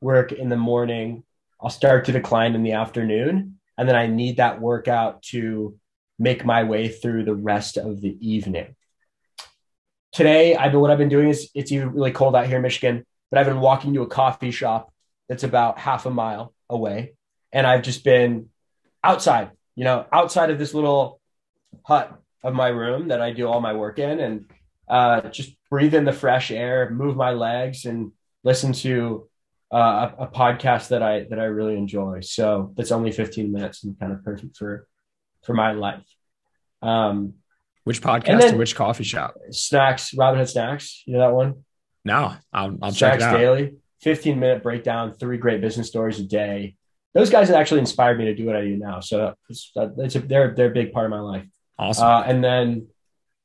work 0.00 0.32
in 0.32 0.48
the 0.48 0.56
morning. 0.56 1.24
I'll 1.60 1.70
start 1.70 2.06
to 2.06 2.12
decline 2.12 2.54
in 2.54 2.62
the 2.62 2.72
afternoon, 2.72 3.58
and 3.76 3.88
then 3.88 3.96
I 3.96 4.06
need 4.06 4.38
that 4.38 4.60
workout 4.60 5.22
to 5.24 5.78
make 6.18 6.44
my 6.44 6.64
way 6.64 6.88
through 6.88 7.24
the 7.24 7.34
rest 7.34 7.76
of 7.76 8.00
the 8.00 8.16
evening. 8.20 8.76
Today, 10.12 10.56
I've 10.56 10.72
been 10.72 10.80
what 10.80 10.90
I've 10.90 10.98
been 10.98 11.08
doing 11.08 11.28
is 11.28 11.50
it's 11.54 11.72
even 11.72 11.92
really 11.92 12.12
cold 12.12 12.34
out 12.34 12.46
here 12.46 12.56
in 12.56 12.62
Michigan, 12.62 13.06
but 13.30 13.38
I've 13.38 13.46
been 13.46 13.60
walking 13.60 13.94
to 13.94 14.02
a 14.02 14.06
coffee 14.06 14.50
shop 14.50 14.92
that's 15.28 15.44
about 15.44 15.78
half 15.78 16.06
a 16.06 16.10
mile 16.10 16.54
away, 16.68 17.14
and 17.52 17.66
I've 17.66 17.82
just 17.82 18.04
been 18.04 18.48
outside 19.04 19.50
you 19.74 19.84
know, 19.84 20.06
outside 20.12 20.50
of 20.50 20.58
this 20.58 20.74
little 20.74 21.20
hut 21.84 22.20
of 22.42 22.54
my 22.54 22.68
room 22.68 23.08
that 23.08 23.20
I 23.20 23.32
do 23.32 23.46
all 23.46 23.60
my 23.60 23.72
work 23.72 23.98
in 23.98 24.20
and 24.20 24.50
uh, 24.88 25.22
just 25.30 25.52
breathe 25.70 25.94
in 25.94 26.04
the 26.04 26.12
fresh 26.12 26.50
air, 26.50 26.90
move 26.90 27.16
my 27.16 27.30
legs 27.30 27.84
and 27.84 28.12
listen 28.42 28.72
to 28.72 29.28
uh, 29.72 30.10
a, 30.18 30.24
a, 30.24 30.26
podcast 30.28 30.88
that 30.88 31.02
I, 31.02 31.26
that 31.30 31.38
I 31.38 31.44
really 31.44 31.76
enjoy. 31.76 32.20
So 32.22 32.72
that's 32.76 32.90
only 32.90 33.12
15 33.12 33.52
minutes 33.52 33.84
and 33.84 33.98
kind 34.00 34.12
of 34.12 34.24
perfect 34.24 34.56
for, 34.56 34.88
for 35.44 35.54
my 35.54 35.72
life. 35.72 36.02
Um, 36.82 37.34
which 37.84 38.02
podcast 38.02 38.40
then, 38.40 38.54
or 38.54 38.58
which 38.58 38.74
coffee 38.74 39.04
shop? 39.04 39.34
Snacks, 39.50 40.12
Robinhood 40.12 40.48
Snacks. 40.48 41.02
You 41.06 41.14
know 41.14 41.20
that 41.20 41.34
one? 41.34 41.64
No, 42.04 42.34
I'll, 42.52 42.76
I'll 42.82 42.92
check 42.92 43.16
it 43.16 43.22
out. 43.22 43.36
Daily, 43.36 43.74
15 44.02 44.40
minute 44.40 44.62
breakdown, 44.62 45.14
three 45.14 45.38
great 45.38 45.60
business 45.60 45.86
stories 45.86 46.18
a 46.18 46.24
day 46.24 46.76
those 47.14 47.30
guys 47.30 47.50
actually 47.50 47.80
inspired 47.80 48.18
me 48.18 48.26
to 48.26 48.34
do 48.34 48.46
what 48.46 48.56
I 48.56 48.62
do 48.62 48.76
now. 48.76 49.00
So 49.00 49.34
it's, 49.48 49.72
it's 49.76 50.16
a, 50.16 50.20
they're 50.20 50.54
they're 50.54 50.70
a 50.70 50.74
big 50.74 50.92
part 50.92 51.06
of 51.06 51.10
my 51.10 51.20
life. 51.20 51.46
Awesome. 51.78 52.06
Uh, 52.06 52.22
and 52.22 52.44
then 52.44 52.88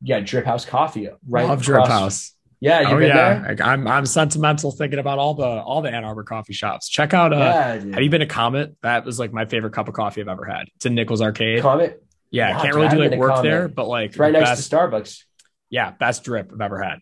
yeah, 0.02 0.20
Drip 0.20 0.46
House 0.46 0.66
Coffee. 0.66 1.10
Right. 1.28 1.48
Love 1.48 1.62
Drip 1.62 1.88
House. 1.88 2.34
Yeah, 2.62 2.84
oh 2.88 2.98
yeah. 2.98 3.54
There? 3.54 3.58
I'm 3.64 3.88
I'm 3.88 4.06
sentimental 4.06 4.72
thinking 4.72 5.00
about 5.00 5.20
all 5.20 5.34
the 5.34 5.46
all 5.46 5.82
the 5.82 5.92
Ann 5.92 6.06
Arbor 6.06 6.24
coffee 6.24 6.54
shops. 6.54 6.90
Check 6.90 7.14
out. 7.14 7.34
Uh, 7.34 7.38
yeah, 7.38 7.74
have 7.74 8.02
you 8.02 8.10
been 8.10 8.22
to 8.22 8.26
Comet? 8.26 8.76
That 8.82 9.06
was 9.06 9.20
like 9.20 9.34
my 9.34 9.46
favorite 9.46 9.74
cup 9.74 9.88
of 9.88 9.94
coffee 9.94 10.22
I've 10.22 10.28
ever 10.28 10.46
had. 10.46 10.68
It's 10.76 10.86
in 10.86 10.96
Nickels 10.96 11.22
Arcade. 11.22 11.62
Comet. 11.62 12.04
Yeah, 12.32 12.50
yeah 12.50 12.62
can't 12.62 12.76
really 12.76 12.90
do 12.90 12.98
like 12.98 13.20
work 13.20 13.36
Comet. 13.36 13.44
there, 13.44 13.68
but 13.68 13.88
like 13.88 14.12
it's 14.12 14.18
right 14.18 14.34
next 14.34 14.68
to 14.68 14.76
Starbucks. 14.76 15.24
Yeah, 15.70 15.92
best 15.92 16.24
drip 16.24 16.52
I've 16.54 16.62
ever 16.62 16.82
had. 16.82 17.00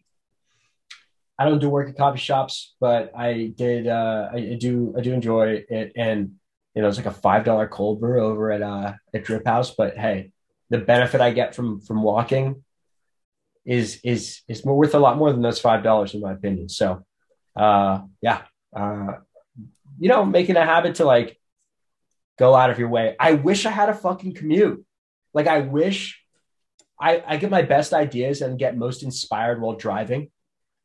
I 1.38 1.46
don't 1.46 1.60
do 1.60 1.70
work 1.70 1.90
at 1.90 1.98
coffee 1.98 2.20
shops, 2.20 2.76
but 2.80 3.12
I 3.18 3.54
did. 3.56 3.88
Uh, 3.88 4.30
I 4.34 4.58
do. 4.60 4.94
I 4.98 5.02
do 5.02 5.14
enjoy 5.14 5.64
it, 5.70 5.94
and 5.96 6.36
you 6.74 6.82
know, 6.82 6.88
it's 6.88 6.98
like 6.98 7.06
a 7.06 7.12
five 7.12 7.46
dollar 7.46 7.68
cold 7.68 8.00
brew 8.00 8.24
over 8.24 8.52
at 8.52 8.62
uh 8.62 8.94
at 9.14 9.24
Drip 9.24 9.46
House. 9.46 9.72
But 9.76 9.98
hey, 9.98 10.32
the 10.70 10.80
benefit 10.80 11.22
I 11.22 11.32
get 11.32 11.56
from 11.56 11.82
from 11.82 12.02
walking 12.02 12.64
is 13.66 14.00
is 14.04 14.42
is 14.48 14.66
more 14.66 14.78
worth 14.78 14.96
a 14.96 15.00
lot 15.00 15.18
more 15.18 15.32
than 15.32 15.42
those 15.42 15.60
five 15.60 15.84
dollars 15.84 16.14
in 16.14 16.22
my 16.22 16.34
opinion. 16.34 16.70
So 16.70 17.06
uh 17.56 18.02
yeah. 18.22 18.42
Uh 18.76 19.14
you 20.00 20.10
know, 20.10 20.26
making 20.26 20.58
a 20.58 20.66
habit 20.66 20.96
to 20.96 21.06
like 21.06 21.40
go 22.38 22.56
out 22.56 22.72
of 22.72 22.80
your 22.80 22.90
way. 22.90 23.16
I 23.20 23.34
wish 23.34 23.66
I 23.66 23.72
had 23.72 23.90
a 23.90 23.94
fucking 23.94 24.34
commute. 24.34 24.84
Like 25.34 25.48
I 25.48 25.60
wish 25.62 26.24
I, 27.00 27.24
I 27.26 27.38
get 27.38 27.50
my 27.50 27.62
best 27.62 27.94
ideas 27.94 28.42
and 28.42 28.58
get 28.58 28.78
most 28.78 29.04
inspired 29.04 29.62
while 29.62 29.76
driving. 29.76 30.32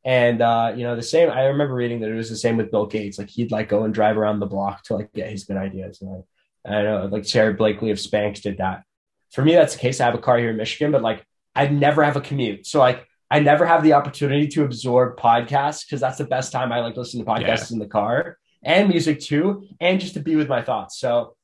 And 0.05 0.41
uh, 0.41 0.73
you 0.75 0.83
know, 0.83 0.95
the 0.95 1.03
same. 1.03 1.29
I 1.29 1.45
remember 1.45 1.73
reading 1.73 1.99
that 2.01 2.09
it 2.09 2.15
was 2.15 2.29
the 2.29 2.37
same 2.37 2.57
with 2.57 2.71
Bill 2.71 2.85
Gates. 2.85 3.19
Like 3.19 3.29
he'd 3.29 3.51
like 3.51 3.69
go 3.69 3.83
and 3.83 3.93
drive 3.93 4.17
around 4.17 4.39
the 4.39 4.45
block 4.45 4.83
to 4.83 4.95
like 4.95 5.11
get 5.13 5.29
his 5.29 5.43
good 5.43 5.57
ideas. 5.57 6.01
And 6.01 6.23
I, 6.65 6.73
I 6.73 6.83
know 6.83 7.05
like 7.11 7.25
Sara 7.25 7.53
Blakely 7.53 7.91
of 7.91 7.97
Spanx 7.97 8.41
did 8.41 8.57
that. 8.57 8.83
For 9.31 9.43
me, 9.43 9.53
that's 9.53 9.73
the 9.73 9.79
case. 9.79 9.99
I 9.99 10.05
have 10.05 10.15
a 10.15 10.19
car 10.19 10.37
here 10.37 10.49
in 10.49 10.57
Michigan, 10.57 10.91
but 10.91 11.01
like 11.01 11.25
I'd 11.55 11.73
never 11.73 12.03
have 12.03 12.15
a 12.15 12.21
commute. 12.21 12.65
So 12.65 12.79
like 12.79 13.05
I 13.29 13.39
never 13.39 13.65
have 13.65 13.83
the 13.83 13.93
opportunity 13.93 14.47
to 14.47 14.63
absorb 14.63 15.17
podcasts 15.17 15.85
because 15.85 15.99
that's 15.99 16.17
the 16.17 16.25
best 16.25 16.51
time 16.51 16.71
I 16.71 16.79
like 16.79 16.97
listen 16.97 17.19
to 17.19 17.29
podcasts 17.29 17.69
yeah. 17.69 17.73
in 17.75 17.79
the 17.79 17.87
car 17.87 18.37
and 18.63 18.89
music 18.89 19.19
too, 19.19 19.67
and 19.79 19.99
just 19.99 20.15
to 20.15 20.19
be 20.19 20.35
with 20.35 20.49
my 20.49 20.61
thoughts. 20.61 20.99
So, 20.99 21.35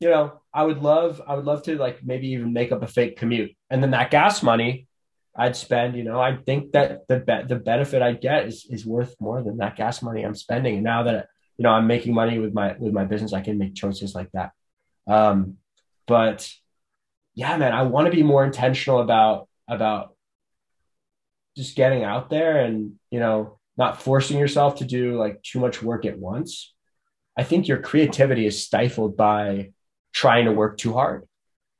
you 0.00 0.10
know, 0.10 0.40
I 0.52 0.64
would 0.64 0.82
love, 0.82 1.22
I 1.26 1.34
would 1.34 1.44
love 1.44 1.62
to 1.64 1.76
like 1.76 2.04
maybe 2.04 2.28
even 2.28 2.52
make 2.52 2.72
up 2.72 2.82
a 2.82 2.88
fake 2.88 3.16
commute, 3.18 3.52
and 3.70 3.82
then 3.82 3.92
that 3.92 4.10
gas 4.10 4.42
money 4.42 4.87
I'd 5.38 5.54
spend, 5.54 5.96
you 5.96 6.02
know, 6.02 6.20
I 6.20 6.36
think 6.36 6.72
that 6.72 7.06
the 7.06 7.20
be- 7.20 7.46
the 7.46 7.56
benefit 7.56 8.02
I 8.02 8.12
get 8.12 8.46
is 8.46 8.66
is 8.68 8.84
worth 8.84 9.14
more 9.20 9.40
than 9.40 9.58
that 9.58 9.76
gas 9.76 10.02
money 10.02 10.24
I'm 10.24 10.34
spending. 10.34 10.74
And 10.74 10.84
now 10.84 11.04
that 11.04 11.28
you 11.56 11.62
know 11.62 11.70
I'm 11.70 11.86
making 11.86 12.12
money 12.12 12.40
with 12.40 12.52
my 12.52 12.74
with 12.76 12.92
my 12.92 13.04
business, 13.04 13.32
I 13.32 13.40
can 13.40 13.56
make 13.56 13.76
choices 13.76 14.16
like 14.16 14.30
that. 14.32 14.50
Um, 15.06 15.58
but 16.08 16.50
yeah, 17.34 17.56
man, 17.56 17.72
I 17.72 17.82
want 17.82 18.06
to 18.06 18.12
be 18.12 18.24
more 18.24 18.44
intentional 18.44 19.00
about 19.00 19.48
about 19.68 20.16
just 21.56 21.76
getting 21.76 22.02
out 22.02 22.30
there 22.30 22.64
and 22.64 22.94
you 23.12 23.20
know 23.20 23.60
not 23.76 24.02
forcing 24.02 24.38
yourself 24.38 24.78
to 24.78 24.84
do 24.84 25.16
like 25.16 25.40
too 25.44 25.60
much 25.60 25.82
work 25.82 26.04
at 26.04 26.18
once. 26.18 26.74
I 27.36 27.44
think 27.44 27.68
your 27.68 27.80
creativity 27.80 28.44
is 28.44 28.64
stifled 28.64 29.16
by 29.16 29.70
trying 30.12 30.46
to 30.46 30.52
work 30.52 30.78
too 30.78 30.94
hard. 30.94 31.28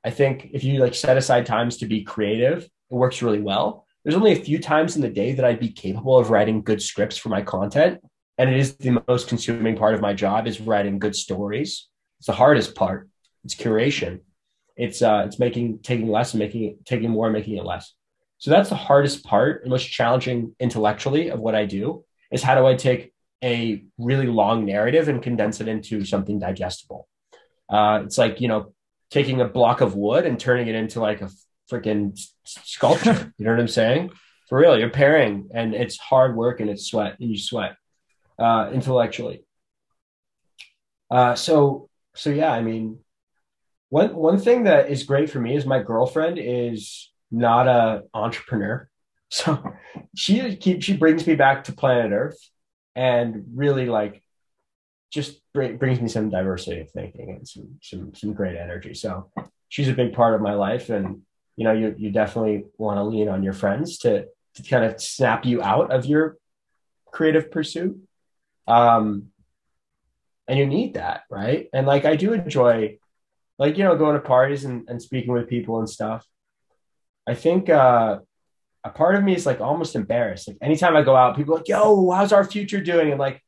I 0.04 0.10
think 0.10 0.50
if 0.52 0.62
you 0.62 0.78
like 0.78 0.94
set 0.94 1.16
aside 1.16 1.44
times 1.44 1.78
to 1.78 1.86
be 1.86 2.04
creative 2.04 2.68
it 2.90 2.94
works 2.94 3.22
really 3.22 3.40
well. 3.40 3.86
there's 4.04 4.16
only 4.16 4.32
a 4.32 4.44
few 4.44 4.58
times 4.58 4.96
in 4.96 5.02
the 5.02 5.08
day 5.08 5.32
that 5.32 5.44
I'd 5.44 5.60
be 5.60 5.70
capable 5.70 6.16
of 6.16 6.30
writing 6.30 6.62
good 6.62 6.80
scripts 6.80 7.18
for 7.18 7.28
my 7.28 7.42
content. 7.42 8.00
And 8.38 8.48
it 8.48 8.56
is 8.56 8.76
the 8.76 9.02
most 9.08 9.28
consuming 9.28 9.76
part 9.76 9.94
of 9.94 10.00
my 10.00 10.14
job 10.14 10.46
is 10.46 10.60
writing 10.60 10.98
good 10.98 11.16
stories. 11.16 11.88
It's 12.18 12.28
the 12.28 12.32
hardest 12.32 12.74
part. 12.74 13.08
It's 13.44 13.54
curation. 13.54 14.20
It's 14.76 15.02
uh 15.02 15.24
it's 15.26 15.38
making 15.38 15.80
taking 15.80 16.08
less 16.08 16.32
and 16.32 16.38
making 16.38 16.64
it 16.64 16.84
taking 16.84 17.10
more 17.10 17.26
and 17.26 17.34
making 17.34 17.56
it 17.56 17.64
less. 17.64 17.92
So 18.38 18.50
that's 18.50 18.68
the 18.68 18.76
hardest 18.76 19.24
part 19.24 19.62
and 19.62 19.70
most 19.70 19.90
challenging 19.90 20.54
intellectually 20.60 21.30
of 21.30 21.40
what 21.40 21.56
I 21.56 21.64
do 21.64 22.04
is 22.30 22.42
how 22.42 22.54
do 22.54 22.66
I 22.66 22.74
take 22.74 23.12
a 23.42 23.84
really 23.98 24.26
long 24.26 24.64
narrative 24.64 25.08
and 25.08 25.22
condense 25.22 25.60
it 25.60 25.68
into 25.68 26.04
something 26.04 26.38
digestible. 26.38 27.08
Uh, 27.68 28.02
it's 28.04 28.18
like, 28.18 28.40
you 28.40 28.48
know, 28.48 28.72
taking 29.10 29.40
a 29.40 29.48
block 29.48 29.80
of 29.80 29.94
wood 29.94 30.26
and 30.26 30.38
turning 30.38 30.68
it 30.68 30.74
into 30.74 31.00
like 31.00 31.20
a 31.20 31.30
freaking 31.70 32.18
sculpture. 32.44 33.32
you 33.38 33.44
know 33.44 33.52
what 33.52 33.60
I'm 33.60 33.68
saying? 33.68 34.10
For 34.48 34.58
real, 34.58 34.78
you're 34.78 34.90
pairing 34.90 35.50
and 35.52 35.74
it's 35.74 35.98
hard 35.98 36.36
work 36.36 36.60
and 36.60 36.70
it's 36.70 36.86
sweat 36.86 37.16
and 37.20 37.30
you 37.30 37.38
sweat 37.38 37.76
uh, 38.38 38.70
intellectually. 38.72 39.44
Uh, 41.10 41.34
so, 41.34 41.88
so 42.14 42.30
yeah, 42.30 42.52
I 42.52 42.62
mean, 42.62 42.98
one, 43.90 44.14
one 44.14 44.38
thing 44.38 44.64
that 44.64 44.90
is 44.90 45.02
great 45.04 45.30
for 45.30 45.40
me 45.40 45.56
is 45.56 45.66
my 45.66 45.82
girlfriend 45.82 46.38
is 46.38 47.10
not 47.30 47.68
a 47.68 48.04
entrepreneur. 48.14 48.88
So 49.30 49.62
she 50.16 50.56
keeps 50.56 50.86
she 50.86 50.96
brings 50.96 51.26
me 51.26 51.34
back 51.34 51.64
to 51.64 51.74
planet 51.74 52.12
Earth 52.12 52.38
and 52.96 53.44
really 53.54 53.84
like 53.84 54.22
just 55.10 55.40
bring, 55.52 55.76
brings 55.76 56.00
me 56.00 56.08
some 56.08 56.30
diversity 56.30 56.80
of 56.80 56.90
thinking 56.90 57.30
and 57.36 57.46
some 57.46 57.78
some 57.82 58.14
some 58.14 58.32
great 58.32 58.56
energy. 58.56 58.94
So 58.94 59.30
she's 59.68 59.88
a 59.88 59.92
big 59.92 60.14
part 60.14 60.34
of 60.34 60.40
my 60.40 60.54
life, 60.54 60.88
and 60.88 61.22
you 61.58 61.64
know 61.64 61.72
you 61.72 61.92
you 61.98 62.10
definitely 62.10 62.66
want 62.78 62.98
to 62.98 63.02
lean 63.02 63.28
on 63.28 63.42
your 63.42 63.52
friends 63.52 63.98
to 63.98 64.26
to 64.54 64.62
kind 64.62 64.84
of 64.84 65.02
snap 65.02 65.44
you 65.44 65.60
out 65.60 65.90
of 65.90 66.06
your 66.06 66.36
creative 67.10 67.50
pursuit. 67.50 67.98
Um, 68.68 69.32
and 70.46 70.56
you 70.56 70.66
need 70.66 70.94
that, 70.94 71.22
right? 71.28 71.68
And 71.72 71.84
like 71.84 72.04
I 72.04 72.14
do 72.14 72.32
enjoy, 72.32 72.98
like 73.58 73.76
you 73.76 73.82
know, 73.82 73.96
going 73.96 74.14
to 74.14 74.20
parties 74.20 74.64
and, 74.64 74.88
and 74.88 75.02
speaking 75.02 75.32
with 75.32 75.48
people 75.48 75.80
and 75.80 75.90
stuff. 75.90 76.24
I 77.26 77.34
think 77.34 77.68
uh, 77.68 78.20
a 78.84 78.90
part 78.90 79.16
of 79.16 79.24
me 79.24 79.34
is 79.34 79.44
like 79.44 79.60
almost 79.60 79.96
embarrassed. 79.96 80.46
Like 80.46 80.58
anytime 80.62 80.94
I 80.94 81.02
go 81.02 81.16
out, 81.16 81.36
people 81.36 81.56
like, 81.56 81.66
"Yo, 81.66 82.10
how's 82.12 82.32
our 82.32 82.44
future 82.44 82.80
doing?" 82.80 83.10
And 83.10 83.18
like, 83.18 83.42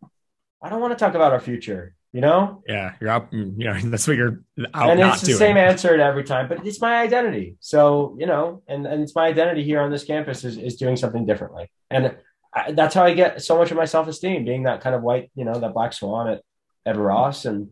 I 0.60 0.68
don't 0.68 0.80
want 0.80 0.98
to 0.98 1.02
talk 1.02 1.14
about 1.14 1.32
our 1.32 1.40
future. 1.40 1.94
You 2.12 2.20
know? 2.20 2.62
Yeah, 2.66 2.94
you're 3.00 3.10
out. 3.10 3.30
Mm, 3.30 3.54
you 3.56 3.64
know, 3.64 3.78
that's 3.84 4.08
what 4.08 4.16
you're 4.16 4.42
out. 4.74 4.90
And 4.90 5.00
it's 5.00 5.20
the 5.20 5.28
doing. 5.28 5.38
same 5.38 5.56
answer 5.68 6.00
every 6.00 6.24
time, 6.24 6.48
but 6.48 6.66
it's 6.66 6.80
my 6.80 7.00
identity. 7.00 7.56
So 7.60 8.16
you 8.18 8.26
know, 8.26 8.62
and 8.66 8.86
and 8.86 9.02
it's 9.02 9.14
my 9.14 9.26
identity 9.26 9.62
here 9.62 9.80
on 9.80 9.90
this 9.90 10.04
campus 10.04 10.44
is 10.44 10.56
is 10.56 10.76
doing 10.76 10.96
something 10.96 11.24
differently, 11.24 11.70
and 11.90 12.16
I, 12.52 12.72
that's 12.72 12.94
how 12.94 13.04
I 13.04 13.14
get 13.14 13.42
so 13.42 13.56
much 13.56 13.70
of 13.70 13.76
my 13.76 13.84
self 13.84 14.08
esteem, 14.08 14.44
being 14.44 14.64
that 14.64 14.80
kind 14.80 14.94
of 14.94 15.02
white, 15.02 15.30
you 15.34 15.44
know, 15.44 15.54
that 15.54 15.74
black 15.74 15.92
swan 15.92 16.28
at 16.28 16.42
at 16.84 16.96
Ross, 16.96 17.44
and 17.44 17.70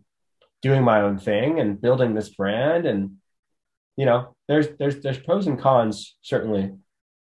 doing 0.63 0.83
my 0.83 1.01
own 1.01 1.19
thing 1.19 1.59
and 1.59 1.81
building 1.81 2.15
this 2.15 2.29
brand, 2.29 2.87
and 2.87 3.17
you 3.97 4.07
know, 4.07 4.37
there's 4.47 4.69
there's 4.79 5.01
there's 5.01 5.19
pros 5.19 5.49
and 5.49 5.59
cons 5.59 6.17
certainly 6.23 6.73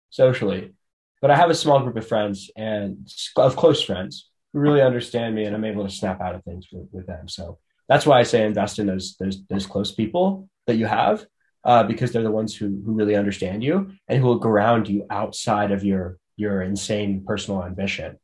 socially. 0.10 0.74
But 1.22 1.30
I 1.30 1.36
have 1.36 1.52
a 1.52 1.56
small 1.56 1.82
group 1.82 1.98
of 1.98 2.08
friends 2.08 2.50
and 2.56 3.08
of 3.36 3.56
close 3.56 3.82
friends 3.84 4.31
who 4.54 4.60
really 4.60 4.82
understand 4.82 5.36
me, 5.36 5.46
and 5.46 5.56
I'm 5.56 5.66
able 5.66 5.86
to 5.86 5.94
snap 5.94 6.22
out 6.22 6.36
of 6.36 6.44
things 6.44 6.68
with, 6.72 6.88
with 6.92 7.08
them. 7.08 7.28
So 7.28 7.60
that's 7.88 8.06
why 8.06 8.20
I 8.20 8.24
say 8.24 8.46
invest 8.46 8.80
in 8.80 8.88
those 8.88 9.16
those 9.20 9.46
those 9.48 9.66
close 9.66 9.92
people 9.92 10.50
that 10.68 10.78
you 10.78 10.86
have, 10.86 11.26
uh, 11.64 11.84
because 11.84 12.12
they're 12.12 12.24
the 12.24 12.32
ones 12.32 12.56
who 12.56 12.82
who 12.86 12.94
really 12.94 13.16
understand 13.16 13.64
you 13.64 13.92
and 14.08 14.20
who 14.20 14.26
will 14.26 14.40
ground 14.40 14.88
you 14.88 15.06
outside 15.10 15.72
of 15.72 15.84
your 15.84 16.18
your 16.38 16.62
insane 16.62 17.24
personal 17.26 17.64
ambition. 17.64 18.18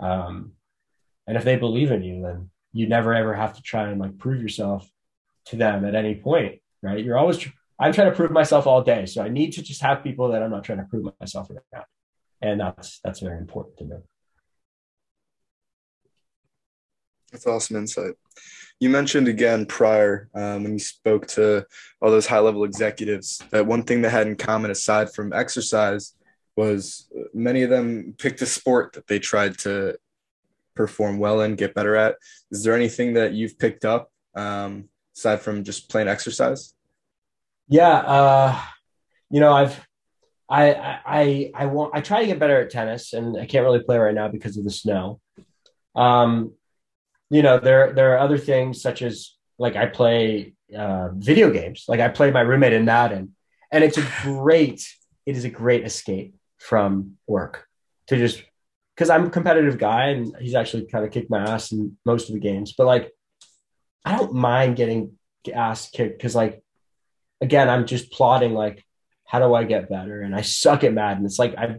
Um, 0.00 0.52
and 1.26 1.36
if 1.36 1.44
they 1.44 1.56
believe 1.56 1.90
in 1.90 2.02
you, 2.02 2.22
then 2.22 2.50
you 2.72 2.88
never 2.88 3.14
ever 3.14 3.34
have 3.34 3.54
to 3.56 3.62
try 3.62 3.88
and 3.88 4.00
like 4.00 4.18
prove 4.18 4.42
yourself 4.42 4.88
to 5.46 5.56
them 5.56 5.84
at 5.84 5.94
any 5.94 6.14
point, 6.14 6.60
right? 6.82 7.04
You're 7.04 7.18
always 7.18 7.46
I'm 7.78 7.92
trying 7.92 8.10
to 8.10 8.16
prove 8.16 8.30
myself 8.30 8.66
all 8.66 8.82
day. 8.82 9.06
So 9.06 9.22
I 9.22 9.28
need 9.28 9.52
to 9.52 9.62
just 9.62 9.82
have 9.82 10.04
people 10.04 10.28
that 10.28 10.42
I'm 10.42 10.50
not 10.50 10.64
trying 10.64 10.78
to 10.78 10.84
prove 10.84 11.12
myself 11.20 11.50
around. 11.50 11.86
And 12.40 12.60
that's 12.60 13.00
that's 13.02 13.20
very 13.20 13.38
important 13.38 13.78
to 13.78 13.84
me. 13.84 13.96
That's 17.34 17.48
awesome 17.48 17.74
insight. 17.74 18.12
You 18.78 18.90
mentioned 18.90 19.26
again 19.26 19.66
prior 19.66 20.28
um, 20.36 20.62
when 20.62 20.74
you 20.74 20.78
spoke 20.78 21.26
to 21.28 21.66
all 22.00 22.12
those 22.12 22.28
high 22.28 22.38
level 22.38 22.62
executives 22.62 23.42
that 23.50 23.66
one 23.66 23.82
thing 23.82 24.02
they 24.02 24.08
had 24.08 24.28
in 24.28 24.36
common 24.36 24.70
aside 24.70 25.12
from 25.12 25.32
exercise 25.32 26.14
was 26.54 27.10
many 27.34 27.62
of 27.62 27.70
them 27.70 28.14
picked 28.18 28.40
a 28.40 28.46
sport 28.46 28.92
that 28.92 29.08
they 29.08 29.18
tried 29.18 29.58
to 29.58 29.98
perform 30.76 31.18
well 31.18 31.40
in, 31.40 31.56
get 31.56 31.74
better 31.74 31.96
at. 31.96 32.14
Is 32.52 32.62
there 32.62 32.76
anything 32.76 33.14
that 33.14 33.32
you've 33.32 33.58
picked 33.58 33.84
up 33.84 34.12
um, 34.36 34.88
aside 35.16 35.40
from 35.40 35.64
just 35.64 35.90
plain 35.90 36.06
exercise? 36.06 36.72
Yeah, 37.66 37.96
uh, 37.96 38.60
you 39.28 39.40
know, 39.40 39.52
I've 39.52 39.84
I 40.48 41.00
I 41.04 41.50
I 41.52 41.66
want 41.66 41.96
I 41.96 42.00
try 42.00 42.20
to 42.20 42.26
get 42.26 42.38
better 42.38 42.60
at 42.60 42.70
tennis, 42.70 43.12
and 43.12 43.36
I 43.36 43.46
can't 43.46 43.64
really 43.64 43.82
play 43.82 43.98
right 43.98 44.14
now 44.14 44.28
because 44.28 44.56
of 44.56 44.62
the 44.62 44.70
snow. 44.70 45.20
Um, 45.96 46.52
you 47.34 47.42
know, 47.42 47.58
there 47.58 47.92
there 47.92 48.14
are 48.14 48.20
other 48.20 48.38
things 48.38 48.80
such 48.80 49.02
as 49.02 49.34
like 49.58 49.74
I 49.74 49.86
play 49.86 50.54
uh, 50.78 51.08
video 51.14 51.50
games. 51.50 51.84
Like 51.88 51.98
I 51.98 52.08
play 52.08 52.30
my 52.30 52.42
roommate 52.42 52.72
in 52.72 52.84
that, 52.84 53.10
and 53.10 53.30
and 53.72 53.82
it's 53.82 53.98
a 53.98 54.06
great 54.22 54.86
it 55.26 55.36
is 55.36 55.44
a 55.44 55.50
great 55.50 55.84
escape 55.84 56.36
from 56.58 57.16
work 57.26 57.66
to 58.06 58.16
just 58.16 58.40
because 58.94 59.10
I'm 59.10 59.26
a 59.26 59.30
competitive 59.30 59.78
guy, 59.78 60.10
and 60.10 60.32
he's 60.40 60.54
actually 60.54 60.86
kind 60.86 61.04
of 61.04 61.10
kicked 61.10 61.28
my 61.28 61.42
ass 61.42 61.72
in 61.72 61.96
most 62.04 62.28
of 62.28 62.34
the 62.34 62.40
games. 62.40 62.72
But 62.78 62.86
like, 62.86 63.10
I 64.04 64.16
don't 64.16 64.34
mind 64.34 64.76
getting 64.76 65.18
ass 65.52 65.90
kicked 65.90 66.16
because 66.16 66.36
like 66.36 66.62
again, 67.40 67.68
I'm 67.68 67.84
just 67.84 68.12
plotting 68.12 68.54
like, 68.54 68.84
how 69.26 69.40
do 69.40 69.52
I 69.54 69.64
get 69.64 69.90
better? 69.90 70.22
And 70.22 70.36
I 70.36 70.42
suck 70.42 70.84
at 70.84 70.94
Madden. 70.94 71.26
It's 71.26 71.40
like 71.40 71.58
I 71.58 71.78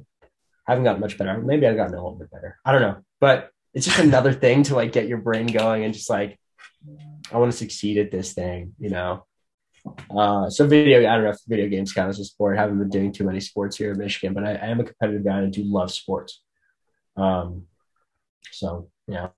haven't 0.68 0.84
gotten 0.84 1.00
much 1.00 1.18
better. 1.18 1.42
Maybe 1.42 1.66
I've 1.66 1.78
gotten 1.78 1.94
a 1.94 2.04
little 2.04 2.20
bit 2.20 2.30
better. 2.30 2.60
I 2.66 2.74
don't 2.74 2.82
know, 2.82 2.98
but 3.22 3.52
it's 3.76 3.86
just 3.86 4.00
another 4.00 4.34
thing 4.34 4.64
to 4.64 4.76
like 4.76 4.92
get 4.92 5.08
your 5.08 5.20
brain 5.20 5.48
going 5.48 5.84
and 5.84 5.94
just 5.94 6.10
like, 6.10 6.40
I 7.32 7.38
want 7.38 7.52
to 7.52 7.58
succeed 7.58 7.98
at 7.98 8.12
this 8.12 8.34
thing, 8.34 8.74
you 8.80 8.90
know. 8.90 9.26
Uh, 10.10 10.50
so 10.50 10.66
video, 10.66 11.00
I 11.00 11.16
don't 11.16 11.26
know 11.26 11.30
if 11.30 11.38
video 11.48 11.68
games 11.68 11.94
count 11.94 12.10
as 12.10 12.20
a 12.20 12.26
sport. 12.26 12.58
I 12.58 12.62
haven't 12.62 12.80
been 12.80 12.90
doing 12.90 13.12
too 13.12 13.26
many 13.26 13.40
sports 13.40 13.78
here 13.78 13.92
in 13.92 14.00
Michigan, 14.00 14.34
but 14.34 14.44
I, 14.44 14.54
I 14.54 14.68
am 14.68 14.80
a 14.80 14.84
competitive 14.84 15.24
guy 15.24 15.38
and 15.38 15.48
I 15.48 15.50
do 15.50 15.64
love 15.64 15.92
sports. 15.92 16.42
Um, 17.16 17.66
so 18.52 18.90
yeah, 19.08 19.30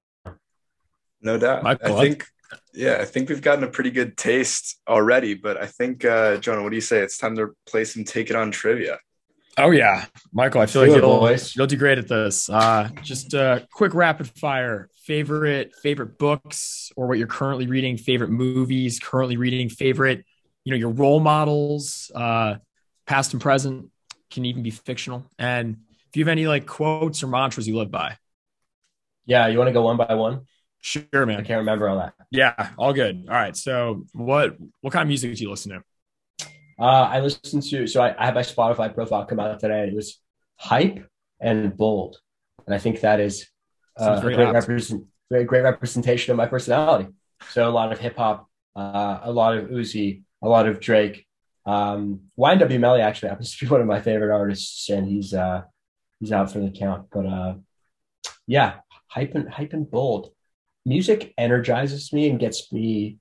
no 1.22 1.38
doubt. 1.38 1.64
Michael, 1.64 1.98
I 1.98 2.02
think 2.02 2.26
yeah, 2.74 2.98
I 3.02 3.06
think 3.06 3.30
we've 3.30 3.42
gotten 3.42 3.64
a 3.64 3.70
pretty 3.70 3.92
good 3.92 4.18
taste 4.18 4.80
already, 4.88 5.34
but 5.34 5.58
I 5.58 5.66
think, 5.66 6.06
uh, 6.06 6.38
Jonah, 6.38 6.64
what 6.64 6.70
do 6.70 6.76
you 6.76 6.82
say? 6.82 7.00
It's 7.00 7.18
time 7.18 7.36
to 7.38 7.56
play 7.66 7.84
some 7.84 8.04
Take 8.04 8.30
It 8.30 8.36
On 8.36 8.52
trivia. 8.52 9.00
Oh 9.60 9.72
yeah, 9.72 10.06
Michael, 10.32 10.62
I 10.62 10.68
feel 10.68 10.84
like 10.84 10.92
you'll, 10.92 11.36
you'll 11.56 11.68
do 11.68 11.78
great 11.78 11.98
at 11.98 12.08
this. 12.08 12.48
Uh, 12.48 12.90
just 13.02 13.34
a 13.34 13.68
quick 13.72 13.96
rapid 13.96 14.28
fire 14.28 14.90
favorite 15.04 15.74
favorite 15.82 16.20
books 16.20 16.92
or 16.96 17.08
what 17.08 17.18
you're 17.18 17.28
currently 17.28 17.66
reading, 17.66 17.98
favorite 17.98 18.30
movies, 18.30 19.00
currently 19.00 19.38
reading, 19.38 19.70
favorite 19.70 20.26
you 20.64 20.72
know 20.72 20.78
your 20.78 20.92
role 20.92 21.20
models, 21.20 22.12
uh, 22.14 22.56
past 23.06 23.34
and 23.34 23.42
present, 23.42 23.90
can 24.30 24.46
even 24.46 24.62
be 24.62 24.70
fictional. 24.70 25.26
And 25.40 25.78
if 26.10 26.18
you 26.18 26.24
have 26.24 26.30
any 26.30 26.46
like 26.46 26.68
quotes 26.68 27.24
or 27.24 27.28
mantras 27.28 27.68
you 27.68 27.78
live 27.78 27.90
by. 27.90 28.18
Yeah, 29.26 29.48
you 29.48 29.58
want 29.58 29.70
to 29.70 29.74
go 29.74 29.82
one 29.82 29.98
by 29.98 30.14
one? 30.14 30.46
Sure, 30.82 31.26
man. 31.26 31.40
I 31.40 31.44
can't 31.44 31.60
remember 31.60 31.90
all 31.90 31.98
that. 31.98 32.14
Yeah, 32.32 32.70
all 32.78 32.94
good. 32.94 33.26
All 33.28 33.34
right. 33.34 33.56
So, 33.56 34.06
what 34.14 34.58
what 34.82 34.94
kind 34.94 35.02
of 35.02 35.08
music 35.08 35.36
do 35.36 35.42
you 35.42 35.50
listen 35.50 35.72
to? 35.72 35.84
Uh, 36.80 37.10
I 37.12 37.20
listened 37.22 37.64
to 37.64 37.88
so 37.88 38.02
I, 38.02 38.16
I 38.18 38.26
have 38.26 38.36
my 38.36 38.42
Spotify 38.42 38.94
profile 38.94 39.26
come 39.26 39.40
out 39.40 39.60
today. 39.60 39.88
It 39.88 39.96
was 39.96 40.20
hype 40.58 41.08
and 41.40 41.76
bold, 41.76 42.18
and 42.66 42.76
I 42.76 42.78
think 42.78 43.02
that 43.02 43.20
is 43.20 43.48
uh, 44.00 44.20
a 44.20 44.22
great, 44.22 44.38
represent, 44.38 45.06
very 45.32 45.44
great 45.44 45.62
representation 45.62 46.32
of 46.32 46.38
my 46.38 46.46
personality. 46.46 47.10
So 47.50 47.68
a 47.68 47.72
lot 47.72 47.92
of 47.92 48.00
hip 48.00 48.18
hop, 48.18 48.48
uh, 48.76 49.20
a 49.24 49.32
lot 49.32 49.58
of 49.58 49.70
Uzi, 49.70 50.24
a 50.42 50.48
lot 50.48 50.68
of 50.68 50.80
Drake. 50.80 51.26
Um, 51.66 52.22
YNW 52.40 52.80
Melly 52.80 53.02
actually 53.02 53.30
happens 53.30 53.56
to 53.56 53.66
be 53.66 53.70
one 53.72 53.82
of 53.82 53.88
my 53.88 54.02
favorite 54.02 54.34
artists, 54.34 54.90
and 54.90 55.08
he's 55.08 55.34
uh, 55.34 55.64
he's 56.20 56.32
out 56.32 56.52
for 56.52 56.60
the 56.60 56.72
count. 56.72 57.08
But 57.12 57.26
uh, 57.26 57.56
yeah, 58.46 58.76
hype 59.08 59.34
and 59.36 59.50
hype 59.50 59.74
and 59.74 59.90
bold 59.90 60.32
music 60.88 61.34
energizes 61.38 62.14
me 62.14 62.30
and 62.30 62.40
gets 62.40 62.72
me 62.72 63.18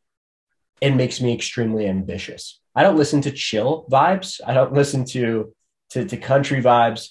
and 0.81 0.97
makes 0.97 1.21
me 1.21 1.35
extremely 1.35 1.89
ambitious. 1.89 2.61
I 2.77 2.83
don't 2.83 2.99
listen 2.99 3.23
to 3.23 3.33
chill 3.33 3.87
vibes. 3.91 4.41
I 4.47 4.53
don't 4.55 4.75
listen 4.75 5.05
to 5.07 5.53
to, 5.91 6.05
to 6.05 6.17
country 6.17 6.63
vibes. 6.63 7.11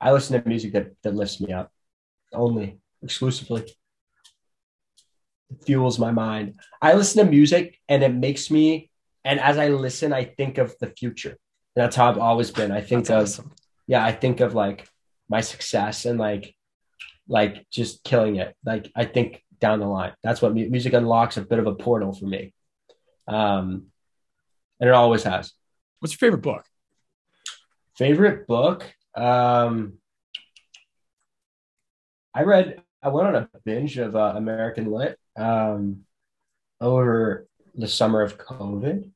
I 0.00 0.12
listen 0.12 0.40
to 0.40 0.48
music 0.48 0.74
that, 0.74 0.88
that 1.02 1.14
lifts 1.14 1.40
me 1.40 1.52
up 1.52 1.72
only 2.32 2.78
exclusively. 3.02 3.62
It 5.50 5.64
fuels 5.64 5.98
my 5.98 6.10
mind. 6.10 6.60
I 6.82 6.94
listen 6.94 7.24
to 7.24 7.30
music 7.30 7.78
and 7.88 8.02
it 8.02 8.12
makes 8.12 8.50
me, 8.50 8.90
and 9.24 9.40
as 9.40 9.56
I 9.58 9.68
listen, 9.68 10.12
I 10.12 10.24
think 10.24 10.58
of 10.58 10.74
the 10.80 10.88
future. 10.88 11.30
And 11.30 11.84
that's 11.84 11.96
how 11.96 12.10
I've 12.10 12.18
always 12.18 12.50
been. 12.50 12.72
I 12.72 12.80
think 12.80 13.06
that's 13.06 13.38
of, 13.38 13.44
awesome. 13.46 13.54
yeah, 13.86 14.04
I 14.04 14.12
think 14.12 14.40
of 14.40 14.54
like 14.54 14.86
my 15.28 15.40
success 15.40 16.04
and 16.04 16.18
like 16.18 16.54
like 17.28 17.66
just 17.70 18.04
killing 18.04 18.36
it. 18.36 18.54
Like 18.64 18.90
I 18.94 19.04
think 19.04 19.42
down 19.60 19.80
the 19.80 19.86
line, 19.86 20.12
that's 20.22 20.42
what 20.42 20.54
mu- 20.54 20.68
music 20.68 20.92
unlocks 20.92 21.36
a 21.36 21.42
bit 21.42 21.58
of 21.58 21.66
a 21.66 21.74
portal 21.74 22.12
for 22.12 22.26
me. 22.26 22.52
Um, 23.26 23.86
and 24.80 24.88
it 24.88 24.94
always 24.94 25.22
has. 25.22 25.52
What's 26.00 26.12
your 26.12 26.18
favorite 26.18 26.42
book? 26.42 26.64
Favorite 27.96 28.46
book? 28.46 28.84
Um, 29.14 29.94
I 32.34 32.42
read. 32.42 32.82
I 33.02 33.08
went 33.08 33.28
on 33.28 33.34
a 33.36 33.48
binge 33.64 33.98
of 33.98 34.16
uh, 34.16 34.34
American 34.36 34.90
Lit 34.90 35.18
um, 35.38 36.04
over 36.80 37.46
the 37.74 37.88
summer 37.88 38.22
of 38.22 38.36
COVID, 38.36 39.10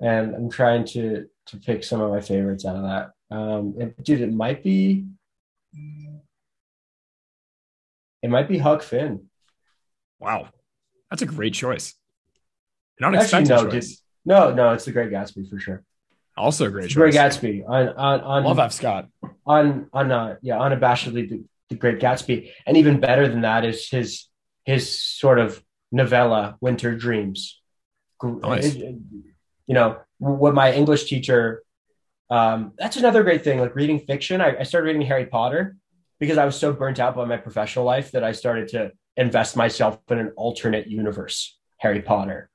and 0.00 0.34
I'm 0.34 0.50
trying 0.50 0.84
to 0.86 1.26
to 1.46 1.56
pick 1.56 1.84
some 1.84 2.00
of 2.00 2.10
my 2.10 2.20
favorites 2.20 2.64
out 2.64 2.76
of 2.76 2.82
that. 2.82 3.12
Um, 3.34 3.74
it, 3.78 4.02
dude, 4.02 4.20
it 4.20 4.32
might 4.32 4.62
be 4.62 5.06
it 8.22 8.30
might 8.30 8.48
be 8.48 8.58
Huck 8.58 8.82
Finn. 8.82 9.26
Wow, 10.18 10.48
that's 11.10 11.22
a 11.22 11.26
great 11.26 11.54
choice. 11.54 11.94
Actually, 13.00 13.06
An 13.06 13.14
unexpected 13.14 13.48
no, 13.50 13.70
dude. 13.70 13.84
No, 14.24 14.52
no, 14.52 14.72
it's 14.72 14.84
The 14.84 14.92
Great 14.92 15.10
Gatsby 15.10 15.48
for 15.50 15.58
sure. 15.58 15.82
Also 16.36 16.66
a 16.66 16.70
great 16.70 16.92
Great. 16.92 17.14
Gatsby 17.14 17.62
on 17.68 17.88
on 17.90 18.20
on 18.20 18.44
Love 18.44 18.58
F. 18.58 18.72
Scott. 18.72 19.08
on 19.46 19.88
on 19.92 20.10
uh, 20.10 20.36
yeah 20.42 20.56
unabashedly 20.56 21.28
the, 21.28 21.44
the 21.68 21.76
Great 21.76 22.00
Gatsby, 22.00 22.50
and 22.66 22.76
even 22.76 22.98
better 22.98 23.28
than 23.28 23.42
that 23.42 23.64
is 23.64 23.88
his 23.88 24.26
his 24.64 25.00
sort 25.00 25.38
of 25.38 25.62
novella 25.92 26.56
Winter 26.60 26.96
Dreams. 26.96 27.60
Nice. 28.22 28.74
it- 28.74 28.96
you 29.66 29.74
know 29.74 29.98
what 30.18 30.54
my 30.54 30.72
English 30.72 31.04
teacher. 31.04 31.62
Um, 32.30 32.72
that's 32.78 32.96
another 32.96 33.22
great 33.22 33.44
thing. 33.44 33.60
Like 33.60 33.74
reading 33.76 34.00
fiction, 34.00 34.40
I, 34.40 34.58
I 34.58 34.62
started 34.64 34.86
reading 34.88 35.02
Harry 35.02 35.26
Potter 35.26 35.76
because 36.18 36.36
I 36.36 36.44
was 36.46 36.56
so 36.58 36.72
burnt 36.72 36.98
out 36.98 37.14
by 37.14 37.24
my 37.26 37.36
professional 37.36 37.84
life 37.84 38.10
that 38.12 38.24
I 38.24 38.32
started 38.32 38.68
to 38.68 38.92
invest 39.16 39.56
myself 39.56 39.98
in 40.10 40.18
an 40.18 40.32
alternate 40.36 40.86
universe, 40.88 41.56
Harry 41.78 42.02
Potter. 42.02 42.50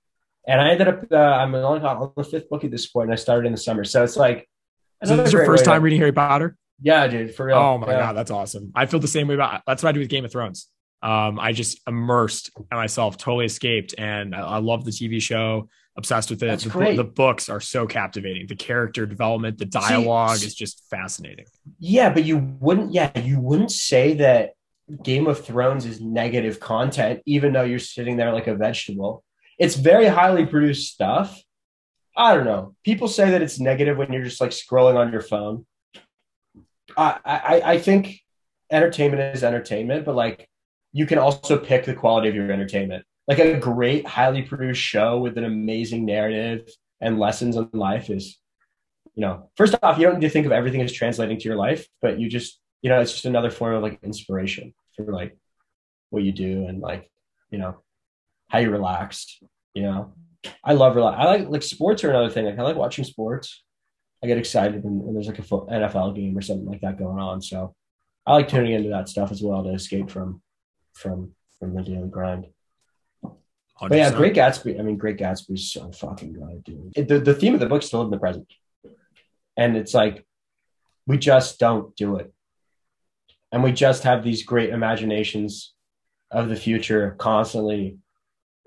And 0.50 0.60
I 0.60 0.72
ended 0.72 0.88
up, 0.88 1.04
uh, 1.12 1.16
I'm 1.16 1.54
only 1.54 1.82
on 1.82 2.12
the 2.18 2.24
fifth 2.24 2.50
book 2.50 2.64
at 2.64 2.72
this 2.72 2.88
point, 2.88 3.06
and 3.06 3.14
I 3.14 3.18
started 3.18 3.46
in 3.46 3.52
the 3.52 3.58
summer. 3.58 3.84
So 3.84 4.04
it's 4.04 4.18
like, 4.18 4.50
Is 5.02 5.10
this 5.10 5.32
your 5.32 5.46
first 5.46 5.62
way 5.62 5.66
to- 5.66 5.70
time 5.70 5.84
reading 5.84 6.00
Harry 6.00 6.12
Potter? 6.12 6.58
yeah, 6.82 7.06
dude, 7.08 7.36
for 7.36 7.46
real. 7.46 7.58
Oh 7.58 7.78
my 7.78 7.92
Yeah. 7.92 8.00
god, 8.00 8.14
that's 8.14 8.32
awesome. 8.32 8.72
I 8.74 8.86
feel 8.88 9.00
the 9.00 9.08
same 9.08 9.28
way 9.28 9.36
about 9.36 9.62
that's 9.68 9.84
what 9.84 9.90
I 9.90 9.92
do 9.92 10.00
with 10.00 10.10
Game 10.10 10.26
of 10.26 10.32
Thrones. 10.32 10.68
Um, 11.04 11.40
I 11.40 11.52
just 11.54 11.80
immersed 11.88 12.50
myself, 12.72 13.18
totally 13.18 13.46
escaped, 13.46 13.94
and 13.98 14.34
I, 14.36 14.40
I 14.40 14.58
love 14.58 14.86
the 14.86 14.92
TV 14.92 15.22
show. 15.22 15.70
Obsessed 15.98 16.30
with 16.30 16.42
it. 16.42 16.48
That's 16.48 16.64
the, 16.64 16.70
great. 16.70 16.96
the 16.98 17.04
books 17.04 17.50
are 17.50 17.60
so 17.60 17.86
captivating. 17.86 18.48
The 18.48 18.56
character 18.56 19.06
development, 19.06 19.58
the 19.58 19.66
dialogue 19.66 20.38
see- 20.38 20.48
is 20.48 20.56
just 20.56 20.84
fascinating. 20.90 21.46
Yeah, 21.80 22.10
but 22.14 22.24
you 22.24 22.38
wouldn't. 22.60 22.94
Yeah, 22.94 23.12
you 23.20 23.40
wouldn't 23.40 23.72
say 23.72 24.14
that 24.16 24.52
Game 25.04 25.28
of 25.28 25.44
Thrones 25.46 25.86
is 25.86 26.00
negative 26.02 26.60
content, 26.60 27.22
even 27.26 27.52
though 27.54 27.64
you're 27.64 27.80
sitting 27.80 28.16
there 28.18 28.32
like 28.34 28.48
a 28.48 28.56
vegetable. 28.56 29.24
It's 29.60 29.76
very 29.76 30.08
highly 30.08 30.46
produced 30.46 30.92
stuff. 30.94 31.40
I 32.18 32.36
don't 32.36 32.46
know. 32.46 32.76
People 32.84 33.08
say 33.08 33.32
that 33.32 33.42
it's 33.42 33.60
negative 33.60 33.98
when 33.98 34.12
you're 34.12 34.24
just 34.24 34.42
like 34.42 34.52
scrolling 34.52 34.96
on 34.96 35.12
your 35.12 35.22
phone. 35.22 35.66
I 36.98 37.20
I, 37.24 37.62
I 37.74 37.80
think 37.80 38.20
entertainment 38.72 39.36
is 39.36 39.44
entertainment, 39.44 40.06
but 40.06 40.16
like 40.16 40.50
you 40.92 41.06
can 41.06 41.20
also 41.20 41.58
pick 41.58 41.86
the 41.86 41.94
quality 41.94 42.30
of 42.30 42.36
your 42.36 42.52
entertainment. 42.52 43.06
Like 43.28 43.40
a 43.40 43.60
great, 43.60 44.08
highly 44.08 44.42
produced 44.42 44.82
show 44.82 45.20
with 45.20 45.38
an 45.38 45.44
amazing 45.44 46.06
narrative 46.06 46.68
and 47.00 47.20
lessons 47.20 47.56
in 47.56 47.70
life 47.74 48.10
is 48.10 48.40
you 49.20 49.26
know, 49.26 49.50
first 49.58 49.76
off, 49.84 49.98
you 49.98 50.06
don't 50.06 50.20
need 50.20 50.28
to 50.28 50.30
think 50.30 50.46
of 50.46 50.54
everything 50.54 50.82
as 50.82 50.94
translating 50.94 51.38
to 51.38 51.44
your 51.44 51.58
life, 51.58 51.86
but 52.02 52.20
you 52.20 52.30
just, 52.30 52.58
you 52.82 52.90
know, 52.90 53.02
it's 53.02 53.12
just 53.12 53.26
another 53.26 53.50
form 53.50 53.76
of 53.76 53.84
like 53.84 54.00
inspiration 54.02 54.74
for 54.96 55.12
like 55.12 55.38
what 56.10 56.24
you 56.24 56.32
do 56.32 56.66
and 56.68 56.80
like, 56.80 57.12
you 57.52 57.58
know, 57.58 57.82
how 58.50 58.60
you 58.60 58.70
relax. 58.70 59.40
You 59.74 59.84
know, 59.84 60.14
I 60.64 60.74
love 60.74 60.96
relax. 60.96 61.18
I 61.20 61.26
like 61.26 61.50
like 61.50 61.64
sports 61.64 62.04
are 62.04 62.10
another 62.10 62.30
thing. 62.30 62.46
Like 62.46 62.60
I 62.60 62.64
like 62.64 62.76
watching 62.76 63.06
sports. 63.06 63.64
I 64.22 64.28
get 64.28 64.38
excited 64.38 64.84
when, 64.84 65.00
when 65.00 65.14
there's 65.14 65.28
like 65.28 65.40
a 65.40 65.44
fo- 65.44 65.68
NFL 65.68 66.16
game 66.16 66.38
or 66.38 66.42
something 66.42 66.66
like 66.66 66.82
that 66.82 67.00
going 67.00 67.20
on. 67.20 67.42
So 67.42 67.74
I 68.26 68.34
like 68.34 68.50
tuning 68.50 68.74
into 68.74 68.90
that 68.90 69.08
stuff 69.08 69.32
as 69.32 69.42
well 69.42 69.64
to 69.64 69.70
escape 69.70 70.10
from 70.10 70.42
from 70.94 71.32
from 71.60 71.74
the 71.74 71.84
daily 71.84 72.10
grind. 72.10 72.48
But 73.82 73.96
yeah, 73.96 74.12
Great 74.12 74.34
Gatsby. 74.34 74.78
I 74.78 74.84
mean, 74.84 74.98
Great 74.98 75.18
Gatsby 75.18 75.54
is 75.54 75.72
so 75.72 75.92
fucking 75.92 76.34
good, 76.34 76.64
dude. 76.66 76.92
It, 76.96 77.08
the, 77.08 77.20
the 77.20 77.34
theme 77.34 77.54
of 77.54 77.62
the 77.62 77.66
book 77.66 77.82
live 77.94 78.06
in 78.06 78.12
the 78.12 78.20
present. 78.20 78.52
And 79.56 79.78
it's 79.78 79.94
like, 79.94 80.26
we 81.08 81.18
just 81.18 81.60
don't 81.60 81.96
do 81.96 82.18
it. 82.18 82.34
And 83.52 83.64
we 83.64 83.72
just 83.72 84.04
have 84.04 84.24
these 84.24 84.44
great 84.44 84.70
imaginations 84.72 85.74
of 86.30 86.50
the 86.50 86.56
future 86.56 87.16
constantly 87.18 87.98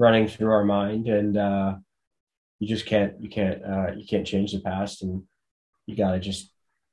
running 0.02 0.26
through 0.26 0.50
our 0.50 0.64
mind. 0.64 1.06
And 1.06 1.36
uh, 1.36 1.76
you 2.58 2.66
just 2.66 2.86
can't, 2.86 3.14
you 3.22 3.30
can't, 3.30 3.64
uh, 3.64 3.92
you 3.96 4.04
can't 4.04 4.26
change 4.26 4.52
the 4.52 4.60
past. 4.60 5.02
And 5.02 5.22
you 5.86 5.94
got 5.96 6.12
to 6.12 6.18
just 6.18 6.52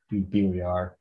be, 0.09 0.19
be 0.19 0.41
who 0.41 0.53
you 0.53 0.63
are. 0.63 0.95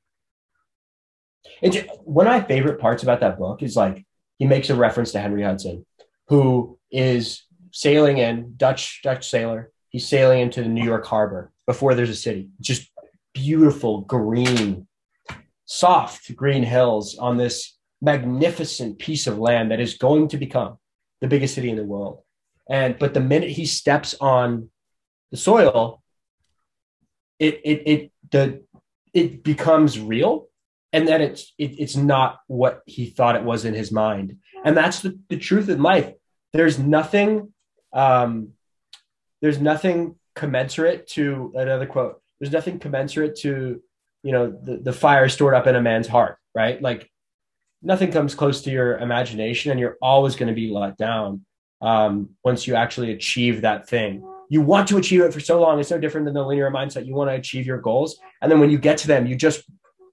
It, 1.63 1.89
one 2.05 2.27
of 2.27 2.33
my 2.33 2.41
favorite 2.41 2.81
parts 2.81 3.03
about 3.03 3.21
that 3.21 3.39
book 3.39 3.63
is 3.63 3.77
like, 3.77 4.07
he 4.39 4.47
makes 4.47 4.71
a 4.71 4.75
reference 4.75 5.13
to 5.13 5.21
Henry 5.21 5.43
Hudson 5.43 5.85
who 6.29 6.79
is 6.91 7.45
sailing 7.73 8.19
in 8.19 8.55
Dutch 8.57 9.01
Dutch 9.03 9.29
sailor. 9.29 9.71
He's 9.91 10.09
sailing 10.09 10.41
into 10.41 10.63
the 10.63 10.69
New 10.69 10.85
York 10.85 11.07
harbor 11.07 11.53
before 11.67 11.95
there's 11.95 12.11
a 12.11 12.15
city. 12.15 12.49
Just 12.61 12.91
beautiful 13.35 14.03
green, 14.03 14.87
soft 15.65 16.35
green 16.37 16.63
hills 16.63 17.17
on 17.19 17.37
this 17.37 17.77
magnificent 18.01 18.99
piece 18.99 19.27
of 19.27 19.39
land 19.39 19.71
that 19.71 19.81
is 19.81 19.99
going 19.99 20.29
to 20.29 20.37
become 20.37 20.79
the 21.21 21.29
biggest 21.29 21.55
city 21.55 21.71
in 21.71 21.77
the 21.77 21.85
world. 21.85 22.23
And 22.69 22.99
but 22.99 23.15
the 23.15 23.21
minute 23.21 23.51
he 23.51 23.67
steps 23.67 24.15
on 24.21 24.71
the 25.31 25.37
soil, 25.37 26.03
it 27.39 27.61
it 27.65 27.83
it 27.87 28.13
the 28.31 28.63
it 29.15 29.43
becomes 29.43 29.99
real 29.99 30.49
and 30.93 31.09
then 31.09 31.21
it's 31.21 31.53
it, 31.59 31.79
it's 31.79 31.97
not 31.97 32.41
what 32.47 32.83
he 32.87 33.07
thought 33.07 33.37
it 33.37 33.45
was 33.45 33.65
in 33.65 33.75
his 33.75 33.91
mind. 33.91 34.37
And 34.65 34.77
that's 34.77 35.01
the, 35.01 35.19
the 35.29 35.39
truth 35.39 35.69
in 35.69 35.83
life. 35.83 36.13
There's 36.53 36.79
nothing 36.79 37.53
um 37.93 38.51
there's 39.41 39.61
nothing 39.61 40.17
commensurate 40.35 41.07
to 41.09 41.53
another 41.55 41.87
quote 41.87 42.21
there's 42.39 42.53
nothing 42.53 42.79
commensurate 42.79 43.35
to 43.35 43.83
you 44.23 44.33
know 44.33 44.51
the, 44.51 44.77
the 44.77 44.93
fire 44.93 45.29
stored 45.29 45.55
up 45.55 45.67
in 45.67 45.75
a 45.75 45.81
man's 45.81 46.07
heart 46.07 46.39
right? 46.59 46.83
Like 46.83 47.11
nothing 47.83 48.11
comes 48.11 48.35
close 48.35 48.63
to 48.63 48.71
your 48.71 48.99
imagination 48.99 49.71
and 49.71 49.79
you're 49.81 49.97
always 50.03 50.37
going 50.37 50.49
to 50.49 50.55
be 50.55 50.71
let 50.71 50.97
down 50.97 51.45
um, 51.81 52.31
once 52.45 52.67
you 52.67 52.75
actually 52.75 53.13
achieve 53.13 53.63
that 53.63 53.89
thing. 53.89 54.25
You 54.51 54.63
want 54.63 54.89
to 54.89 54.97
achieve 54.97 55.21
it 55.21 55.33
for 55.33 55.41
so 55.41 55.61
long 55.61 55.79
it's 55.79 55.91
no 55.91 55.99
different 55.99 56.25
than 56.25 56.35
the 56.35 56.43
linear 56.45 56.71
mindset. 56.71 57.07
You 57.07 57.15
want 57.15 57.31
to 57.31 57.35
achieve 57.35 57.67
your 57.67 57.79
goals 57.81 58.19
and 58.43 58.51
then 58.51 58.59
when 58.61 58.71
you 58.71 58.79
get 58.79 58.99
to 58.99 59.07
them 59.07 59.27
you 59.27 59.37
just 59.37 59.63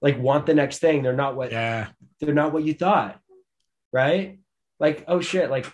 like 0.02 0.18
want 0.18 0.46
the 0.46 0.54
next 0.54 0.78
thing. 0.78 1.02
They're 1.02 1.12
not 1.12 1.36
what 1.36 1.50
Yeah. 1.52 1.88
they're 2.20 2.34
not 2.34 2.52
what 2.52 2.64
you 2.64 2.74
thought 2.74 3.18
right? 3.92 4.38
Like 4.78 5.04
oh 5.08 5.20
shit 5.20 5.50
like 5.50 5.66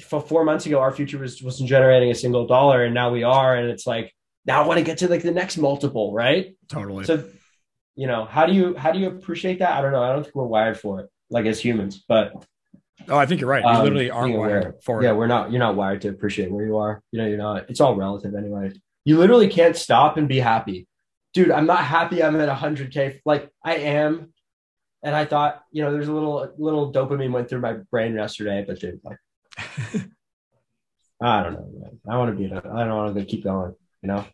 for 0.00 0.20
four 0.20 0.44
months 0.44 0.66
ago 0.66 0.80
our 0.80 0.92
future 0.92 1.18
was 1.18 1.42
wasn't 1.42 1.68
generating 1.68 2.10
a 2.10 2.14
single 2.14 2.46
dollar 2.46 2.84
and 2.84 2.92
now 2.94 3.10
we 3.10 3.22
are 3.22 3.56
and 3.56 3.70
it's 3.70 3.86
like 3.86 4.12
now 4.44 4.62
i 4.62 4.66
want 4.66 4.78
to 4.78 4.84
get 4.84 4.98
to 4.98 5.08
like 5.08 5.22
the 5.22 5.30
next 5.30 5.56
multiple 5.56 6.12
right? 6.12 6.54
Totally. 6.68 7.04
so 7.04 7.24
you 7.96 8.06
know 8.06 8.24
how 8.24 8.46
do 8.46 8.52
you 8.52 8.76
how 8.76 8.92
do 8.92 8.98
you 8.98 9.08
appreciate 9.08 9.58
that 9.58 9.72
i 9.72 9.80
don't 9.80 9.92
know 9.92 10.02
i 10.02 10.12
don't 10.12 10.22
think 10.22 10.34
we're 10.34 10.44
wired 10.44 10.78
for 10.78 11.00
it 11.00 11.10
like 11.30 11.46
as 11.46 11.58
humans 11.58 12.04
but 12.06 12.32
oh, 13.08 13.16
I 13.16 13.26
think 13.26 13.40
you're 13.40 13.50
right. 13.50 13.62
You 13.62 13.68
um, 13.68 13.82
literally 13.82 14.10
aren't 14.10 14.36
wired 14.36 14.62
aware. 14.64 14.74
for 14.82 15.02
yeah 15.02 15.10
it. 15.10 15.16
we're 15.16 15.26
not 15.26 15.50
you're 15.50 15.58
not 15.58 15.76
wired 15.76 16.02
to 16.02 16.08
appreciate 16.08 16.52
where 16.52 16.64
you 16.64 16.76
are 16.76 17.02
you 17.10 17.18
know 17.18 17.26
you're 17.26 17.38
not 17.38 17.68
it's 17.68 17.80
all 17.80 17.96
relative 17.96 18.34
anyway 18.34 18.72
you 19.04 19.18
literally 19.18 19.48
can't 19.48 19.76
stop 19.76 20.16
and 20.16 20.28
be 20.28 20.38
happy 20.38 20.86
dude 21.34 21.50
i'm 21.50 21.66
not 21.66 21.84
happy 21.84 22.22
i'm 22.22 22.38
at 22.38 22.48
100k 22.48 23.20
like 23.24 23.50
i 23.64 23.76
am 23.76 24.32
and 25.02 25.14
i 25.14 25.24
thought 25.24 25.62
you 25.70 25.82
know 25.82 25.92
there's 25.92 26.08
a 26.08 26.12
little 26.12 26.52
little 26.58 26.92
dopamine 26.92 27.32
went 27.32 27.48
through 27.48 27.60
my 27.60 27.74
brain 27.90 28.14
yesterday 28.14 28.64
but 28.66 28.78
dude 28.78 29.00
like 29.04 29.18
i 31.22 31.42
don't 31.42 31.54
know 31.54 31.68
man. 31.78 32.00
i 32.08 32.16
want 32.16 32.30
to 32.30 32.36
be 32.36 32.52
i 32.52 32.84
don't 32.84 32.96
want 32.96 33.16
to 33.16 33.24
keep 33.24 33.44
going 33.44 33.74
you 34.02 34.08
know 34.08 34.24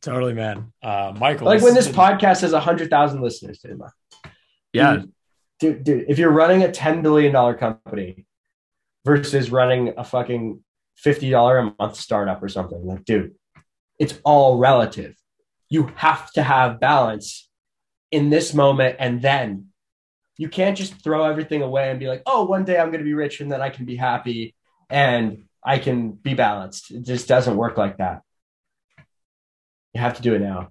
Totally, 0.00 0.34
man. 0.34 0.72
Uh, 0.82 1.12
Michael. 1.18 1.46
like 1.46 1.62
when 1.62 1.74
this 1.74 1.88
podcast 1.88 2.40
has 2.42 2.52
100000 2.52 3.20
listeners 3.20 3.58
dude, 3.60 3.80
Yeah. 4.72 5.02
dude, 5.58 5.84
dude, 5.84 6.04
if 6.08 6.18
you're 6.18 6.30
running 6.30 6.62
a 6.64 6.68
$10 6.68 7.02
billion 7.02 7.32
company 7.56 8.26
versus 9.04 9.50
running 9.50 9.94
a 9.96 10.04
fucking 10.04 10.62
$50 11.04 11.58
a 11.68 11.74
month 11.78 11.96
startup 11.96 12.42
or 12.42 12.48
something, 12.48 12.84
like, 12.84 13.04
dude, 13.04 13.34
it's 13.98 14.18
all 14.24 14.58
relative. 14.58 15.14
You 15.68 15.90
have 15.96 16.30
to 16.32 16.42
have 16.42 16.80
balance 16.80 17.48
in 18.10 18.30
this 18.30 18.54
moment 18.54 18.96
and 18.98 19.22
then. 19.22 19.68
You 20.38 20.48
can't 20.48 20.76
just 20.76 21.04
throw 21.04 21.24
everything 21.24 21.62
away 21.62 21.90
and 21.90 22.00
be 22.00 22.08
like, 22.08 22.22
oh, 22.26 22.44
one 22.44 22.64
day 22.64 22.78
I'm 22.78 22.88
going 22.88 22.98
to 23.00 23.04
be 23.04 23.14
rich 23.14 23.40
and 23.40 23.52
then 23.52 23.60
I 23.60 23.68
can 23.70 23.84
be 23.84 23.96
happy 23.96 24.54
and 24.90 25.44
I 25.62 25.78
can 25.78 26.12
be 26.12 26.34
balanced. 26.34 26.90
It 26.90 27.04
just 27.04 27.28
doesn't 27.28 27.56
work 27.56 27.76
like 27.76 27.98
that. 27.98 28.22
You 29.94 30.00
have 30.00 30.16
to 30.16 30.22
do 30.22 30.34
it 30.34 30.40
now. 30.40 30.68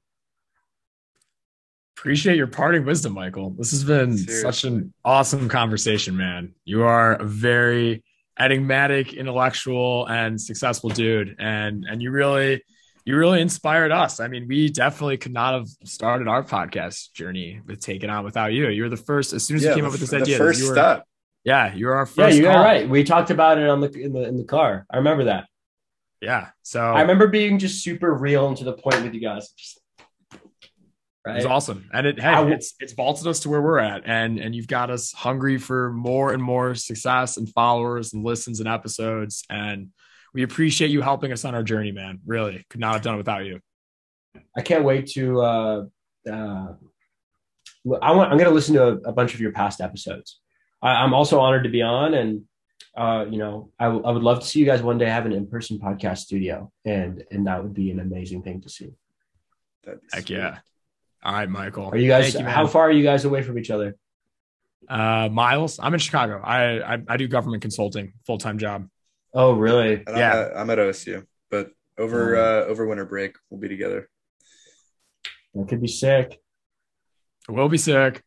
Appreciate 1.98 2.36
your 2.36 2.48
parting 2.48 2.84
wisdom, 2.84 3.14
Michael. 3.14 3.52
This 3.52 3.72
has 3.72 3.84
been 3.84 4.18
Seriously. 4.18 4.42
such 4.42 4.64
an 4.64 4.94
awesome 5.06 5.48
conversation, 5.48 6.18
man. 6.18 6.56
You 6.66 6.84
are 6.84 7.14
a 7.14 7.26
very 7.26 8.04
enigmatic, 8.40 9.14
intellectual, 9.14 10.08
and 10.08 10.42
successful 10.42 10.90
dude, 10.90 11.36
and 11.38 11.86
and 11.88 12.02
you 12.02 12.10
really 12.10 12.64
you 13.06 13.16
really 13.18 13.42
inspired 13.42 13.92
us. 13.92 14.20
I 14.20 14.28
mean, 14.28 14.48
we 14.48 14.70
definitely 14.70 15.18
could 15.18 15.34
not 15.34 15.54
have 15.54 15.68
started 15.86 16.28
our 16.28 16.42
podcast 16.44 17.14
journey 17.14 17.62
with 17.68 17.82
taking 17.82 18.10
On 18.10 18.24
without 18.24 18.54
you. 18.54 18.68
You 18.70 18.84
were 18.84 18.90
the 18.90 18.98
first 18.98 19.34
as 19.34 19.46
soon 19.46 19.58
as 19.58 19.64
you 19.64 19.74
came 19.74 19.82
the, 19.82 19.86
up 19.88 19.92
with 19.92 20.02
this 20.02 20.10
the 20.10 20.18
idea. 20.18 20.38
first 20.40 20.60
you 20.60 20.70
were, 20.70 20.74
step. 20.74 21.06
Yeah, 21.44 21.74
you 21.74 21.86
were 21.86 21.96
our 21.96 22.08
first. 22.08 22.36
Yeah, 22.36 22.36
you 22.36 22.42
got 22.44 22.62
it 22.62 22.64
right. 22.64 22.90
We 22.90 23.04
talked 23.04 23.30
about 23.30 23.60
it 23.60 23.70
on 23.70 23.82
the 23.82 23.92
in 23.92 24.14
the 24.14 24.28
in 24.28 24.38
the 24.38 24.44
car. 24.44 24.88
I 24.90 24.98
remember 24.98 25.26
that. 25.26 25.48
Yeah, 26.22 26.50
so 26.62 26.82
I 26.82 27.02
remember 27.02 27.28
being 27.28 27.58
just 27.58 27.84
super 27.84 28.14
real 28.14 28.48
and 28.48 28.56
to 28.58 28.64
the 28.64 28.74
point 28.74 29.02
with 29.04 29.14
you 29.14 29.22
guys. 29.22 29.50
Just, 29.52 29.80
It 31.26 31.34
was 31.34 31.46
awesome, 31.46 31.90
and 31.94 32.06
it 32.06 32.20
hey, 32.20 32.32
w- 32.32 32.54
it's 32.54 32.76
it's 32.80 32.94
vaulted 32.94 33.26
us 33.28 33.40
to 33.42 33.50
where 33.50 33.62
we're 33.62 33.80
at, 33.80 34.04
and 34.06 34.40
and 34.40 34.54
you've 34.54 34.68
got 34.68 34.92
us 34.92 35.12
hungry 35.12 35.58
for 35.58 35.92
more 35.92 36.32
and 36.34 36.42
more 36.42 36.76
success 36.76 37.38
and 37.38 37.50
followers 37.50 38.14
and 38.14 38.24
listens 38.24 38.60
and 38.60 38.70
episodes, 38.70 39.44
and 39.50 39.90
we 40.34 40.44
appreciate 40.44 40.92
you 40.92 41.02
helping 41.02 41.32
us 41.32 41.44
on 41.44 41.56
our 41.56 41.64
journey, 41.64 41.92
man. 41.92 42.20
Really, 42.26 42.66
could 42.70 42.80
not 42.80 42.94
have 42.94 43.02
done 43.02 43.16
it 43.16 43.18
without 43.18 43.46
you. 43.46 43.60
I 44.56 44.62
can't 44.62 44.84
wait 44.84 45.08
to. 45.14 45.42
Uh, 45.42 45.86
uh, 46.32 46.68
I 48.02 48.12
want. 48.12 48.32
I'm 48.32 48.38
going 48.38 48.50
to 48.50 48.56
listen 48.56 48.76
to 48.76 48.88
a, 48.88 48.96
a 49.10 49.12
bunch 49.12 49.34
of 49.34 49.42
your 49.42 49.52
past 49.52 49.82
episodes. 49.82 50.40
I, 50.82 50.92
I'm 51.04 51.14
also 51.14 51.40
honored 51.40 51.64
to 51.64 51.70
be 51.70 51.82
on, 51.82 52.14
and 52.14 52.44
uh, 52.96 53.26
you 53.30 53.38
know, 53.38 53.72
I, 53.80 53.86
w- 53.86 54.04
I 54.04 54.12
would 54.12 54.24
love 54.24 54.40
to 54.42 54.46
see 54.46 54.60
you 54.60 54.66
guys 54.66 54.82
one 54.82 54.98
day 54.98 55.06
have 55.06 55.26
an 55.26 55.32
in-person 55.32 55.80
podcast 55.80 56.20
studio, 56.20 56.72
and 56.86 57.24
and 57.32 57.48
that 57.48 57.64
would 57.64 57.74
be 57.74 57.90
an 57.92 58.00
amazing 58.00 58.44
thing 58.44 58.62
to 58.62 58.70
see. 58.70 58.90
That'd 59.84 60.02
Heck 60.12 60.28
sweet. 60.28 60.38
yeah! 60.38 60.60
All 61.24 61.34
right, 61.34 61.50
Michael. 61.50 61.86
Are 61.92 61.98
you 61.98 62.08
guys? 62.10 62.34
Thank 62.34 62.46
man. 62.46 62.54
how 62.54 62.68
far 62.68 62.84
are 62.84 62.92
you 62.92 63.04
guys 63.04 63.26
away 63.26 63.42
from 63.44 63.58
each 63.58 63.72
other? 63.72 63.96
Uh, 64.90 65.30
Miles, 65.32 65.80
I'm 65.82 65.94
in 65.94 66.00
Chicago. 66.00 66.42
I 66.44 66.96
I, 66.96 67.02
I 67.08 67.18
do 67.18 67.28
government 67.28 67.62
consulting, 67.62 68.14
full 68.26 68.38
time 68.38 68.58
job. 68.58 68.88
Oh, 69.34 69.54
really? 69.54 70.04
And 70.06 70.18
Yeah. 70.18 70.32
I'm 70.34 70.38
at, 70.52 70.58
I'm 70.58 70.70
at 70.72 70.78
OSU, 70.80 71.26
but 71.50 71.72
over 71.98 72.36
Oh. 72.36 72.64
uh, 72.64 72.66
over 72.66 72.86
winter 72.86 73.06
break 73.06 73.36
we'll 73.50 73.62
be 73.62 73.70
together. 73.70 74.10
That 75.54 75.70
could 75.70 75.82
be 75.82 75.88
sick. 75.88 76.40
We'll 77.48 77.70
be 77.70 77.78
sick. 77.78 78.22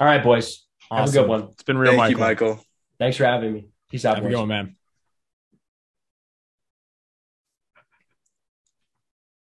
All 0.00 0.06
right, 0.06 0.22
boys. 0.22 0.64
Have 0.90 1.08
a 1.08 1.12
good 1.12 1.28
one. 1.28 1.42
It's 1.52 1.62
been 1.64 1.78
real, 1.78 1.92
Thank 1.92 2.16
Michael. 2.18 2.18
you, 2.18 2.24
Michael. 2.54 2.65
Thanks 2.98 3.16
for 3.16 3.24
having 3.24 3.52
me. 3.52 3.68
Peace 3.90 4.04
out, 4.04 4.16
Have 4.16 4.24
a 4.24 4.28
boys. 4.28 4.36
good 4.36 4.46
man. 4.46 4.76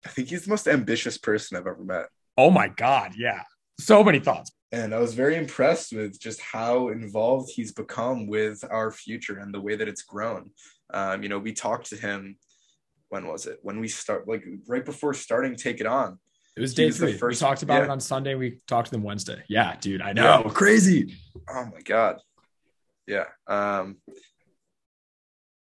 I 0.06 0.10
think 0.10 0.30
he's 0.30 0.44
the 0.44 0.50
most 0.50 0.68
ambitious 0.68 1.18
person 1.18 1.58
I've 1.58 1.68
ever 1.68 1.84
met. 1.84 2.08
Oh 2.38 2.50
my 2.50 2.68
god, 2.68 3.14
yeah. 3.18 3.44
So 3.80 4.04
many 4.04 4.20
thoughts. 4.20 4.52
And 4.72 4.94
I 4.94 5.00
was 5.00 5.14
very 5.14 5.36
impressed 5.36 5.92
with 5.94 6.20
just 6.20 6.40
how 6.42 6.90
involved 6.90 7.52
he's 7.54 7.74
become 7.74 8.28
with 8.28 8.64
our 8.70 8.90
future 8.92 9.38
and 9.38 9.54
the 9.54 9.60
way 9.60 9.76
that 9.76 9.88
it's 9.88 10.02
grown. 10.02 10.52
Um, 10.94 11.24
you 11.24 11.30
know, 11.30 11.40
we 11.40 11.54
talked 11.54 11.90
to 11.90 11.98
him. 11.98 12.38
When 13.10 13.28
was 13.28 13.46
it? 13.46 13.60
When 13.62 13.80
we 13.82 13.90
start, 13.90 14.28
like 14.28 14.46
right 14.68 14.86
before 14.86 15.14
starting, 15.14 15.56
take 15.56 15.82
it 15.82 15.86
on. 15.88 16.18
It 16.56 16.62
was 16.62 16.74
day 16.74 16.86
was 16.86 16.98
the 16.98 17.08
three. 17.08 17.18
first- 17.18 17.42
we 17.42 17.46
talked 17.48 17.64
about 17.64 17.80
yeah. 17.80 17.84
it 17.86 17.90
on 17.90 18.00
Sunday. 18.00 18.36
We 18.36 18.62
talked 18.68 18.88
to 18.88 18.92
them 18.92 19.04
Wednesday. 19.04 19.44
Yeah, 19.50 19.76
dude, 19.80 20.02
I 20.02 20.14
know. 20.14 20.44
Crazy. 20.54 21.18
Oh 21.50 21.66
my 21.66 21.82
god. 21.84 22.22
Yeah. 23.12 23.26
Um, 23.46 23.98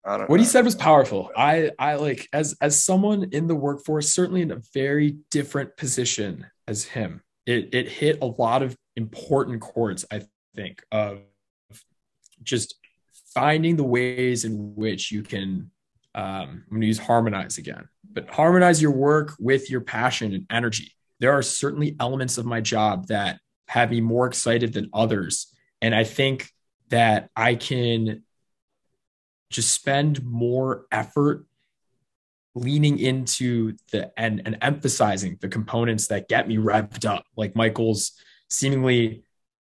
I 0.06 0.18
don't. 0.18 0.30
What 0.30 0.40
he 0.40 0.46
said 0.46 0.64
was 0.64 0.76
powerful. 0.76 1.32
I 1.36 1.72
I 1.78 1.96
like 1.96 2.30
as 2.32 2.56
as 2.62 2.82
someone 2.82 3.30
in 3.34 3.48
the 3.48 3.56
workforce, 3.56 4.10
certainly 4.14 4.42
in 4.42 4.52
a 4.52 4.62
very 4.74 5.18
different 5.32 5.76
position 5.76 6.46
as 6.68 6.86
him. 6.86 7.22
It 7.46 7.74
it 7.74 7.90
hit 7.90 8.20
a 8.22 8.26
lot 8.26 8.64
of 8.64 8.78
important 8.96 9.62
chords, 9.62 10.06
I 10.10 10.22
think, 10.56 10.82
of 10.92 11.20
just 12.42 12.76
finding 13.34 13.76
the 13.76 13.84
ways 13.84 14.46
in 14.46 14.76
which 14.76 15.12
you 15.12 15.22
can 15.22 15.72
um 16.14 16.64
I'm 16.72 16.78
gonna 16.78 16.86
use 16.86 17.00
harmonize 17.00 17.58
again, 17.58 17.90
but 18.10 18.30
harmonize 18.30 18.82
your 18.82 18.92
work 18.92 19.34
with 19.40 19.70
your 19.70 19.82
passion 19.82 20.34
and 20.34 20.46
energy. 20.50 20.94
There 21.20 21.34
are 21.34 21.42
certainly 21.42 21.98
elements 22.00 22.38
of 22.38 22.46
my 22.46 22.62
job 22.62 23.08
that 23.08 23.40
have 23.68 23.92
me 23.92 24.00
more 24.00 24.26
excited 24.26 24.72
than 24.72 24.90
others. 24.94 25.48
And 25.82 25.94
I 25.94 26.06
think 26.06 26.50
that 26.90 27.30
I 27.36 27.56
can 27.56 28.24
just 29.50 29.72
spend 29.72 30.24
more 30.24 30.86
effort 30.92 31.46
leaning 32.56 32.98
into 33.00 33.76
the 33.92 34.12
and, 34.18 34.42
and 34.46 34.58
emphasizing 34.62 35.38
the 35.42 35.50
components 35.50 36.08
that 36.08 36.28
get 36.28 36.48
me 36.48 36.58
revved 36.58 37.06
up, 37.06 37.26
like 37.36 37.56
Michael's 37.56 38.14
seemingly 38.50 39.24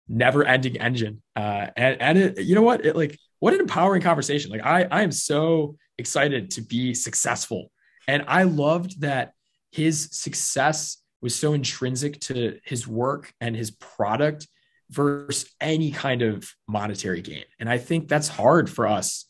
never 0.07 0.43
ending 0.43 0.77
engine. 0.77 1.21
Uh, 1.35 1.67
and 1.75 2.01
and 2.01 2.17
it, 2.17 2.39
you 2.41 2.55
know 2.55 2.61
what? 2.61 2.85
It 2.85 2.95
like 2.95 3.17
what 3.39 3.53
an 3.53 3.59
empowering 3.59 4.01
conversation. 4.01 4.51
Like 4.51 4.65
I 4.65 4.87
I 4.89 5.01
am 5.03 5.11
so 5.11 5.77
excited 5.97 6.51
to 6.51 6.61
be 6.61 6.93
successful, 6.93 7.71
and 8.07 8.23
I 8.27 8.43
loved 8.43 9.01
that 9.01 9.33
his 9.71 10.09
success 10.11 10.97
was 11.21 11.35
so 11.35 11.53
intrinsic 11.53 12.19
to 12.21 12.59
his 12.63 12.87
work 12.87 13.33
and 13.41 13.55
his 13.55 13.71
product 13.71 14.47
versus 14.89 15.49
any 15.59 15.91
kind 15.91 16.21
of 16.21 16.49
monetary 16.67 17.21
gain. 17.21 17.43
And 17.59 17.69
I 17.69 17.77
think 17.77 18.07
that's 18.07 18.27
hard 18.27 18.69
for 18.69 18.87
us. 18.87 19.25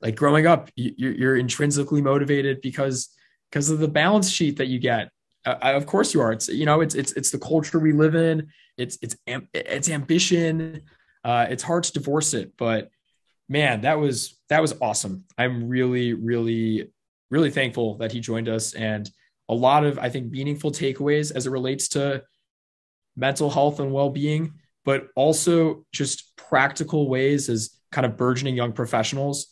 Like 0.00 0.16
growing 0.16 0.46
up 0.46 0.70
you- 0.76 0.94
you're, 0.96 1.36
intrinsically 1.36 2.02
motivated 2.02 2.60
because 2.60 3.08
because 3.50 3.70
of 3.70 3.78
the 3.78 3.88
balance 3.88 4.30
sheet 4.30 4.58
that 4.58 4.66
you 4.68 4.78
get. 4.78 5.10
Uh, 5.46 5.56
of 5.62 5.86
course 5.86 6.12
you 6.12 6.20
are. 6.20 6.32
It's 6.32 6.48
you 6.48 6.66
know 6.66 6.80
it's 6.80 6.94
it's 6.94 7.12
it's 7.12 7.30
the 7.30 7.38
culture 7.38 7.78
we 7.78 7.92
live 7.92 8.14
in. 8.14 8.48
It's 8.76 8.98
it's 9.02 9.16
it's 9.26 9.88
ambition. 9.88 10.82
Uh 11.24 11.46
it's 11.48 11.62
hard 11.62 11.84
to 11.84 11.92
divorce 11.92 12.34
it 12.34 12.52
but 12.56 12.90
man 13.48 13.80
that 13.80 13.98
was 13.98 14.38
that 14.50 14.60
was 14.60 14.74
awesome. 14.80 15.24
I'm 15.36 15.68
really 15.68 16.12
really 16.12 16.90
really 17.30 17.50
thankful 17.50 17.96
that 17.98 18.12
he 18.12 18.20
joined 18.20 18.48
us 18.48 18.74
and 18.74 19.10
a 19.48 19.54
lot 19.54 19.84
of 19.84 19.98
i 19.98 20.08
think 20.08 20.30
meaningful 20.30 20.70
takeaways 20.70 21.34
as 21.34 21.46
it 21.46 21.50
relates 21.50 21.88
to 21.88 22.22
mental 23.16 23.50
health 23.50 23.80
and 23.80 23.92
well-being 23.92 24.52
but 24.88 25.08
also 25.16 25.84
just 25.92 26.34
practical 26.38 27.10
ways 27.10 27.50
as 27.50 27.76
kind 27.92 28.06
of 28.06 28.16
burgeoning 28.16 28.56
young 28.56 28.72
professionals 28.72 29.48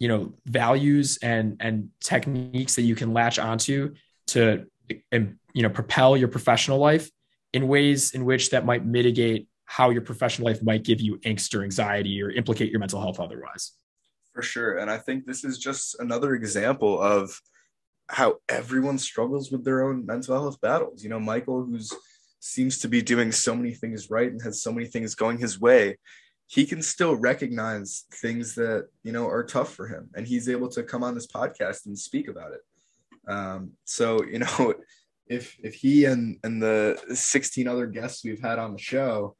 you 0.00 0.08
know 0.08 0.34
values 0.46 1.16
and 1.22 1.56
and 1.60 1.90
techniques 2.00 2.74
that 2.74 2.82
you 2.82 2.96
can 2.96 3.12
latch 3.12 3.38
onto 3.38 3.94
to 4.26 4.66
you 5.12 5.62
know 5.62 5.70
propel 5.70 6.16
your 6.16 6.26
professional 6.26 6.78
life 6.78 7.08
in 7.52 7.68
ways 7.68 8.14
in 8.16 8.24
which 8.24 8.50
that 8.50 8.66
might 8.66 8.84
mitigate 8.84 9.46
how 9.64 9.90
your 9.90 10.02
professional 10.02 10.48
life 10.48 10.60
might 10.60 10.82
give 10.82 11.00
you 11.00 11.18
angst 11.18 11.54
or 11.54 11.62
anxiety 11.62 12.20
or 12.20 12.30
implicate 12.32 12.72
your 12.72 12.80
mental 12.80 13.00
health 13.00 13.20
otherwise 13.20 13.64
For 14.32 14.42
sure. 14.42 14.78
And 14.78 14.90
I 14.90 14.98
think 14.98 15.24
this 15.24 15.44
is 15.44 15.58
just 15.58 16.00
another 16.00 16.34
example 16.34 17.00
of 17.00 17.40
how 18.08 18.38
everyone 18.48 18.98
struggles 18.98 19.52
with 19.52 19.62
their 19.64 19.84
own 19.86 20.04
mental 20.04 20.34
health 20.34 20.60
battles. 20.60 21.04
You 21.04 21.10
know, 21.10 21.20
Michael, 21.20 21.64
who's 21.64 21.92
seems 22.44 22.78
to 22.78 22.88
be 22.88 23.00
doing 23.00 23.32
so 23.32 23.56
many 23.56 23.72
things 23.72 24.10
right 24.10 24.30
and 24.30 24.42
has 24.42 24.62
so 24.62 24.70
many 24.70 24.86
things 24.86 25.14
going 25.14 25.38
his 25.38 25.58
way, 25.58 25.96
he 26.46 26.66
can 26.66 26.82
still 26.82 27.16
recognize 27.16 28.04
things 28.12 28.54
that, 28.54 28.88
you 29.02 29.12
know, 29.12 29.26
are 29.26 29.42
tough 29.42 29.72
for 29.72 29.88
him. 29.88 30.10
And 30.14 30.26
he's 30.26 30.46
able 30.46 30.68
to 30.68 30.82
come 30.82 31.02
on 31.02 31.14
this 31.14 31.26
podcast 31.26 31.86
and 31.86 31.98
speak 31.98 32.28
about 32.28 32.52
it. 32.52 32.60
Um, 33.32 33.72
so, 33.84 34.22
you 34.24 34.40
know, 34.40 34.74
if 35.26 35.56
if 35.62 35.72
he 35.72 36.04
and 36.04 36.38
and 36.44 36.62
the 36.62 37.00
16 37.14 37.66
other 37.66 37.86
guests 37.86 38.22
we've 38.22 38.42
had 38.42 38.58
on 38.58 38.74
the 38.74 38.78
show 38.78 39.36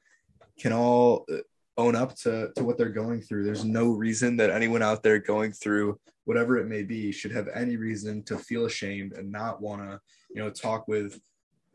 can 0.59 0.73
all 0.73 1.27
uh, 1.31 1.37
own 1.77 1.95
up 1.95 2.15
to 2.15 2.53
to 2.57 2.65
what 2.65 2.79
they're 2.79 2.89
going 2.89 3.21
through. 3.21 3.45
There's 3.45 3.67
no 3.67 3.91
reason 3.91 4.39
that 4.39 4.49
anyone 4.49 4.83
out 4.83 5.03
there 5.03 5.19
going 5.19 5.53
through 5.53 6.01
whatever 6.25 6.57
it 6.57 6.69
may 6.69 6.83
be 6.83 7.13
should 7.13 7.33
have 7.33 7.49
any 7.55 7.77
reason 7.77 8.23
to 8.25 8.39
feel 8.39 8.65
ashamed 8.65 9.13
and 9.13 9.31
not 9.31 9.61
want 9.61 9.83
to, 9.83 10.01
you 10.31 10.43
know, 10.43 10.49
talk 10.49 10.89
with 10.89 11.21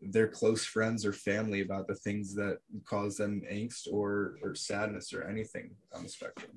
their 0.02 0.28
close 0.28 0.66
friends 0.66 1.06
or 1.06 1.14
family 1.14 1.62
about 1.62 1.88
the 1.88 1.96
things 1.96 2.34
that 2.36 2.60
cause 2.86 3.18
them 3.18 3.42
angst 3.52 3.88
or 3.92 4.36
or 4.44 4.56
sadness 4.56 5.14
or 5.14 5.24
anything 5.24 5.72
on 5.96 6.04
the 6.04 6.10
spectrum. 6.10 6.52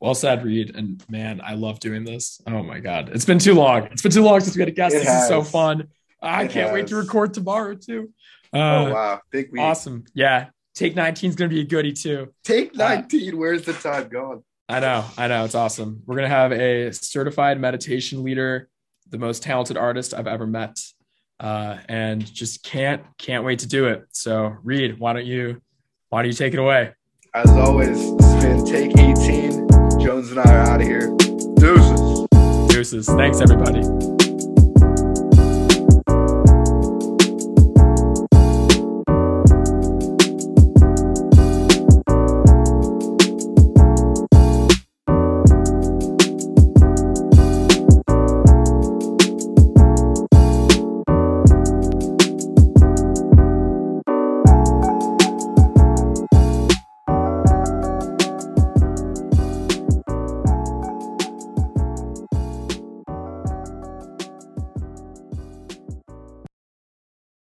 well 0.00 0.14
said 0.14 0.44
reed. 0.44 0.74
And 0.76 1.04
man 1.08 1.40
i 1.44 1.54
love 1.54 1.80
doing 1.80 2.04
this. 2.04 2.40
Oh 2.46 2.62
my 2.62 2.80
god. 2.80 3.10
It's 3.12 3.24
been 3.24 3.38
too 3.38 3.54
long. 3.54 3.84
It's 3.92 4.02
been 4.02 4.12
too 4.12 4.22
long 4.22 4.40
since 4.40 4.56
we 4.56 4.60
had 4.62 4.68
a 4.68 4.72
guest. 4.72 4.94
It 4.94 5.00
this 5.00 5.08
is 5.08 5.28
so 5.28 5.42
fun. 5.42 5.88
I 6.22 6.44
It 6.44 6.50
can't 6.50 6.72
wait 6.72 6.86
to 6.88 6.96
record 6.96 7.34
tomorrow 7.34 7.74
too. 7.74 8.10
Uh, 8.52 8.58
oh 8.58 8.92
wow, 8.94 9.20
big 9.30 9.52
week. 9.52 9.60
awesome. 9.60 10.04
Yeah. 10.14 10.46
Take 10.74 10.94
19 10.94 11.30
is 11.30 11.36
going 11.36 11.50
to 11.50 11.54
be 11.54 11.60
a 11.62 11.64
goodie 11.64 11.92
too. 11.92 12.32
Take 12.44 12.74
19. 12.74 13.36
Where's 13.36 13.64
the 13.64 13.72
time 13.72 14.08
gone? 14.08 14.44
I 14.68 14.80
know, 14.80 15.04
I 15.16 15.28
know, 15.28 15.44
it's 15.44 15.54
awesome. 15.54 16.02
We're 16.06 16.16
gonna 16.16 16.28
have 16.28 16.52
a 16.52 16.92
certified 16.92 17.58
meditation 17.58 18.22
leader, 18.22 18.68
the 19.08 19.16
most 19.16 19.42
talented 19.42 19.78
artist 19.78 20.12
I've 20.12 20.26
ever 20.26 20.46
met, 20.46 20.78
uh, 21.40 21.78
and 21.88 22.24
just 22.32 22.62
can't 22.62 23.02
can't 23.18 23.44
wait 23.44 23.60
to 23.60 23.68
do 23.68 23.86
it. 23.86 24.04
So, 24.12 24.56
Reed, 24.62 24.98
why 24.98 25.12
don't 25.12 25.26
you 25.26 25.60
why 26.10 26.22
don't 26.22 26.30
you 26.30 26.36
take 26.36 26.54
it 26.54 26.58
away? 26.58 26.92
As 27.34 27.50
always, 27.50 27.98
has 27.98 28.44
been 28.44 28.64
Take 28.64 28.96
18. 28.98 29.68
Jones 30.00 30.30
and 30.30 30.40
I 30.40 30.52
are 30.54 30.60
out 30.60 30.80
of 30.80 30.86
here. 30.86 31.14
Deuces. 31.56 32.26
Deuces. 32.68 33.06
Thanks, 33.06 33.40
everybody. 33.40 34.17